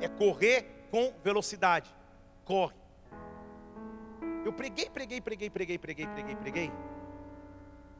É 0.00 0.08
correr 0.08 0.88
com 0.90 1.12
velocidade. 1.22 1.94
Corre. 2.44 2.79
Eu 4.44 4.52
preguei, 4.52 4.88
preguei, 4.88 5.20
preguei, 5.20 5.50
preguei, 5.50 5.78
preguei, 5.78 6.06
preguei, 6.06 6.36
preguei. 6.36 6.72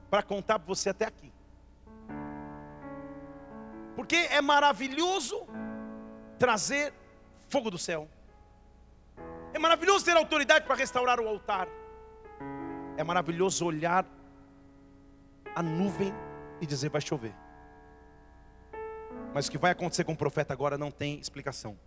Para 0.08 0.22
contar 0.22 0.58
para 0.58 0.66
você 0.66 0.90
até 0.90 1.06
aqui. 1.06 1.32
Porque 3.94 4.16
é 4.16 4.40
maravilhoso 4.40 5.46
trazer 6.38 6.94
fogo 7.48 7.70
do 7.70 7.78
céu. 7.78 8.08
É 9.52 9.58
maravilhoso 9.58 10.04
ter 10.04 10.16
autoridade 10.16 10.64
para 10.64 10.74
restaurar 10.74 11.20
o 11.20 11.28
altar. 11.28 11.68
É 12.96 13.04
maravilhoso 13.04 13.66
olhar 13.66 14.06
a 15.54 15.62
nuvem 15.62 16.14
e 16.60 16.66
dizer 16.66 16.88
vai 16.88 17.00
chover. 17.00 17.34
Mas 19.34 19.46
o 19.46 19.50
que 19.50 19.58
vai 19.58 19.72
acontecer 19.72 20.04
com 20.04 20.12
o 20.12 20.16
profeta 20.16 20.52
agora 20.52 20.78
não 20.78 20.90
tem 20.90 21.18
explicação. 21.18 21.78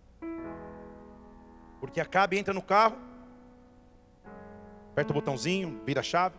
Porque 1.80 2.00
Acabe 2.00 2.38
entra 2.38 2.54
no 2.54 2.62
carro, 2.62 2.96
aperta 4.94 5.10
o 5.10 5.14
botãozinho, 5.14 5.82
vira 5.84 5.98
a 5.98 6.02
chave. 6.04 6.36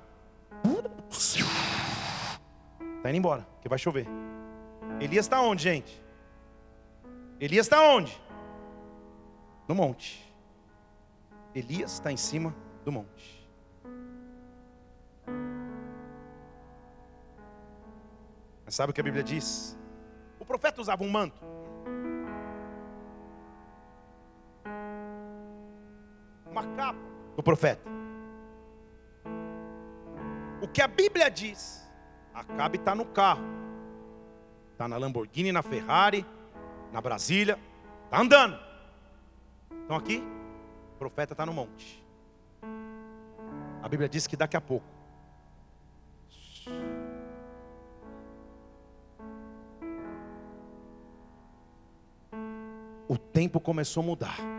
Está 2.97 3.09
indo 3.09 3.17
embora, 3.17 3.45
que 3.61 3.67
vai 3.67 3.77
chover. 3.77 4.07
Elias 5.01 5.25
está 5.25 5.41
onde, 5.41 5.61
gente? 5.61 6.01
Elias 7.37 7.65
está 7.65 7.81
onde? 7.81 8.17
No 9.67 9.75
monte. 9.75 10.33
Elias 11.53 11.91
está 11.91 12.13
em 12.13 12.17
cima 12.17 12.55
do 12.85 12.93
monte. 12.93 13.45
Mas 18.63 18.73
sabe 18.73 18.91
o 18.91 18.93
que 18.93 19.01
a 19.01 19.03
Bíblia 19.03 19.21
diz? 19.21 19.77
O 20.39 20.45
profeta 20.45 20.79
usava 20.79 21.03
um 21.03 21.09
manto. 21.09 21.43
Uma 26.49 26.63
capa 26.77 26.99
do 27.35 27.43
profeta. 27.43 28.04
O 30.61 30.67
que 30.67 30.81
a 30.81 30.87
Bíblia 30.87 31.29
diz, 31.29 31.85
Acabe 32.35 32.77
está 32.77 32.93
no 32.93 33.05
carro, 33.05 33.45
está 34.73 34.89
na 34.89 34.97
Lamborghini, 34.97 35.53
na 35.53 35.63
Ferrari, 35.63 36.25
na 36.91 36.99
Brasília, 36.99 37.57
está 38.03 38.19
andando. 38.19 38.59
Estão 39.81 39.95
aqui? 39.95 40.21
O 40.95 40.97
profeta 40.99 41.33
está 41.33 41.45
no 41.45 41.53
monte. 41.53 42.03
A 43.81 43.87
Bíblia 43.87 44.09
diz 44.09 44.27
que 44.27 44.35
daqui 44.35 44.57
a 44.57 44.61
pouco 44.61 44.85
o 53.07 53.17
tempo 53.17 53.61
começou 53.61 54.03
a 54.03 54.05
mudar. 54.05 54.54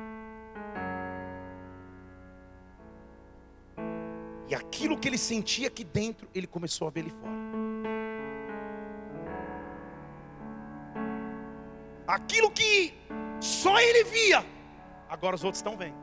Aquilo 4.67 4.99
que 4.99 5.09
ele 5.09 5.19
sentia 5.19 5.69
aqui 5.69 5.85
dentro, 5.85 6.29
ele 6.35 6.47
começou 6.47 6.87
a 6.87 6.91
ver 6.91 7.01
ali 7.01 7.11
fora. 7.11 7.37
Aquilo 12.07 12.51
que 12.51 12.95
só 13.41 13.79
ele 13.81 14.05
via, 14.05 14.45
Agora 15.09 15.37
os 15.37 15.45
outros 15.45 15.59
estão 15.59 15.77
vendo. 15.77 15.95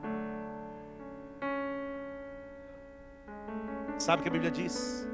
Sabe 3.98 4.22
o 4.22 4.24
que 4.24 4.30
a 4.30 4.32
Bíblia 4.32 4.52
diz? 4.52 5.08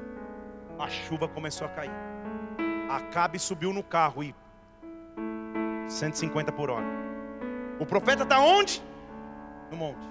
A 0.78 0.88
chuva 0.88 1.28
começou 1.28 1.66
a 1.66 1.70
cair. 1.70 1.90
Acabe 2.88 3.38
subiu 3.38 3.72
no 3.72 3.82
carro 3.82 4.22
e 4.22 4.34
150 5.88 6.52
por 6.52 6.70
hora. 6.70 6.86
O 7.78 7.86
profeta 7.86 8.22
está 8.22 8.40
onde? 8.40 8.82
No 9.70 9.76
monte. 9.76 10.08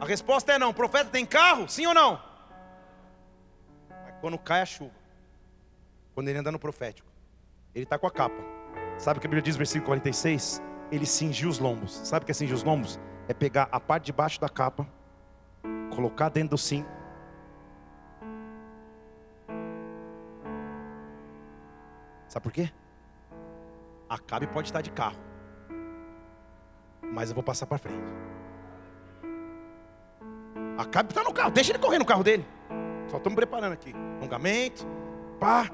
A 0.00 0.04
resposta 0.04 0.52
é 0.52 0.58
não. 0.58 0.70
O 0.70 0.74
profeta 0.74 1.10
tem 1.10 1.24
carro? 1.24 1.68
Sim 1.68 1.86
ou 1.86 1.94
não? 1.94 2.34
quando 4.24 4.38
cai 4.38 4.62
a 4.62 4.64
chuva, 4.64 4.94
quando 6.14 6.28
ele 6.28 6.38
anda 6.38 6.50
no 6.50 6.58
profético, 6.58 7.06
ele 7.74 7.84
está 7.84 7.98
com 7.98 8.06
a 8.06 8.10
capa. 8.10 8.42
Sabe 8.96 9.18
o 9.18 9.20
que 9.20 9.26
a 9.26 9.28
Bíblia 9.28 9.42
diz, 9.42 9.54
versículo 9.54 9.84
46? 9.88 10.62
Ele 10.90 11.04
cingiu 11.04 11.46
os 11.50 11.58
lombos. 11.58 11.92
Sabe 12.04 12.22
o 12.22 12.24
que 12.24 12.30
é 12.30 12.34
cingir 12.34 12.54
os 12.54 12.62
lombos? 12.62 12.98
É 13.28 13.34
pegar 13.34 13.68
a 13.70 13.78
parte 13.78 14.06
de 14.06 14.14
baixo 14.14 14.40
da 14.40 14.48
capa, 14.48 14.88
colocar 15.94 16.30
dentro 16.30 16.50
do 16.50 16.58
cinto. 16.58 16.88
Sabe 22.26 22.44
por 22.44 22.52
quê? 22.52 22.72
Acabe 24.08 24.46
pode 24.46 24.68
estar 24.68 24.80
de 24.80 24.90
carro, 24.90 25.18
mas 27.12 27.28
eu 27.28 27.34
vou 27.34 27.44
passar 27.44 27.66
para 27.66 27.76
frente. 27.76 28.02
Acabe 30.76 31.10
está 31.10 31.22
no 31.22 31.32
carro, 31.32 31.50
deixa 31.50 31.72
ele 31.72 31.78
correr 31.78 31.98
no 31.98 32.04
carro 32.04 32.24
dele. 32.24 32.46
Só 33.08 33.18
estamos 33.18 33.36
preparando 33.36 33.72
aqui. 33.72 33.94
Alongamento, 34.18 34.86
pá, 35.38 35.70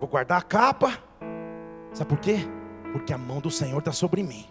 vou 0.00 0.08
guardar 0.08 0.38
a 0.38 0.42
capa. 0.42 0.98
Sabe 1.92 2.08
por 2.08 2.18
quê? 2.18 2.38
Porque 2.92 3.12
a 3.12 3.18
mão 3.18 3.40
do 3.40 3.50
Senhor 3.50 3.78
está 3.78 3.92
sobre 3.92 4.22
mim. 4.22 4.46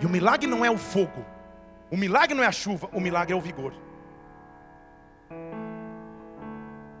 E 0.00 0.06
o 0.06 0.08
milagre 0.08 0.46
não 0.46 0.64
é 0.64 0.70
o 0.70 0.78
fogo, 0.78 1.24
o 1.90 1.96
milagre 1.96 2.34
não 2.34 2.42
é 2.42 2.46
a 2.46 2.52
chuva, 2.52 2.88
o 2.92 3.00
milagre 3.00 3.34
é 3.34 3.36
o 3.36 3.40
vigor. 3.40 3.72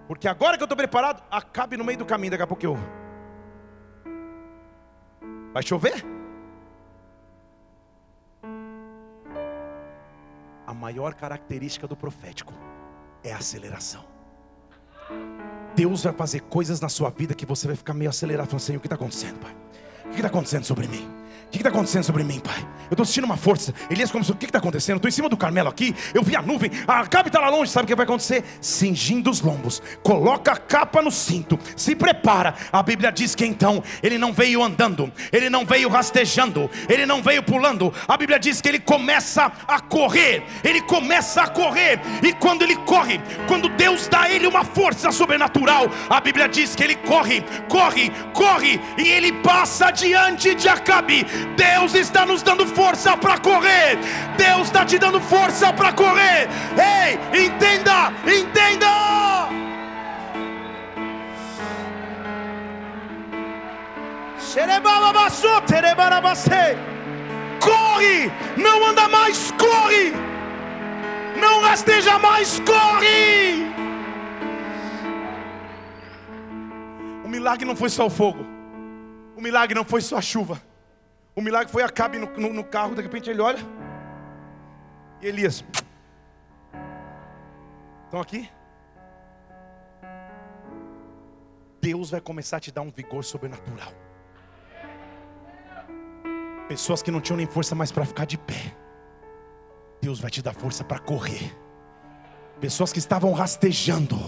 Porque 0.08 0.26
agora 0.26 0.56
que 0.56 0.62
eu 0.62 0.66
estou 0.66 0.76
preparado, 0.76 1.22
acabe 1.30 1.76
no 1.76 1.84
meio 1.84 1.98
do 1.98 2.04
caminho, 2.04 2.30
daqui 2.30 2.42
a 2.42 2.46
pouco 2.46 2.64
eu. 2.64 2.76
Vai 5.52 5.62
chover? 5.62 6.17
A 10.68 10.74
maior 10.74 11.14
característica 11.14 11.88
do 11.88 11.96
profético 11.96 12.52
é 13.24 13.32
a 13.32 13.38
aceleração. 13.38 14.04
Deus 15.74 16.04
vai 16.04 16.12
fazer 16.12 16.40
coisas 16.40 16.78
na 16.78 16.90
sua 16.90 17.08
vida 17.08 17.32
que 17.34 17.46
você 17.46 17.66
vai 17.66 17.74
ficar 17.74 17.94
meio 17.94 18.10
acelerado, 18.10 18.48
falando: 18.48 18.60
Senhor, 18.60 18.76
o 18.76 18.80
que 18.82 18.86
está 18.86 18.96
acontecendo, 18.96 19.38
Pai? 19.40 19.56
O 20.04 20.10
que 20.10 20.16
está 20.16 20.28
acontecendo 20.28 20.64
sobre 20.64 20.86
mim? 20.86 21.08
O 21.48 21.50
que 21.50 21.56
está 21.56 21.70
acontecendo 21.70 22.04
sobre 22.04 22.22
mim, 22.22 22.38
pai? 22.40 22.58
Eu 22.90 22.94
estou 22.94 23.06
sentindo 23.06 23.24
uma 23.24 23.36
força. 23.36 23.72
Elias 23.90 24.10
começou: 24.10 24.34
O 24.34 24.38
que 24.38 24.44
está 24.44 24.58
acontecendo? 24.58 24.96
Estou 24.96 25.08
em 25.08 25.12
cima 25.12 25.30
do 25.30 25.36
Carmelo 25.36 25.68
aqui. 25.68 25.94
Eu 26.12 26.22
vi 26.22 26.36
a 26.36 26.42
nuvem. 26.42 26.70
A 26.86 27.06
capa 27.06 27.28
está 27.28 27.40
lá 27.40 27.48
longe. 27.48 27.70
Sabe 27.70 27.84
o 27.84 27.86
que 27.86 27.94
vai 27.94 28.04
acontecer? 28.04 28.44
Cingindo 28.60 29.30
os 29.30 29.40
lombos. 29.40 29.82
Coloca 30.02 30.52
a 30.52 30.56
capa 30.56 31.00
no 31.00 31.10
cinto. 31.10 31.58
Se 31.74 31.94
prepara. 31.94 32.54
A 32.70 32.82
Bíblia 32.82 33.10
diz 33.10 33.34
que 33.34 33.46
então 33.46 33.82
ele 34.02 34.18
não 34.18 34.32
veio 34.32 34.62
andando. 34.62 35.10
Ele 35.32 35.48
não 35.48 35.64
veio 35.64 35.88
rastejando. 35.88 36.70
Ele 36.86 37.06
não 37.06 37.22
veio 37.22 37.42
pulando. 37.42 37.92
A 38.06 38.16
Bíblia 38.16 38.38
diz 38.38 38.60
que 38.60 38.68
ele 38.68 38.80
começa 38.80 39.50
a 39.66 39.80
correr. 39.80 40.44
Ele 40.62 40.82
começa 40.82 41.42
a 41.42 41.48
correr. 41.48 41.98
E 42.22 42.32
quando 42.34 42.60
ele 42.60 42.76
corre, 42.76 43.20
quando 43.46 43.70
Deus 43.70 44.06
dá 44.06 44.22
a 44.22 44.30
ele 44.30 44.46
uma 44.46 44.64
força 44.64 45.10
sobrenatural, 45.12 45.86
a 46.10 46.20
Bíblia 46.20 46.46
diz 46.46 46.76
que 46.76 46.84
ele 46.84 46.96
corre, 46.96 47.42
corre, 47.70 48.10
corre. 48.34 48.78
E 48.98 49.08
ele 49.08 49.32
passa 49.32 49.90
diante 49.90 50.54
de 50.54 50.68
Acabe 50.68 51.26
Deus 51.56 51.94
está 51.94 52.26
nos 52.26 52.42
dando 52.42 52.66
força 52.66 53.16
para 53.16 53.38
correr. 53.38 53.98
Deus 54.36 54.68
está 54.68 54.84
te 54.84 54.98
dando 54.98 55.20
força 55.20 55.72
para 55.72 55.92
correr. 55.92 56.48
Ei, 56.76 57.44
entenda, 57.46 58.12
entenda. 58.24 59.48
Corre, 67.60 68.30
não 68.56 68.86
anda 68.86 69.08
mais, 69.08 69.52
corre. 69.52 70.12
Não 71.40 71.60
rasteja 71.60 72.18
mais, 72.18 72.60
corre. 72.60 73.66
O 77.24 77.28
milagre 77.28 77.64
não 77.64 77.76
foi 77.76 77.90
só 77.90 78.06
o 78.06 78.10
fogo. 78.10 78.44
O 79.36 79.40
milagre 79.40 79.74
não 79.74 79.84
foi 79.84 80.00
só 80.00 80.16
a 80.16 80.22
chuva. 80.22 80.67
O 81.38 81.40
milagre 81.40 81.70
foi 81.70 81.84
Acabe 81.84 82.18
no, 82.18 82.26
no, 82.36 82.52
no 82.52 82.64
carro, 82.64 82.96
de 82.96 83.00
repente 83.00 83.30
ele 83.30 83.40
olha. 83.40 83.60
E 85.22 85.28
Elias. 85.28 85.64
Estão 88.06 88.20
aqui? 88.20 88.50
Deus 91.80 92.10
vai 92.10 92.20
começar 92.20 92.56
a 92.56 92.60
te 92.60 92.72
dar 92.72 92.82
um 92.82 92.90
vigor 92.90 93.22
sobrenatural. 93.22 93.92
Pessoas 96.66 97.02
que 97.02 97.10
não 97.12 97.20
tinham 97.20 97.36
nem 97.36 97.46
força 97.46 97.72
mais 97.72 97.92
para 97.92 98.04
ficar 98.04 98.24
de 98.24 98.36
pé. 98.36 98.74
Deus 100.02 100.18
vai 100.18 100.32
te 100.32 100.42
dar 100.42 100.54
força 100.54 100.82
para 100.82 100.98
correr. 100.98 101.56
Pessoas 102.60 102.92
que 102.92 102.98
estavam 102.98 103.32
rastejando, 103.32 104.18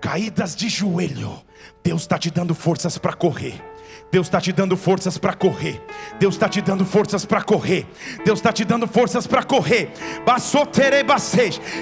caídas 0.00 0.54
de 0.54 0.68
joelho. 0.68 1.42
Deus 1.82 2.02
está 2.02 2.16
te 2.16 2.30
dando 2.30 2.54
forças 2.54 2.96
para 2.98 3.14
correr. 3.14 3.60
Deus 4.10 4.26
está 4.26 4.40
te 4.40 4.52
dando 4.52 4.76
forças 4.76 5.16
para 5.16 5.34
correr. 5.34 5.80
Deus 6.18 6.34
está 6.34 6.48
te 6.48 6.60
dando 6.60 6.84
forças 6.84 7.24
para 7.24 7.42
correr. 7.42 7.86
Deus 8.24 8.40
está 8.40 8.52
te 8.52 8.64
dando 8.64 8.88
forças 8.88 9.24
para 9.24 9.44
correr. 9.44 9.92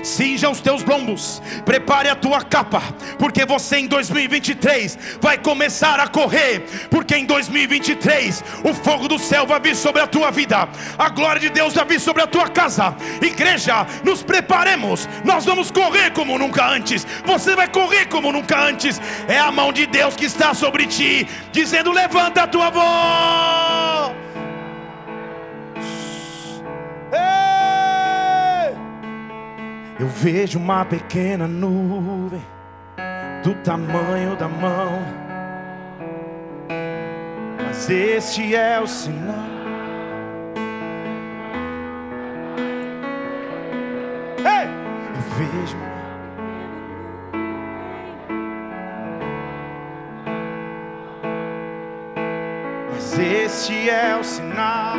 Cinja 0.05 0.51
os 0.51 0.61
teus 0.61 0.85
lombos. 0.85 1.41
Prepare 1.65 2.11
a 2.11 2.15
tua 2.15 2.43
capa. 2.43 2.83
Porque 3.19 3.47
você 3.47 3.79
em 3.79 3.87
2023 3.87 4.99
vai 5.23 5.39
começar 5.39 5.99
a 6.01 6.07
correr. 6.07 6.67
Porque 6.91 7.17
em 7.17 7.25
2023 7.25 8.45
o 8.63 8.75
fogo 8.75 9.09
do 9.09 9.19
céu 9.19 9.47
vai 9.47 9.61
vir 9.61 9.75
sobre 9.75 10.03
a 10.03 10.07
tua 10.07 10.31
vida. 10.31 10.69
A 10.99 11.09
glória 11.09 11.41
de 11.41 11.49
Deus 11.49 11.75
vai 11.75 11.87
vir 11.87 12.01
sobre 12.01 12.23
a 12.23 12.27
tua 12.27 12.49
casa. 12.49 12.95
Igreja, 13.23 13.87
nos 14.05 14.23
preparemos. 14.23 15.09
Nós 15.25 15.47
vamos 15.47 15.71
correr 15.71 16.13
como 16.13 16.39
nunca 16.39 16.69
antes. 16.69 17.07
Você 17.25 17.57
vai 17.57 17.69
correr 17.69 18.07
como 18.07 18.31
nunca 18.31 18.61
antes. 18.61 19.01
É 19.27 19.39
a 19.39 19.51
mão 19.51 19.73
de 19.73 19.87
Deus 19.87 20.15
que 20.15 20.27
está 20.27 20.53
sobre 20.53 20.87
ti, 20.87 21.27
dizendo: 21.53 21.91
levanta 21.91 22.18
a 22.27 22.47
tua 22.47 22.71
voz. 22.71 24.13
Ei! 27.13 28.77
Eu 29.99 30.09
vejo 30.09 30.59
uma 30.59 30.85
pequena 30.85 31.47
nuvem 31.47 32.43
do 33.43 33.55
tamanho 33.63 34.37
da 34.37 34.49
mão, 34.49 35.01
mas 37.65 37.89
este 37.91 38.55
é 38.55 38.81
o 38.81 38.87
sinal. 38.87 39.35
Ei! 44.39 44.69
Eu 45.15 45.23
vejo 45.37 45.77
este 53.19 53.91
é 53.91 54.17
o 54.17 54.25
sinal. 54.25 54.97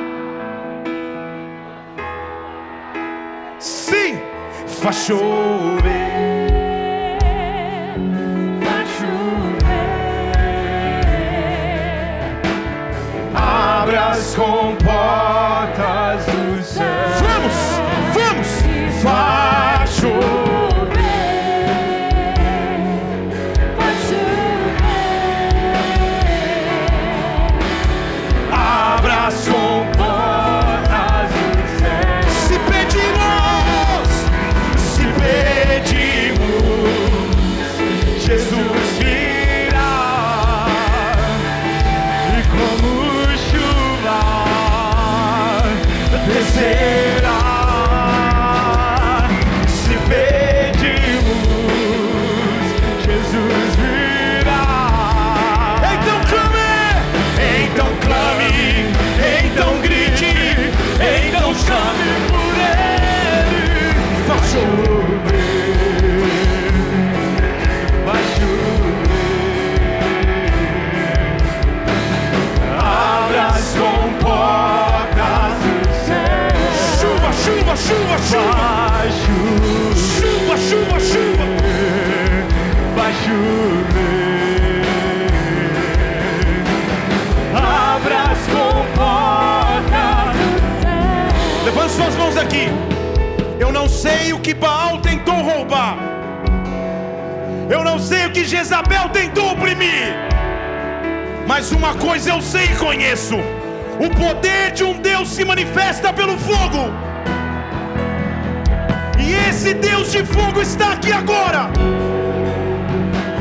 Sim, 3.59 4.19
faz 4.67 4.95
chover. 5.05 6.19
Abre 13.35 13.97
sei 94.01 94.31
o 94.31 94.39
que 94.39 94.53
Baal 94.53 94.99
tentou 94.99 95.35
roubar. 95.49 95.97
Eu 97.69 97.83
não 97.83 97.99
sei 97.99 98.25
o 98.27 98.31
que 98.31 98.45
Jezabel 98.45 99.09
tentou 99.09 99.51
oprimir. 99.51 100.07
Mas 101.45 101.71
uma 101.71 101.93
coisa 101.95 102.29
eu 102.29 102.41
sei 102.41 102.65
e 102.65 102.75
conheço: 102.77 103.35
o 104.05 104.09
poder 104.21 104.71
de 104.71 104.83
um 104.85 104.93
Deus 105.09 105.27
se 105.29 105.43
manifesta 105.43 106.13
pelo 106.13 106.37
fogo. 106.37 106.83
E 109.19 109.33
esse 109.49 109.73
Deus 109.73 110.11
de 110.13 110.23
fogo 110.23 110.61
está 110.61 110.93
aqui 110.93 111.11
agora. 111.11 111.69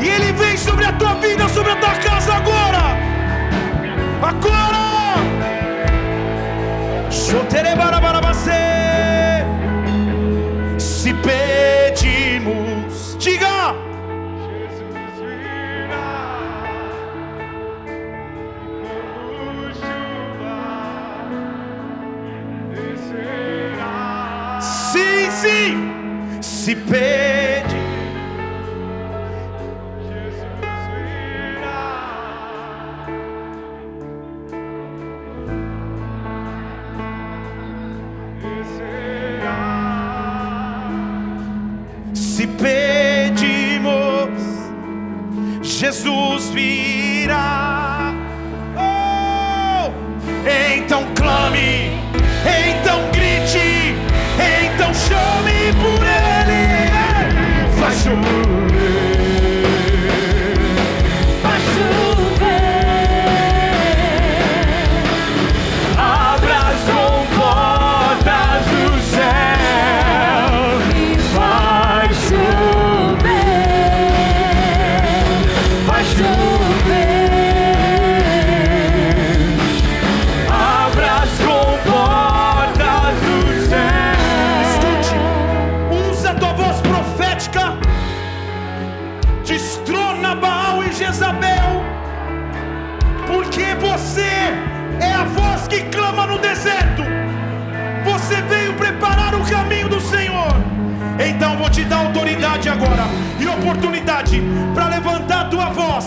E 0.02 0.08
ele 0.08 0.32
vem 0.32 0.56
sobre 0.56 0.84
a 0.86 0.92
tua 0.92 1.14
vida, 1.26 1.48
sobre 1.48 1.70
a 1.72 1.76
tua 1.76 1.94
casa 2.08 2.34
agora. 2.34 2.84
Agora! 4.30 4.82
Shoterebarabarabacê. 7.10 8.67
Pedimos, 11.22 13.16
diga, 13.18 13.74
Jesus 14.46 15.20
virá. 15.20 16.38
Como 18.82 19.64
chuva 19.74 20.58
sim, 24.60 25.30
sim. 25.30 25.72
Se 26.40 26.74
pede, 26.76 27.27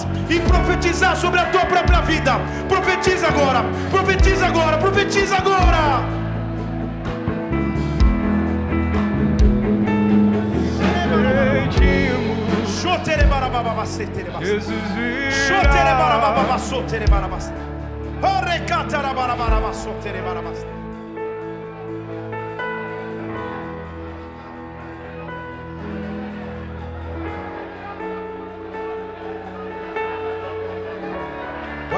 voz 0.01 0.07
e 0.29 0.39
profetizar 0.39 1.15
sobre 1.15 1.39
a 1.39 1.45
tua 1.45 1.65
própria 1.65 2.01
vida. 2.01 2.33
Profetiza 2.67 3.27
agora, 3.27 3.63
profetiza 3.89 4.47
agora, 4.47 4.77
profetiza 4.77 5.37
agora. 5.37 6.21
Jesus 14.41 14.81
virá. 14.95 15.31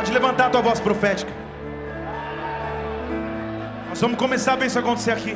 Pode 0.03 0.11
levantar 0.11 0.47
a 0.47 0.49
tua 0.49 0.61
voz 0.61 0.81
profética. 0.81 1.31
Nós 3.87 4.01
vamos 4.01 4.17
começar 4.17 4.51
a 4.51 4.55
ver 4.57 4.65
isso 4.65 4.77
acontecer 4.77 5.11
aqui. 5.11 5.33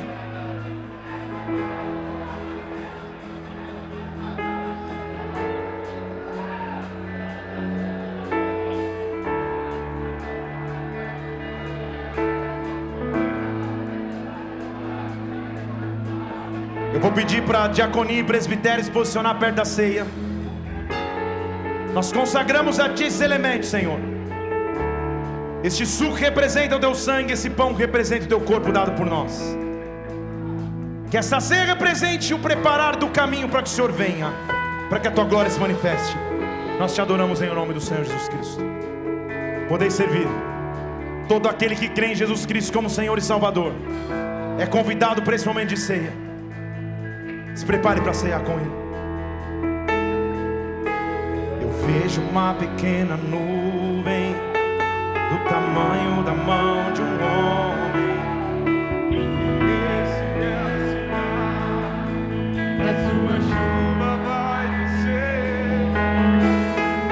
Eu 16.94 16.99
vou 16.99 17.14
pedir 17.14 17.41
para 17.44 17.69
diaconia 17.69 18.19
e 18.19 18.23
presbitério 18.26 18.84
se 18.84 18.91
posicionar 18.91 19.39
perto 19.39 19.56
da 19.56 19.64
ceia. 19.64 20.06
Nós 21.94 22.11
consagramos 22.11 22.81
a 22.81 22.89
Ti 22.89 23.06
esses 23.06 23.22
elementos, 23.22 23.69
Senhor. 23.69 24.16
Este 25.68 25.85
suco 25.85 26.14
representa 26.14 26.77
o 26.77 26.80
Teu 26.80 26.95
sangue, 26.95 27.34
esse 27.34 27.49
pão 27.49 27.73
representa 27.73 28.23
o 28.23 28.27
Teu 28.30 28.39
corpo 28.39 28.72
dado 28.72 28.94
por 28.94 29.06
nós. 29.06 29.34
Que 31.11 31.18
essa 31.18 31.41
ceia 31.41 31.65
represente 31.65 32.34
o 32.34 32.39
preparar 32.39 32.95
do 32.95 33.10
caminho 33.10 33.49
para 33.49 33.61
que 33.61 33.68
o 33.68 33.72
Senhor 33.73 33.91
venha, 33.91 34.31
para 34.88 34.98
que 34.98 35.10
a 35.10 35.11
Tua 35.11 35.26
glória 35.26 35.52
se 35.52 35.60
manifeste. 35.60 36.15
Nós 36.80 36.95
te 36.95 37.02
adoramos 37.02 37.41
em 37.41 37.53
nome 37.53 37.73
do 37.73 37.81
Senhor 37.81 38.06
Jesus 38.06 38.30
Cristo. 38.30 38.61
Podeis 39.68 39.94
servir. 39.94 40.26
Todo 41.27 41.49
aquele 41.49 41.76
que 41.76 41.89
crê 41.89 42.14
em 42.14 42.15
Jesus 42.15 42.45
Cristo 42.45 42.72
como 42.72 42.89
Senhor 42.89 43.18
e 43.18 43.22
Salvador 43.22 43.73
é 44.57 44.65
convidado 44.65 45.22
para 45.22 45.35
esse 45.35 45.45
momento 45.45 45.68
de 45.68 45.77
ceia. 45.77 46.14
Se 47.53 47.65
prepare 47.65 47.99
para 47.99 48.14
ceiar 48.14 48.41
com 48.41 48.53
Ele. 48.53 48.72
Eu 51.61 51.69
vejo 51.85 52.22
uma 52.22 52.53
pequena 52.53 53.18
nuvem 53.18 53.66
do 55.30 55.38
tamanho 55.49 56.24
da 56.24 56.34
mão 56.34 56.91
de 56.94 57.02
um 57.02 57.18
homem. 57.24 58.18
Esse 60.02 60.26
é 60.41 60.56
a 62.84 62.94
sua 63.10 63.36
chuva 63.48 64.10
vai 64.26 64.66
descer. 64.78 65.98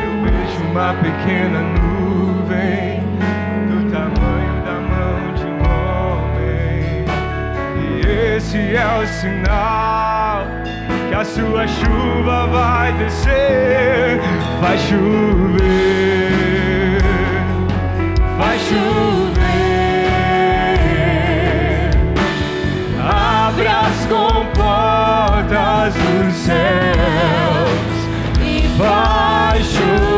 Eu 0.04 0.14
vejo 0.24 0.60
uma 0.72 0.90
pequena 0.94 1.60
nuvem 1.62 3.04
do 3.70 3.78
tamanho 3.92 4.56
da 4.66 4.78
mão 4.92 5.20
de 5.36 5.46
um 5.46 5.60
homem. 5.70 7.06
E 7.82 7.84
esse 8.38 8.60
é 8.76 8.88
o 9.02 9.06
sinal 9.08 10.46
que 11.10 11.16
a 11.16 11.26
sua 11.26 11.68
chuva 11.68 12.48
vai 12.48 12.94
descer. 12.94 14.22
Vai 14.62 14.78
chover, 14.78 16.35
vai 18.38 18.60
chover. 18.60 19.46
Abra 23.00 23.80
as 23.82 24.06
comportas 24.06 25.94
dos 25.94 26.34
céus 26.36 27.96
e 28.42 28.68
vai 28.78 29.64
chover, 29.64 30.15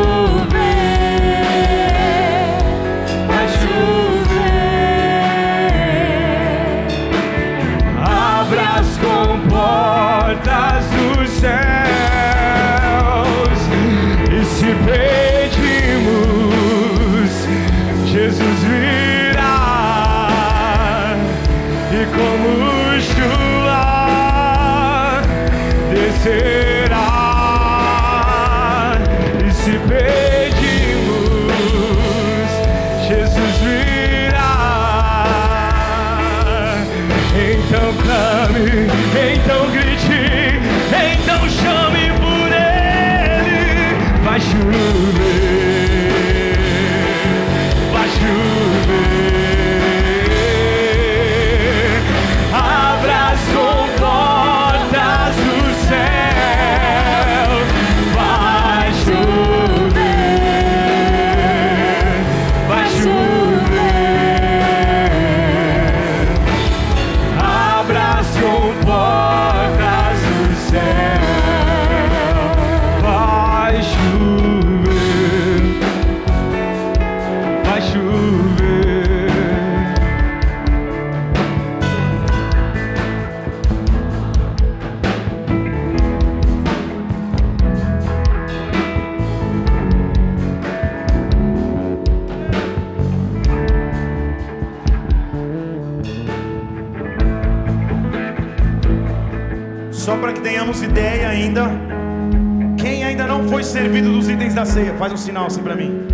sinal 105.18 105.46
assim 105.46 105.62
para 105.62 105.74
mim. 105.74 106.06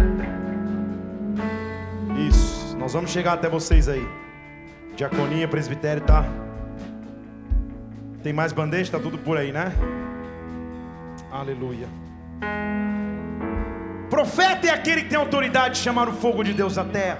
Isso, 2.28 2.76
nós 2.76 2.93
vamos 2.93 3.10
chegar 3.10 3.35
até 3.35 3.48
vocês 3.48 3.89
aí. 3.89 4.06
Diaconia, 4.97 5.47
presbitério, 5.47 6.02
tá? 6.02 6.24
Tem 8.22 8.32
mais 8.32 8.52
bandeja? 8.52 8.93
Tá 8.93 8.98
tudo 8.98 9.18
por 9.18 9.36
aí, 9.36 9.52
né? 9.52 9.72
Aleluia. 11.31 11.89
Profeta 14.09 14.68
é 14.68 14.70
aquele 14.70 15.02
que 15.02 15.10
tem 15.10 15.18
autoridade 15.18 15.74
de 15.74 15.81
chamar 15.81 16.09
o 16.09 16.12
fogo 16.12 16.43
de 16.43 16.55
Deus 16.55 16.78
à 16.78 16.85
terra. 16.85 17.18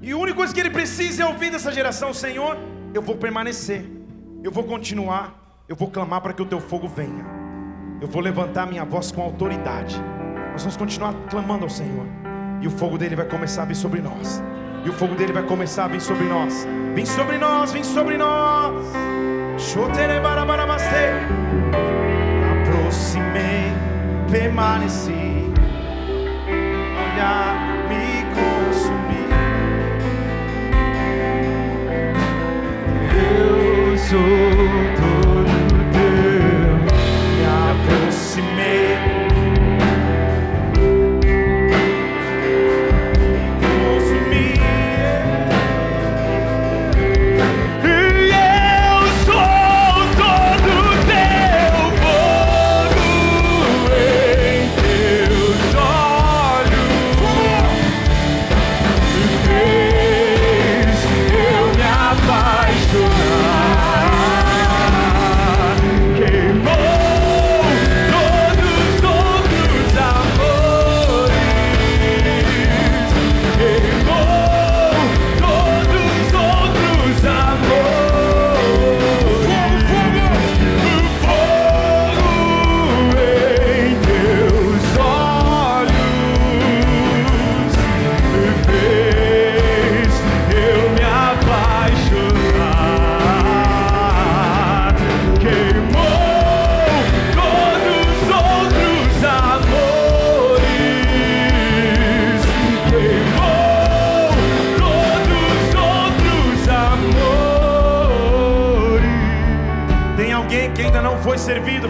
E 0.00 0.12
a 0.12 0.16
única 0.16 0.36
coisa 0.36 0.54
que 0.54 0.60
ele 0.60 0.70
precisa 0.70 1.24
é 1.24 1.26
ouvir 1.26 1.50
dessa 1.50 1.72
geração, 1.72 2.14
Senhor, 2.14 2.56
eu 2.94 3.02
vou 3.02 3.16
permanecer, 3.16 3.84
eu 4.42 4.52
vou 4.52 4.64
continuar, 4.64 5.64
eu 5.68 5.74
vou 5.74 5.90
clamar 5.90 6.20
para 6.20 6.32
que 6.32 6.40
o 6.40 6.46
teu 6.46 6.60
fogo 6.60 6.86
venha. 6.86 7.35
Eu 8.00 8.06
vou 8.08 8.20
levantar 8.20 8.66
minha 8.66 8.84
voz 8.84 9.10
com 9.10 9.22
autoridade. 9.22 9.96
Nós 10.52 10.62
vamos 10.62 10.76
continuar 10.76 11.14
clamando 11.30 11.64
ao 11.64 11.70
Senhor. 11.70 12.06
E 12.60 12.66
o 12.66 12.70
fogo 12.70 12.98
dele 12.98 13.16
vai 13.16 13.26
começar 13.26 13.62
a 13.62 13.64
vir 13.64 13.74
sobre 13.74 14.00
nós. 14.00 14.42
E 14.84 14.88
o 14.88 14.92
fogo 14.92 15.14
dele 15.14 15.32
vai 15.32 15.42
começar 15.42 15.84
a 15.84 15.88
vir 15.88 16.00
sobre 16.00 16.24
nós. 16.24 16.66
Vem 16.94 17.06
sobre 17.06 17.38
nós, 17.38 17.72
vem 17.72 17.82
sobre 17.84 18.16
nós. 18.18 18.86
Aproximei, 22.62 23.72
permaneci. 24.30 25.50
Olhar, 27.02 27.88
me 27.88 28.24
consumir. 28.36 29.28
Eu 33.90 33.98
sou 33.98 35.15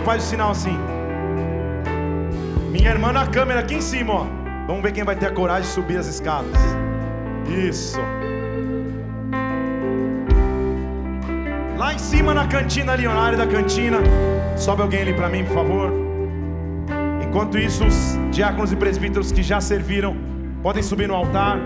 Faz 0.06 0.22
o 0.22 0.26
sinal 0.28 0.52
assim. 0.52 0.78
Minha 2.70 2.90
irmã 2.90 3.10
na 3.10 3.26
câmera 3.26 3.58
aqui 3.58 3.74
em 3.74 3.80
cima, 3.80 4.12
ó. 4.12 4.26
Vamos 4.68 4.80
ver 4.80 4.92
quem 4.92 5.02
vai 5.02 5.16
ter 5.16 5.26
a 5.26 5.32
coragem 5.32 5.62
de 5.62 5.68
subir 5.74 5.98
as 5.98 6.06
escadas. 6.06 6.54
Isso. 7.48 7.98
Lá 11.76 11.92
em 11.92 11.98
cima 11.98 12.32
na 12.32 12.46
cantina 12.46 12.92
ali, 12.92 13.02
na 13.02 13.14
área 13.14 13.36
da 13.36 13.48
cantina. 13.48 13.98
Sobe 14.56 14.82
alguém 14.82 15.00
ali 15.00 15.12
para 15.12 15.28
mim, 15.28 15.44
por 15.44 15.54
favor. 15.54 15.92
Enquanto 17.20 17.58
isso, 17.58 17.84
os 17.84 18.16
diáconos 18.30 18.70
e 18.70 18.76
presbíteros 18.76 19.32
que 19.32 19.42
já 19.42 19.60
serviram 19.60 20.16
podem 20.62 20.84
subir 20.84 21.08
no 21.08 21.16
altar. 21.16 21.58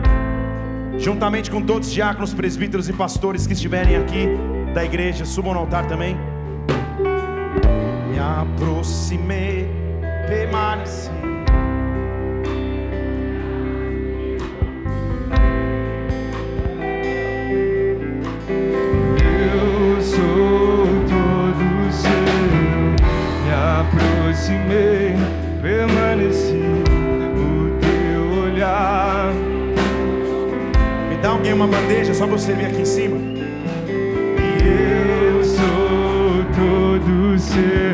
Juntamente 0.97 1.51
com 1.51 1.61
todos 1.61 1.89
os 1.89 1.95
diáconos, 1.95 2.33
presbíteros 2.33 2.89
e 2.89 2.95
pastores 2.95 3.47
que 3.47 3.53
estiverem 3.53 3.97
aqui 3.97 4.29
da 4.73 4.83
igreja, 4.83 5.27
subam 5.27 5.53
no 5.53 5.61
altar 5.61 5.87
também. 5.87 6.17
Me 8.21 8.27
aproximei, 8.27 9.67
permaneci. 10.29 11.09
Eu 19.25 20.03
sou 20.03 20.87
todo 21.09 21.91
seu, 21.91 22.11
me 23.43 23.53
aproximei, 23.81 25.17
permaneci 25.63 26.61
o 27.39 27.73
teu 27.81 28.23
olhar. 28.43 29.33
Me 31.09 31.17
dá 31.23 31.31
alguém 31.31 31.55
uma 31.55 31.67
bandeja 31.67 32.13
só 32.13 32.27
eu 32.27 32.39
servir 32.39 32.67
aqui 32.67 32.83
em 32.83 32.85
cima. 32.85 33.17
E 33.89 35.33
eu 35.33 35.43
sou 35.43 36.45
todo 36.55 37.39
seu 37.39 37.90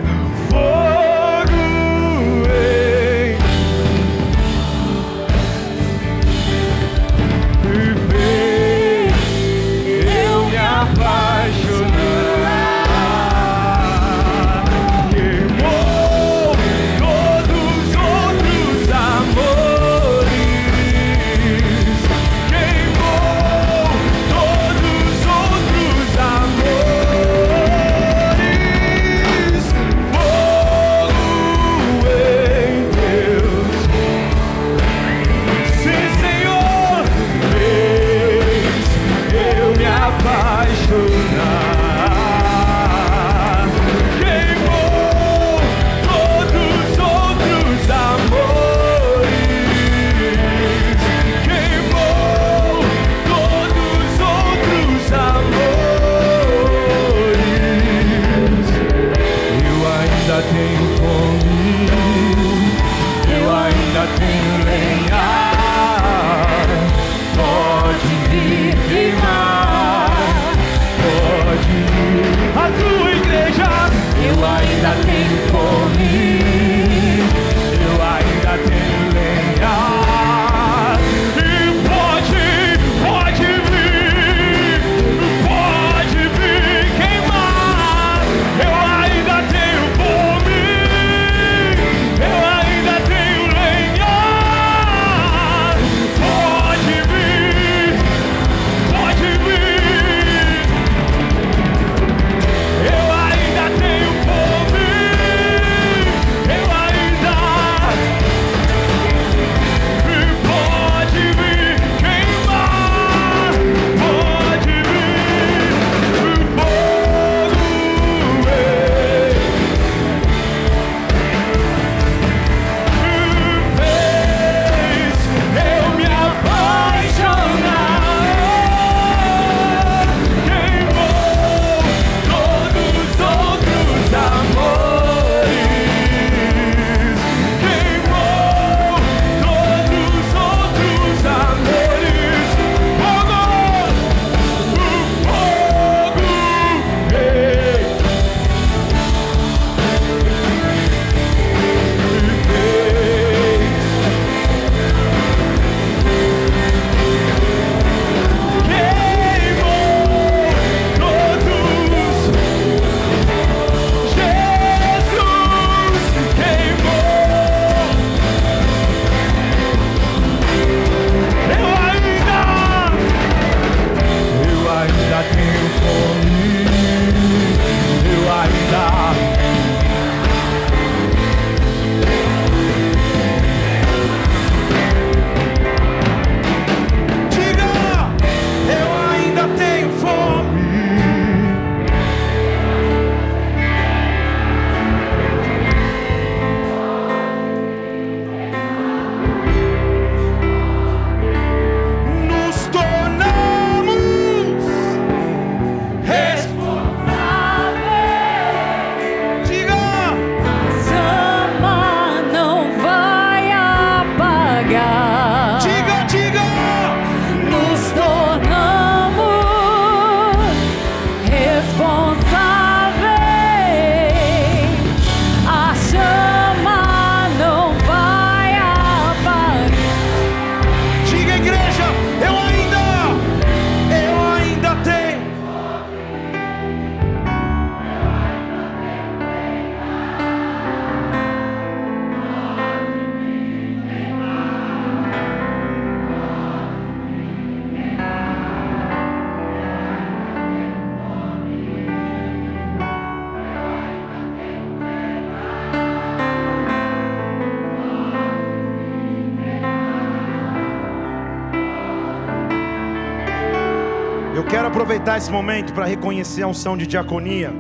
aproveitar 264.97 265.19
esse 265.19 265.31
momento 265.31 265.75
para 265.75 265.85
reconhecer 265.85 266.43
a 266.43 266.47
unção 266.47 266.77
de 266.77 266.87
diaconia 266.87 267.53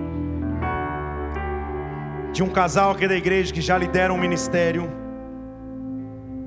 de 2.32 2.42
um 2.42 2.48
casal 2.48 2.92
aqui 2.92 3.06
da 3.06 3.14
igreja 3.14 3.52
que 3.52 3.60
já 3.60 3.76
lidera 3.76 4.12
um 4.12 4.18
ministério. 4.18 4.90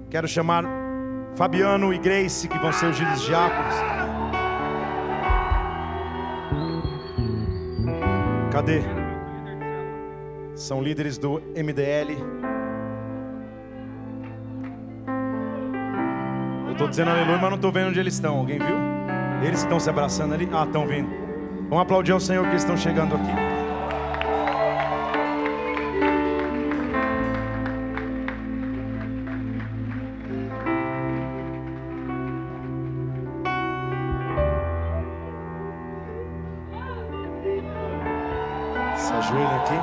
Quero 0.10 0.28
chamar 0.28 0.64
Fabiano 1.36 1.94
e 1.94 1.98
Grace, 1.98 2.48
que 2.48 2.58
vão 2.58 2.72
ser 2.72 2.88
os 2.88 2.98
líderes 2.98 3.22
diáconos. 3.22 3.76
Cadê? 8.52 8.82
São 10.56 10.82
líderes 10.82 11.18
do 11.18 11.40
MDL. 11.56 12.18
Eu 16.66 16.72
estou 16.72 16.88
dizendo 16.88 17.12
aleluia, 17.12 17.38
mas 17.38 17.50
não 17.50 17.56
estou 17.56 17.72
vendo 17.72 17.90
onde 17.90 18.00
eles 18.00 18.16
estão. 18.16 18.38
Alguém 18.38 18.58
viu? 18.58 18.89
Eles 19.42 19.62
que 19.62 19.66
estão 19.66 19.80
se 19.80 19.90
abraçando 19.90 20.34
ali. 20.34 20.50
Ah, 20.52 20.64
estão 20.66 20.86
vindo. 20.86 21.10
Vamos 21.70 21.84
aplaudir 21.84 22.12
ao 22.12 22.20
Senhor 22.20 22.48
que 22.50 22.56
estão 22.56 22.76
chegando 22.76 23.16
aqui. 23.16 23.32
Se 38.96 39.14
aqui. 39.56 39.76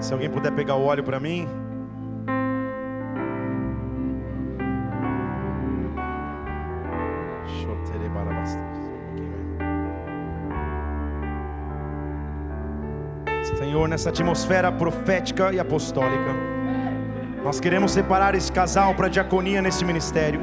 Se 0.00 0.12
alguém 0.12 0.28
puder 0.28 0.52
pegar 0.52 0.74
o 0.74 0.84
óleo 0.84 1.04
para 1.04 1.20
mim. 1.20 1.59
Nessa 14.00 14.08
atmosfera 14.08 14.72
profética 14.72 15.52
e 15.52 15.60
apostólica, 15.60 16.32
nós 17.44 17.60
queremos 17.60 17.92
separar 17.92 18.34
esse 18.34 18.50
casal 18.50 18.94
para 18.94 19.08
diaconia 19.08 19.60
nesse 19.60 19.84
ministério 19.84 20.40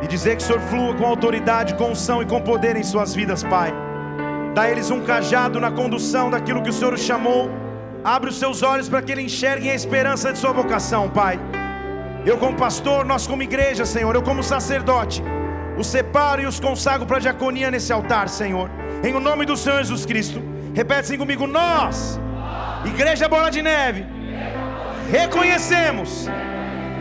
e 0.00 0.06
dizer 0.06 0.36
que 0.36 0.42
o 0.42 0.46
Senhor 0.46 0.60
flua 0.62 0.94
com 0.94 1.04
autoridade, 1.04 1.74
com 1.74 1.90
unção 1.90 2.22
e 2.22 2.26
com 2.26 2.40
poder 2.40 2.74
em 2.74 2.82
suas 2.82 3.14
vidas, 3.14 3.42
Pai. 3.44 3.70
Dá 4.54 4.62
a 4.62 4.70
eles 4.70 4.90
um 4.90 5.02
cajado 5.02 5.60
na 5.60 5.70
condução 5.70 6.30
daquilo 6.30 6.62
que 6.62 6.70
o 6.70 6.72
Senhor 6.72 6.94
os 6.94 7.02
chamou. 7.02 7.50
Abre 8.02 8.30
os 8.30 8.38
seus 8.38 8.62
olhos 8.62 8.88
para 8.88 9.02
que 9.02 9.12
eles 9.12 9.26
enxerguem 9.26 9.70
a 9.70 9.74
esperança 9.74 10.32
de 10.32 10.38
sua 10.38 10.52
vocação, 10.52 11.10
Pai. 11.10 11.38
Eu, 12.24 12.38
como 12.38 12.56
pastor, 12.56 13.04
nós, 13.04 13.26
como 13.26 13.42
igreja, 13.42 13.84
Senhor, 13.84 14.14
eu, 14.14 14.22
como 14.22 14.42
sacerdote, 14.42 15.22
os 15.76 15.86
separo 15.86 16.40
e 16.40 16.46
os 16.46 16.58
consagro 16.58 17.04
para 17.04 17.18
a 17.18 17.20
diaconia 17.20 17.70
nesse 17.70 17.92
altar, 17.92 18.30
Senhor. 18.30 18.70
Em 19.04 19.14
o 19.14 19.20
nome 19.20 19.44
do 19.44 19.54
Senhor 19.54 19.76
Jesus 19.80 20.06
Cristo. 20.06 20.55
Repete 20.78 21.00
assim 21.00 21.16
comigo: 21.16 21.46
Nós, 21.46 22.20
Igreja 22.84 23.26
Bola 23.34 23.50
de 23.50 23.62
Neve, 23.62 24.04
reconhecemos 25.10 26.28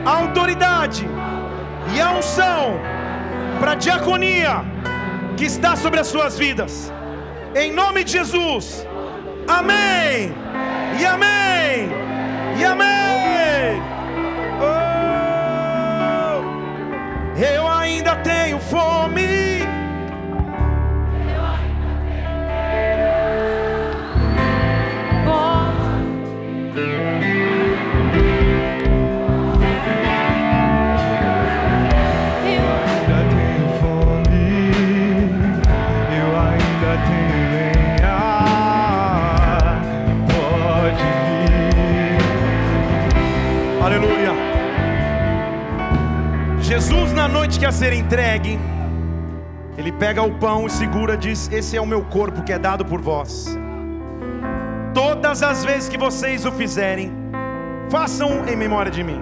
a 0.06 0.11
autoridade 0.22 1.06
e 1.93 1.99
a 1.99 2.11
unção 2.11 2.80
para 3.60 3.73
a 3.73 3.76
diaconia 3.76 4.64
que 5.35 5.43
está 5.43 5.76
sobre 5.76 5.99
as 5.99 6.07
suas 6.07 6.38
vidas. 6.38 6.89
Em 7.53 7.69
nome 7.73 8.06
de 8.06 8.14
Jesus, 8.14 8.88
Amém. 9.47 10.34
E 10.99 11.06
amém. 11.06 11.89
E 12.57 12.64
amém. 12.64 13.81
Oh, 14.68 16.38
eu 17.53 17.68
ainda 17.68 18.15
tenho 18.18 18.57
fome. 18.60 19.35
Na 47.27 47.30
noite 47.30 47.57
que 47.57 47.65
ia 47.65 47.72
ser 47.72 47.91
entregue, 47.91 48.60
ele 49.80 49.91
pega 49.91 50.22
o 50.22 50.35
pão 50.35 50.68
e 50.68 50.69
segura 50.69 51.18
diz: 51.18 51.52
Esse 51.52 51.76
é 51.76 51.81
o 51.81 51.85
meu 51.85 52.03
corpo 52.03 52.43
que 52.43 52.53
é 52.53 52.60
dado 52.60 52.85
por 52.85 53.02
vós. 53.02 53.57
Todas 54.93 55.41
as 55.41 55.65
vezes 55.65 55.89
que 55.89 55.97
vocês 55.97 56.45
o 56.45 56.52
fizerem, 56.52 57.11
façam 57.89 58.47
em 58.47 58.56
memória 58.56 58.91
de 58.91 59.03
mim, 59.03 59.19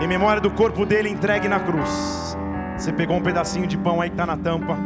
em 0.00 0.06
memória 0.06 0.40
do 0.40 0.52
corpo 0.52 0.86
dele 0.86 1.08
entregue 1.08 1.48
na 1.48 1.58
cruz. 1.58 2.36
Você 2.78 2.92
pegou 2.92 3.16
um 3.16 3.22
pedacinho 3.22 3.66
de 3.66 3.76
pão 3.76 4.00
aí 4.00 4.08
que 4.08 4.14
está 4.14 4.24
na 4.24 4.36
tampa, 4.36 4.78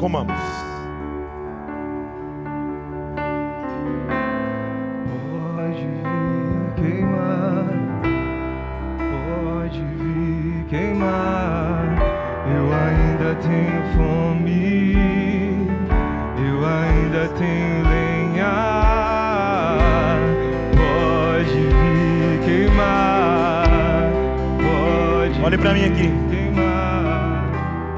comamos. 0.00 0.61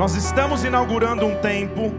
Nós 0.05 0.17
estamos 0.17 0.63
inaugurando 0.65 1.25
um 1.25 1.35
tempo 1.37 1.91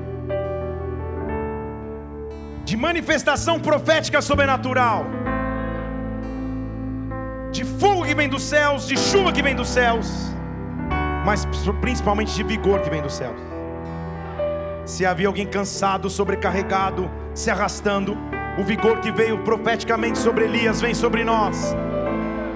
de 2.64 2.78
manifestação 2.78 3.60
profética 3.60 4.22
sobrenatural, 4.22 5.08
de 7.52 7.66
fogo 7.66 8.06
que 8.06 8.14
vem 8.14 8.30
dos 8.30 8.44
céus, 8.44 8.88
de 8.88 8.96
chuva 8.96 9.32
que 9.32 9.42
vem 9.42 9.56
dos 9.56 9.68
céus, 9.68 10.32
mas 11.26 11.48
principalmente 11.82 12.36
de 12.36 12.44
vigor 12.44 12.80
que 12.82 12.92
vem 12.92 13.02
dos 13.02 13.16
céus. 13.16 13.42
Se 14.86 15.04
havia 15.04 15.26
alguém 15.26 15.48
cansado, 15.48 16.08
sobrecarregado, 16.08 17.10
se 17.34 17.50
arrastando, 17.50 18.16
o 18.60 18.64
vigor 18.64 19.00
que 19.00 19.12
veio 19.12 19.40
profeticamente 19.40 20.20
sobre 20.20 20.46
Elias 20.46 20.80
vem 20.80 20.94
sobre 20.94 21.24
nós. 21.24 21.76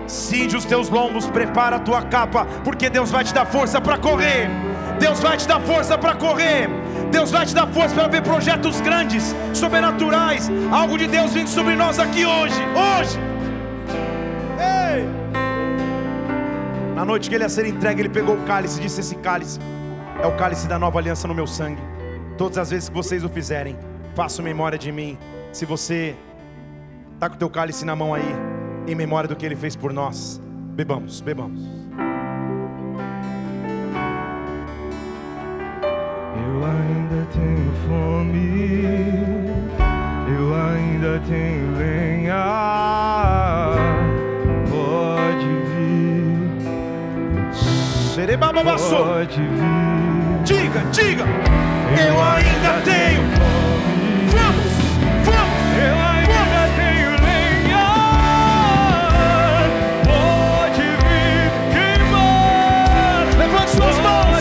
Cinge 0.05 0.55
os 0.55 0.65
teus 0.65 0.89
lombos, 0.89 1.27
prepara 1.27 1.77
a 1.77 1.79
tua 1.79 2.03
capa, 2.03 2.45
porque 2.63 2.87
Deus 2.87 3.09
vai 3.09 3.23
te 3.23 3.33
dar 3.33 3.47
força 3.47 3.81
para 3.81 3.97
correr. 3.97 4.47
Deus 4.99 5.19
vai 5.19 5.37
te 5.37 5.47
dar 5.47 5.59
força 5.61 5.97
para 5.97 6.15
correr. 6.15 6.69
Deus 7.11 7.31
vai 7.31 7.45
te 7.45 7.55
dar 7.55 7.67
força 7.67 7.95
para 7.95 8.07
ver 8.07 8.21
projetos 8.21 8.81
grandes, 8.81 9.35
sobrenaturais. 9.53 10.49
Algo 10.71 10.97
de 10.97 11.07
Deus 11.07 11.33
vindo 11.33 11.49
sobre 11.49 11.75
nós 11.75 11.97
aqui 11.99 12.25
hoje. 12.25 12.61
Hoje. 12.75 13.19
Ei! 14.59 15.07
Na 16.95 17.05
noite 17.05 17.29
que 17.29 17.35
ele 17.35 17.45
ia 17.45 17.49
ser 17.49 17.65
entregue, 17.65 18.01
ele 18.01 18.09
pegou 18.09 18.35
o 18.35 18.41
cálice 18.45 18.79
e 18.79 18.83
disse: 18.83 18.99
Esse 18.99 19.15
cálice 19.15 19.59
é 20.21 20.27
o 20.27 20.35
cálice 20.35 20.67
da 20.67 20.77
nova 20.77 20.99
aliança 20.99 21.27
no 21.27 21.33
meu 21.33 21.47
sangue. 21.47 21.81
Todas 22.37 22.57
as 22.57 22.69
vezes 22.69 22.89
que 22.89 22.95
vocês 22.95 23.23
o 23.23 23.29
fizerem, 23.29 23.77
façam 24.15 24.43
memória 24.43 24.77
de 24.77 24.91
mim. 24.91 25.17
Se 25.51 25.65
você 25.65 26.15
está 27.13 27.29
com 27.29 27.35
o 27.35 27.39
teu 27.39 27.49
cálice 27.49 27.85
na 27.85 27.95
mão 27.95 28.13
aí, 28.13 28.35
em 28.87 28.95
memória 28.95 29.27
do 29.27 29.35
que 29.35 29.45
ele 29.45 29.55
fez 29.55 29.75
por 29.75 29.91
nós, 29.93 30.41
bebamos, 30.75 31.21
bebamos. 31.21 31.78
Eu 36.59 36.65
ainda 36.65 37.25
tenho 37.31 37.71
fome, 37.87 38.51
eu 40.27 40.53
ainda 40.53 41.21
tenho 41.25 41.77
lenha. 41.77 42.43
Pode 44.69 45.47
vir, 45.69 47.53
Serebababaçô. 48.13 49.05
pode 49.05 49.39
vir. 49.41 50.43
Diga, 50.43 50.81
diga. 50.91 51.23
Eu 51.25 52.21
ainda 52.21 52.81
tenho. 52.83 53.21
Vamos, 54.31 54.73
vamos. 55.23 55.59
Eu 55.79 55.95
ainda 56.11 56.61
tenho 56.75 57.11
lenha. 57.23 57.87
Pode 60.03 60.81
vir 61.05 61.51
queimar. 61.71 63.23
Levante 63.37 63.71
suas 63.71 63.97
mãos. 63.99 64.38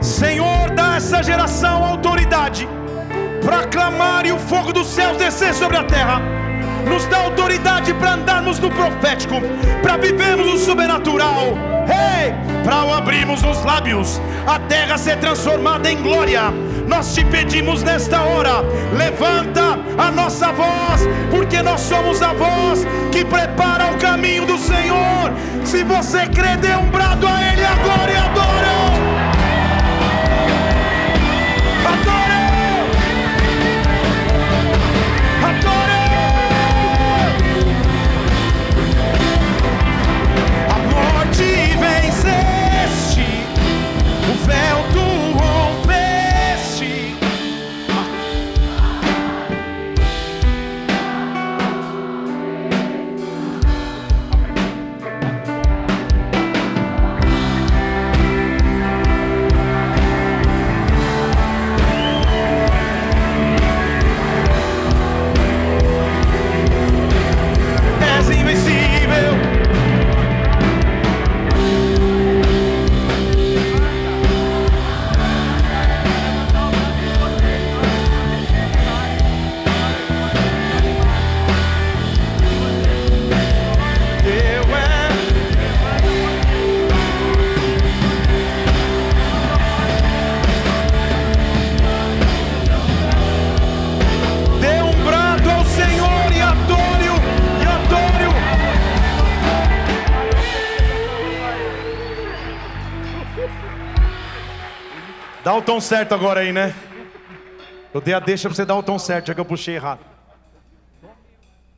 Senhor, 0.00 0.70
dá 0.70 0.92
a 0.92 0.96
essa 0.96 1.22
geração 1.22 1.84
autoridade 1.84 2.68
para 3.44 3.64
clamar 3.64 4.26
e 4.26 4.32
o 4.32 4.38
fogo 4.38 4.72
dos 4.72 4.86
céus 4.86 5.16
descer 5.16 5.54
sobre 5.54 5.76
a 5.76 5.84
terra. 5.84 6.20
Nos 6.88 7.06
dá 7.06 7.18
autoridade 7.18 7.92
para 7.94 8.14
andarmos 8.14 8.58
no 8.58 8.70
profético, 8.70 9.36
para 9.82 9.96
vivermos 9.96 10.46
o 10.54 10.58
sobrenatural. 10.58 11.56
Ei, 11.88 12.34
para 12.62 12.96
abrirmos 12.96 13.42
os 13.42 13.62
lábios, 13.64 14.20
a 14.46 14.58
terra 14.58 14.96
ser 14.98 15.18
transformada 15.18 15.90
em 15.90 16.02
glória. 16.02 16.52
Nós 16.86 17.14
te 17.14 17.24
pedimos 17.24 17.82
nesta 17.82 18.22
hora, 18.22 18.62
levanta 18.96 19.78
a 19.98 20.10
nossa 20.10 20.52
voz, 20.52 21.02
porque 21.30 21.62
nós 21.62 21.80
somos 21.80 22.22
a 22.22 22.32
voz 22.32 22.86
que 23.10 23.24
prepara 23.24 23.92
o 23.92 23.98
caminho 23.98 24.46
do 24.46 24.58
Senhor. 24.58 25.32
Se 25.64 25.82
você 25.82 26.26
crê, 26.28 26.56
dê 26.56 26.74
um 26.76 26.90
brado 26.90 27.26
a 27.26 27.52
Ele 27.52 27.64
agora 27.64 28.12
e 28.12 28.16
adora. 28.16 28.54
Morte 40.90 41.42
venceste, 41.76 43.26
o 44.30 44.46
véu 44.46 44.83
Dá 105.44 105.54
o 105.54 105.60
tom 105.60 105.78
certo 105.78 106.14
agora 106.14 106.40
aí, 106.40 106.54
né? 106.54 106.74
Eu 107.92 108.00
dei 108.00 108.14
a 108.14 108.18
deixa 108.18 108.48
pra 108.48 108.56
você 108.56 108.64
dar 108.64 108.76
o 108.76 108.82
tom 108.82 108.98
certo, 108.98 109.26
já 109.26 109.34
que 109.34 109.40
eu 109.40 109.44
puxei 109.44 109.74
errado. 109.74 110.00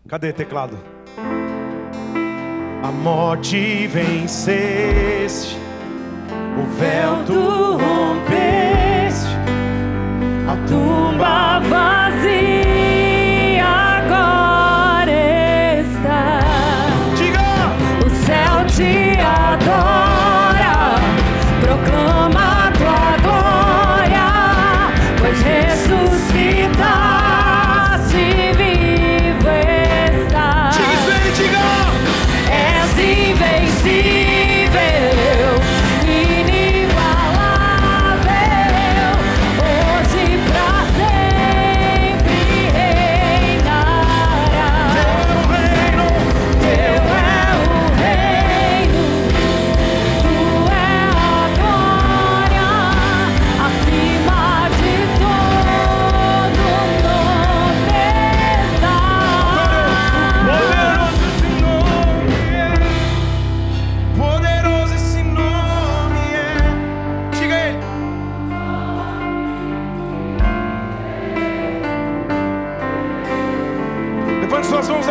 Cadê 0.09 0.33
teclado? 0.33 0.79
A 2.81 2.93
morte 2.93 3.89
venceste, 3.89 5.57
o 6.57 6.63
véu 6.79 7.25
tu 7.27 7.73
rompeste, 7.73 9.27
a 10.49 10.69
tumba 10.69 11.46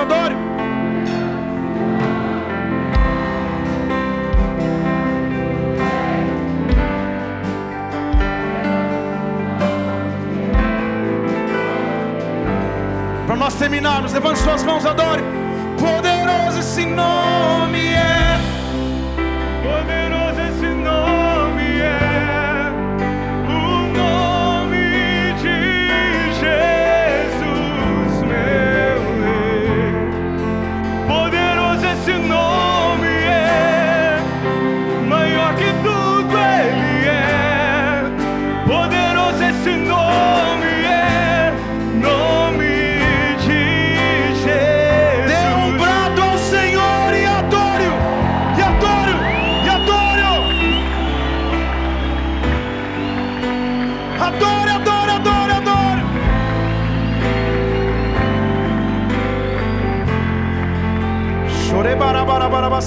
Teodoro. 0.07 0.35
Para 13.25 13.35
nós 13.35 13.55
terminarmos, 13.55 14.13
levante 14.13 14.39
suas 14.39 14.63
mãos, 14.63 14.85
adore. 14.85 15.23
Poderoso 15.79 16.59
esse 16.59 16.85
nome 16.85 17.94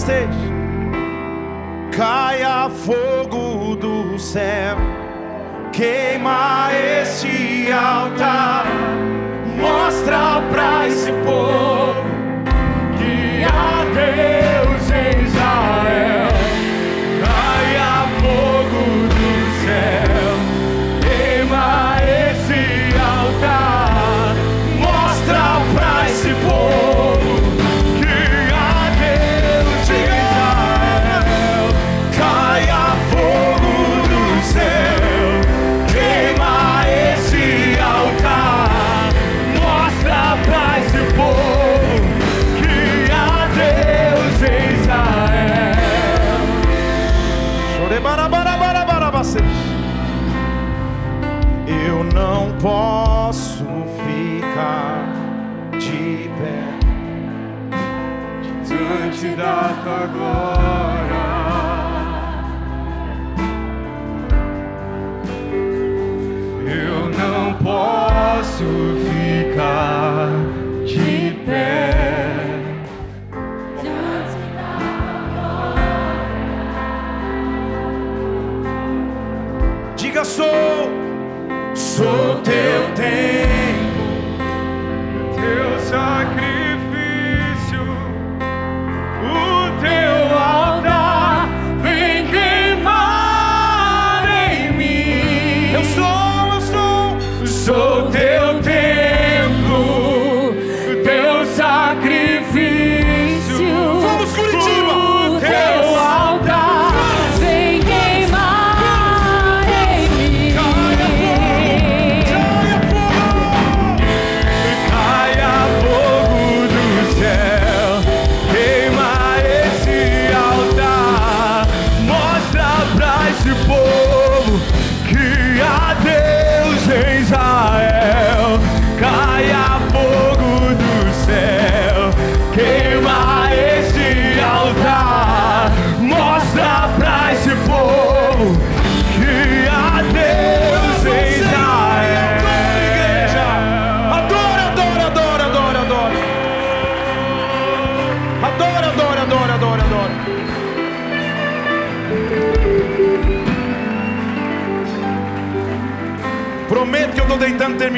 vocês. 0.08 0.34
Caia 1.94 2.70
fogo 2.70 3.76
do 3.76 4.18
céu, 4.18 4.76
queima 5.72 6.70
esse 6.72 7.70
altar, 7.72 8.64
mostra 9.58 10.40
pra 10.50 10.88
esse 10.88 11.12
povo. 11.24 11.67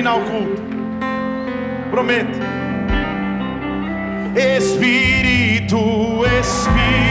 Terminar 0.00 0.16
o 0.16 0.22
culto. 0.22 0.62
Prometo. 1.90 2.38
Espírito, 4.34 6.24
Espírito. 6.40 7.09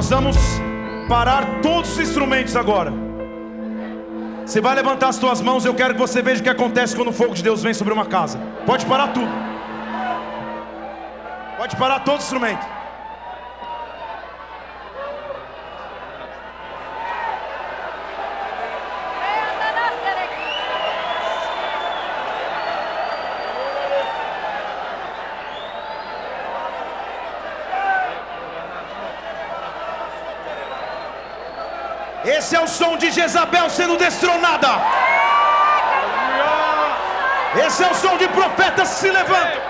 Nós 0.00 0.08
vamos 0.08 0.38
parar 1.10 1.60
todos 1.60 1.92
os 1.92 1.98
instrumentos 1.98 2.56
agora. 2.56 2.90
Você 4.46 4.58
vai 4.58 4.74
levantar 4.74 5.08
as 5.08 5.18
tuas 5.18 5.42
mãos, 5.42 5.66
eu 5.66 5.74
quero 5.74 5.92
que 5.92 6.00
você 6.00 6.22
veja 6.22 6.40
o 6.40 6.42
que 6.42 6.48
acontece 6.48 6.96
quando 6.96 7.08
o 7.08 7.12
fogo 7.12 7.34
de 7.34 7.42
Deus 7.42 7.62
vem 7.62 7.74
sobre 7.74 7.92
uma 7.92 8.06
casa. 8.06 8.38
Pode 8.64 8.86
parar 8.86 9.08
tudo. 9.08 9.30
Pode 11.58 11.76
parar 11.76 12.00
todos 12.00 12.24
os 12.24 12.28
Esse 32.50 32.56
é 32.56 32.64
o 32.64 32.66
som 32.66 32.96
de 32.96 33.12
Jezabel 33.12 33.70
sendo 33.70 33.96
destronada. 33.96 34.70
Esse 37.64 37.84
é 37.84 37.88
o 37.88 37.94
som 37.94 38.16
de 38.16 38.26
profetas 38.26 38.88
se 38.88 39.08
levantam. 39.08 39.62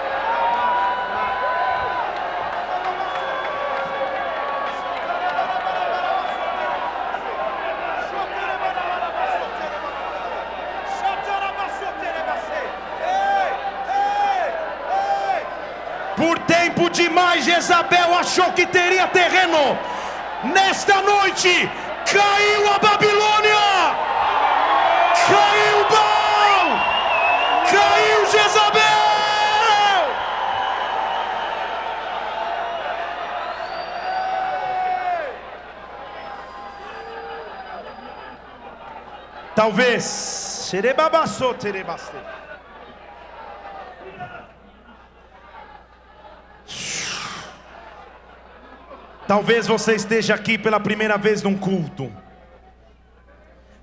Por 16.16 16.38
tempo 16.38 16.88
demais, 16.88 17.44
Jezabel 17.44 18.14
achou 18.18 18.50
que 18.52 18.64
teria 18.64 19.06
terreno. 19.08 19.78
Nesta 20.44 21.02
noite, 21.02 21.70
caiu 22.12 22.68
a 22.68 22.78
Babilônia, 22.78 23.68
caiu 25.28 25.78
Baal, 25.92 26.66
caiu 27.70 28.20
Jezabel. 28.32 28.80
Talvez, 39.54 40.04
Xerebabaçô, 40.68 41.54
terebaçê. 41.54 42.16
Talvez 49.30 49.64
você 49.64 49.94
esteja 49.94 50.34
aqui 50.34 50.58
pela 50.58 50.80
primeira 50.80 51.16
vez 51.16 51.40
num 51.40 51.56
culto. 51.56 52.12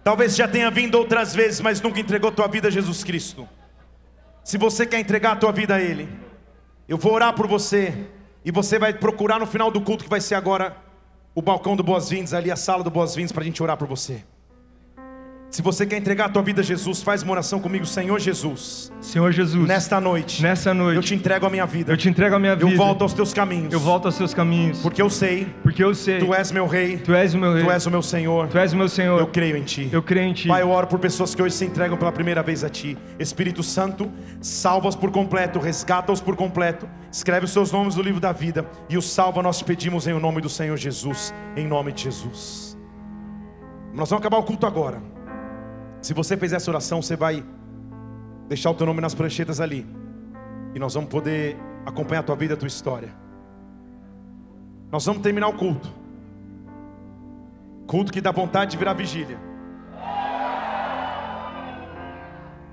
Talvez 0.04 0.36
já 0.36 0.46
tenha 0.46 0.70
vindo 0.70 0.96
outras 0.96 1.34
vezes, 1.34 1.62
mas 1.62 1.80
nunca 1.80 2.02
entregou 2.02 2.34
tua 2.34 2.50
vida 2.50 2.68
a 2.68 2.70
Jesus 2.70 3.02
Cristo. 3.02 3.48
Se 4.44 4.58
você 4.58 4.86
quer 4.86 5.00
entregar 5.00 5.32
a 5.32 5.36
tua 5.38 5.54
vida 5.54 5.76
a 5.76 5.82
Ele, 5.82 6.10
eu 6.86 6.98
vou 6.98 7.14
orar 7.14 7.34
por 7.34 7.48
você 7.48 8.10
e 8.44 8.52
você 8.52 8.78
vai 8.78 8.94
procurar 8.94 9.40
no 9.40 9.48
final 9.48 9.72
do 9.72 9.80
culto 9.80 10.04
que 10.04 10.10
vai 10.10 10.20
ser 10.20 10.36
agora 10.36 10.76
o 11.34 11.42
balcão 11.42 11.78
do 11.78 11.84
Boas-Vindas, 11.84 12.34
ali 12.34 12.52
a 12.52 12.58
sala 12.58 12.84
do 12.84 12.92
Boas-Vindas 12.92 13.32
para 13.32 13.44
a 13.44 13.46
gente 13.46 13.64
orar 13.64 13.78
por 13.78 13.88
você. 13.88 14.26
Se 15.50 15.62
você 15.62 15.86
quer 15.86 15.98
entregar 15.98 16.26
a 16.26 16.30
tua 16.30 16.42
vida 16.42 16.60
a 16.62 16.64
Jesus, 16.64 17.02
faz 17.02 17.24
uma 17.24 17.32
oração 17.32 17.58
comigo, 17.60 17.86
Senhor 17.86 18.20
Jesus. 18.20 18.92
Senhor 19.00 19.32
Jesus, 19.32 19.66
Nesta 19.66 20.00
noite, 20.00 20.44
nessa 20.44 20.74
noite, 20.74 20.98
eu 20.98 21.02
te 21.02 21.16
entrego 21.16 21.46
a 21.46 21.50
minha 21.50 21.66
vida. 21.66 21.92
eu 21.94 21.96
te 21.98 22.10
entrego 22.10 22.36
a 22.36 22.40
minha 22.40 22.54
vida. 22.54 22.70
Eu 22.70 22.76
volto 22.78 23.02
aos 23.04 23.14
teus 23.14 23.34
caminhos. 23.34 23.72
Eu 23.74 23.80
volto 23.80 24.06
aos 24.08 24.16
seus 24.16 24.34
caminhos. 24.34 24.80
Porque 24.82 25.02
eu 25.02 25.10
sei, 25.10 25.48
Porque 25.64 25.82
eu 25.82 25.96
sei. 25.96 26.20
tu 26.20 26.34
és 26.34 26.52
meu 26.52 26.68
rei, 26.68 26.98
Tu 26.98 27.14
és 27.14 27.34
o 27.34 27.38
meu 27.38 27.54
rei. 27.54 27.64
tu 27.64 27.72
és 27.72 27.86
o 27.86 27.90
meu 27.90 28.02
Senhor. 28.02 28.48
Tu 28.50 28.58
és 28.58 28.74
o 28.74 28.78
meu 28.78 28.90
Senhor. 28.90 29.20
Eu 29.22 29.28
creio 29.28 29.56
em 29.56 29.64
ti. 29.64 29.90
Eu 29.92 30.04
creio 30.04 30.28
em 30.28 30.34
ti. 30.34 30.50
Pai, 30.50 30.62
eu 30.62 30.70
oro 30.70 30.86
por 30.86 31.00
pessoas 31.00 31.34
que 31.34 31.42
hoje 31.42 31.56
se 31.56 31.64
entregam 31.66 31.98
pela 31.98 32.12
primeira 32.12 32.44
vez 32.44 32.66
a 32.66 32.70
ti. 32.70 32.98
Espírito 33.18 33.64
Santo, 33.64 34.12
salva-os 34.42 34.98
por 34.98 35.12
completo, 35.12 35.60
resgata-os 35.60 36.20
por 36.20 36.36
completo. 36.36 36.88
Escreve 37.10 37.46
os 37.46 37.52
seus 37.54 37.72
nomes 37.72 37.96
no 37.96 38.02
livro 38.04 38.20
da 38.20 38.34
vida 38.34 38.66
e 38.90 38.98
os 38.98 39.10
salva, 39.10 39.42
nós 39.42 39.58
te 39.60 39.64
pedimos 39.64 40.08
em 40.08 40.20
nome 40.20 40.42
do 40.42 40.50
Senhor 40.50 40.76
Jesus, 40.76 41.34
em 41.56 41.66
nome 41.66 41.94
de 41.94 42.04
Jesus. 42.04 42.78
Nós 43.94 44.10
vamos 44.10 44.22
acabar 44.22 44.38
o 44.40 44.44
culto 44.44 44.66
agora. 44.68 45.02
Se 46.02 46.14
você 46.14 46.38
fez 46.38 46.54
essa 46.54 46.70
oração, 46.70 47.02
você 47.02 47.16
vai 47.16 47.44
deixar 48.48 48.72
o 48.72 48.76
teu 48.76 48.86
nome 48.86 49.02
nas 49.02 49.14
pranchetas 49.14 49.60
ali. 49.60 49.86
E 50.74 50.80
nós 50.80 50.94
vamos 50.94 51.10
poder 51.10 51.58
acompanhar 51.86 52.22
a 52.22 52.24
tua 52.24 52.36
vida, 52.36 52.54
a 52.54 52.58
tua 52.58 52.68
história. 52.68 53.14
Nós 54.92 55.06
vamos 55.06 55.22
terminar 55.22 55.48
o 55.48 55.54
culto. 55.54 55.92
Culto 57.86 58.12
que 58.12 58.22
dá 58.22 58.32
vontade 58.32 58.72
de 58.72 58.78
virar 58.78 58.94
vigília. 58.94 59.40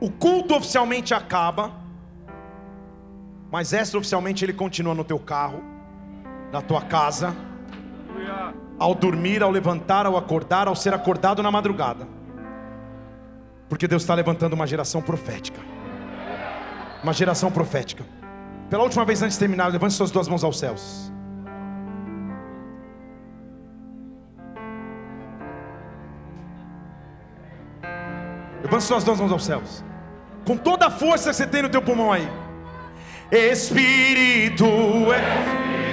O 0.01 0.11
culto 0.11 0.55
oficialmente 0.55 1.15
acaba, 1.15 1.73
mas 3.51 3.73
extraoficialmente 3.73 4.45
ele 4.45 4.53
continua 4.53 4.95
no 4.95 5.05
teu 5.05 5.19
carro, 5.19 5.63
na 6.53 6.61
tua 6.61 6.83
casa, 6.83 7.35
ao 8.79 8.95
dormir, 8.95 9.43
ao 9.43 9.51
levantar, 9.51 10.05
ao 10.05 10.17
acordar, 10.17 10.69
ao 10.69 10.75
ser 10.77 10.93
acordado 10.93 11.43
na 11.43 11.51
madrugada. 11.51 12.07
Porque 13.69 13.89
Deus 13.89 14.03
está 14.03 14.15
levantando 14.15 14.53
uma 14.53 14.67
geração 14.67 15.01
profética. 15.01 15.61
Uma 17.03 17.13
geração 17.13 17.51
profética. 17.51 18.05
Pela 18.71 18.83
última 18.83 19.05
vez 19.05 19.23
antes 19.23 19.37
de 19.37 19.41
terminar, 19.41 19.69
levante 19.69 19.95
suas 19.95 20.11
duas 20.11 20.29
mãos 20.29 20.43
aos 20.43 20.59
céus. 20.59 21.13
Levante 28.63 28.85
suas 28.85 29.05
duas 29.05 29.21
mãos 29.21 29.33
aos 29.33 29.45
céus. 29.45 29.85
Com 30.47 30.57
toda 30.57 30.87
a 30.87 30.91
força 30.91 31.31
que 31.31 31.37
você 31.37 31.47
tem 31.47 31.63
no 31.63 31.69
teu 31.69 31.83
pulmão 31.83 32.13
aí. 32.13 32.29
Espírito, 33.31 34.65
Que 34.65 35.84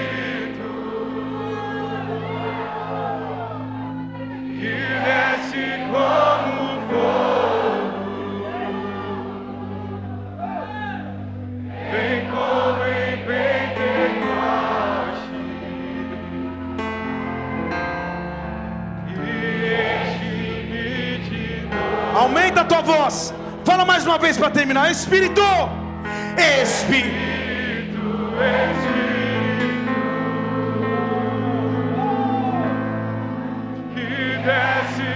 aumenta 22.21 22.61
a 22.61 22.65
tua 22.65 22.81
voz. 22.81 23.33
Fala 23.65 23.85
mais 23.85 24.05
uma 24.05 24.17
vez 24.17 24.37
para 24.37 24.49
terminar. 24.49 24.91
Espírito, 24.91 25.41
Espírito. 26.61 27.21
Que 33.93 34.37
desce 34.45 35.10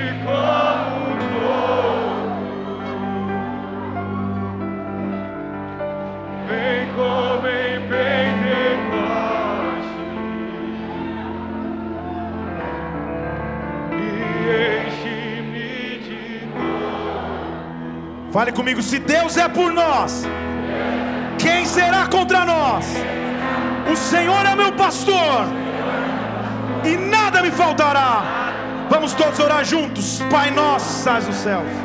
Fale 18.35 18.51
comigo, 18.51 18.81
se 18.81 18.99
Deus 18.99 19.37
é 19.37 19.47
por 19.47 19.71
nós, 19.71 20.25
quem 21.39 21.65
será 21.65 22.05
contra 22.05 22.43
nós? 22.43 22.85
O 23.89 23.95
Senhor 23.95 24.45
é 24.45 24.53
meu 24.53 24.73
pastor, 24.73 25.45
e 26.83 26.97
nada 26.97 27.41
me 27.41 27.49
faltará. 27.49 28.53
Vamos 28.89 29.13
todos 29.13 29.39
orar 29.39 29.63
juntos. 29.63 30.21
Pai 30.29 30.51
nosso, 30.51 30.97
estás 30.97 31.25
nos 31.25 31.37
céus. 31.37 31.84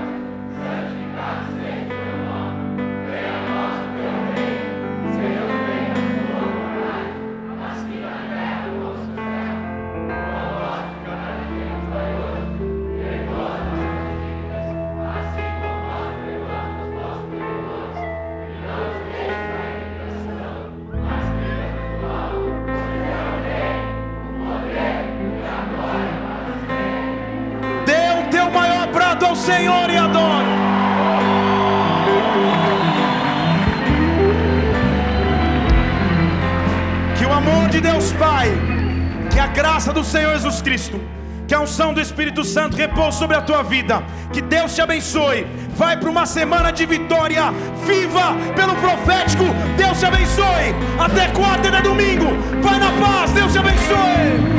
Cristo. 40.62 41.00
Que 41.46 41.54
a 41.54 41.60
unção 41.60 41.92
do 41.92 42.00
Espírito 42.00 42.44
Santo 42.44 42.76
repouse 42.76 43.18
sobre 43.18 43.36
a 43.36 43.42
tua 43.42 43.62
vida. 43.62 44.02
Que 44.32 44.40
Deus 44.40 44.74
te 44.74 44.80
abençoe. 44.80 45.46
Vai 45.76 45.96
para 45.96 46.08
uma 46.08 46.24
semana 46.24 46.70
de 46.70 46.86
vitória. 46.86 47.52
Viva 47.84 48.36
pelo 48.54 48.76
profético. 48.76 49.44
Deus 49.76 49.98
te 49.98 50.06
abençoe. 50.06 50.74
Até 50.98 51.28
quarta 51.28 51.66
e 51.66 51.70
até 51.70 51.82
domingo. 51.82 52.26
Vai 52.62 52.78
na 52.78 52.92
paz. 53.04 53.32
Deus 53.32 53.52
te 53.52 53.58
abençoe. 53.58 54.50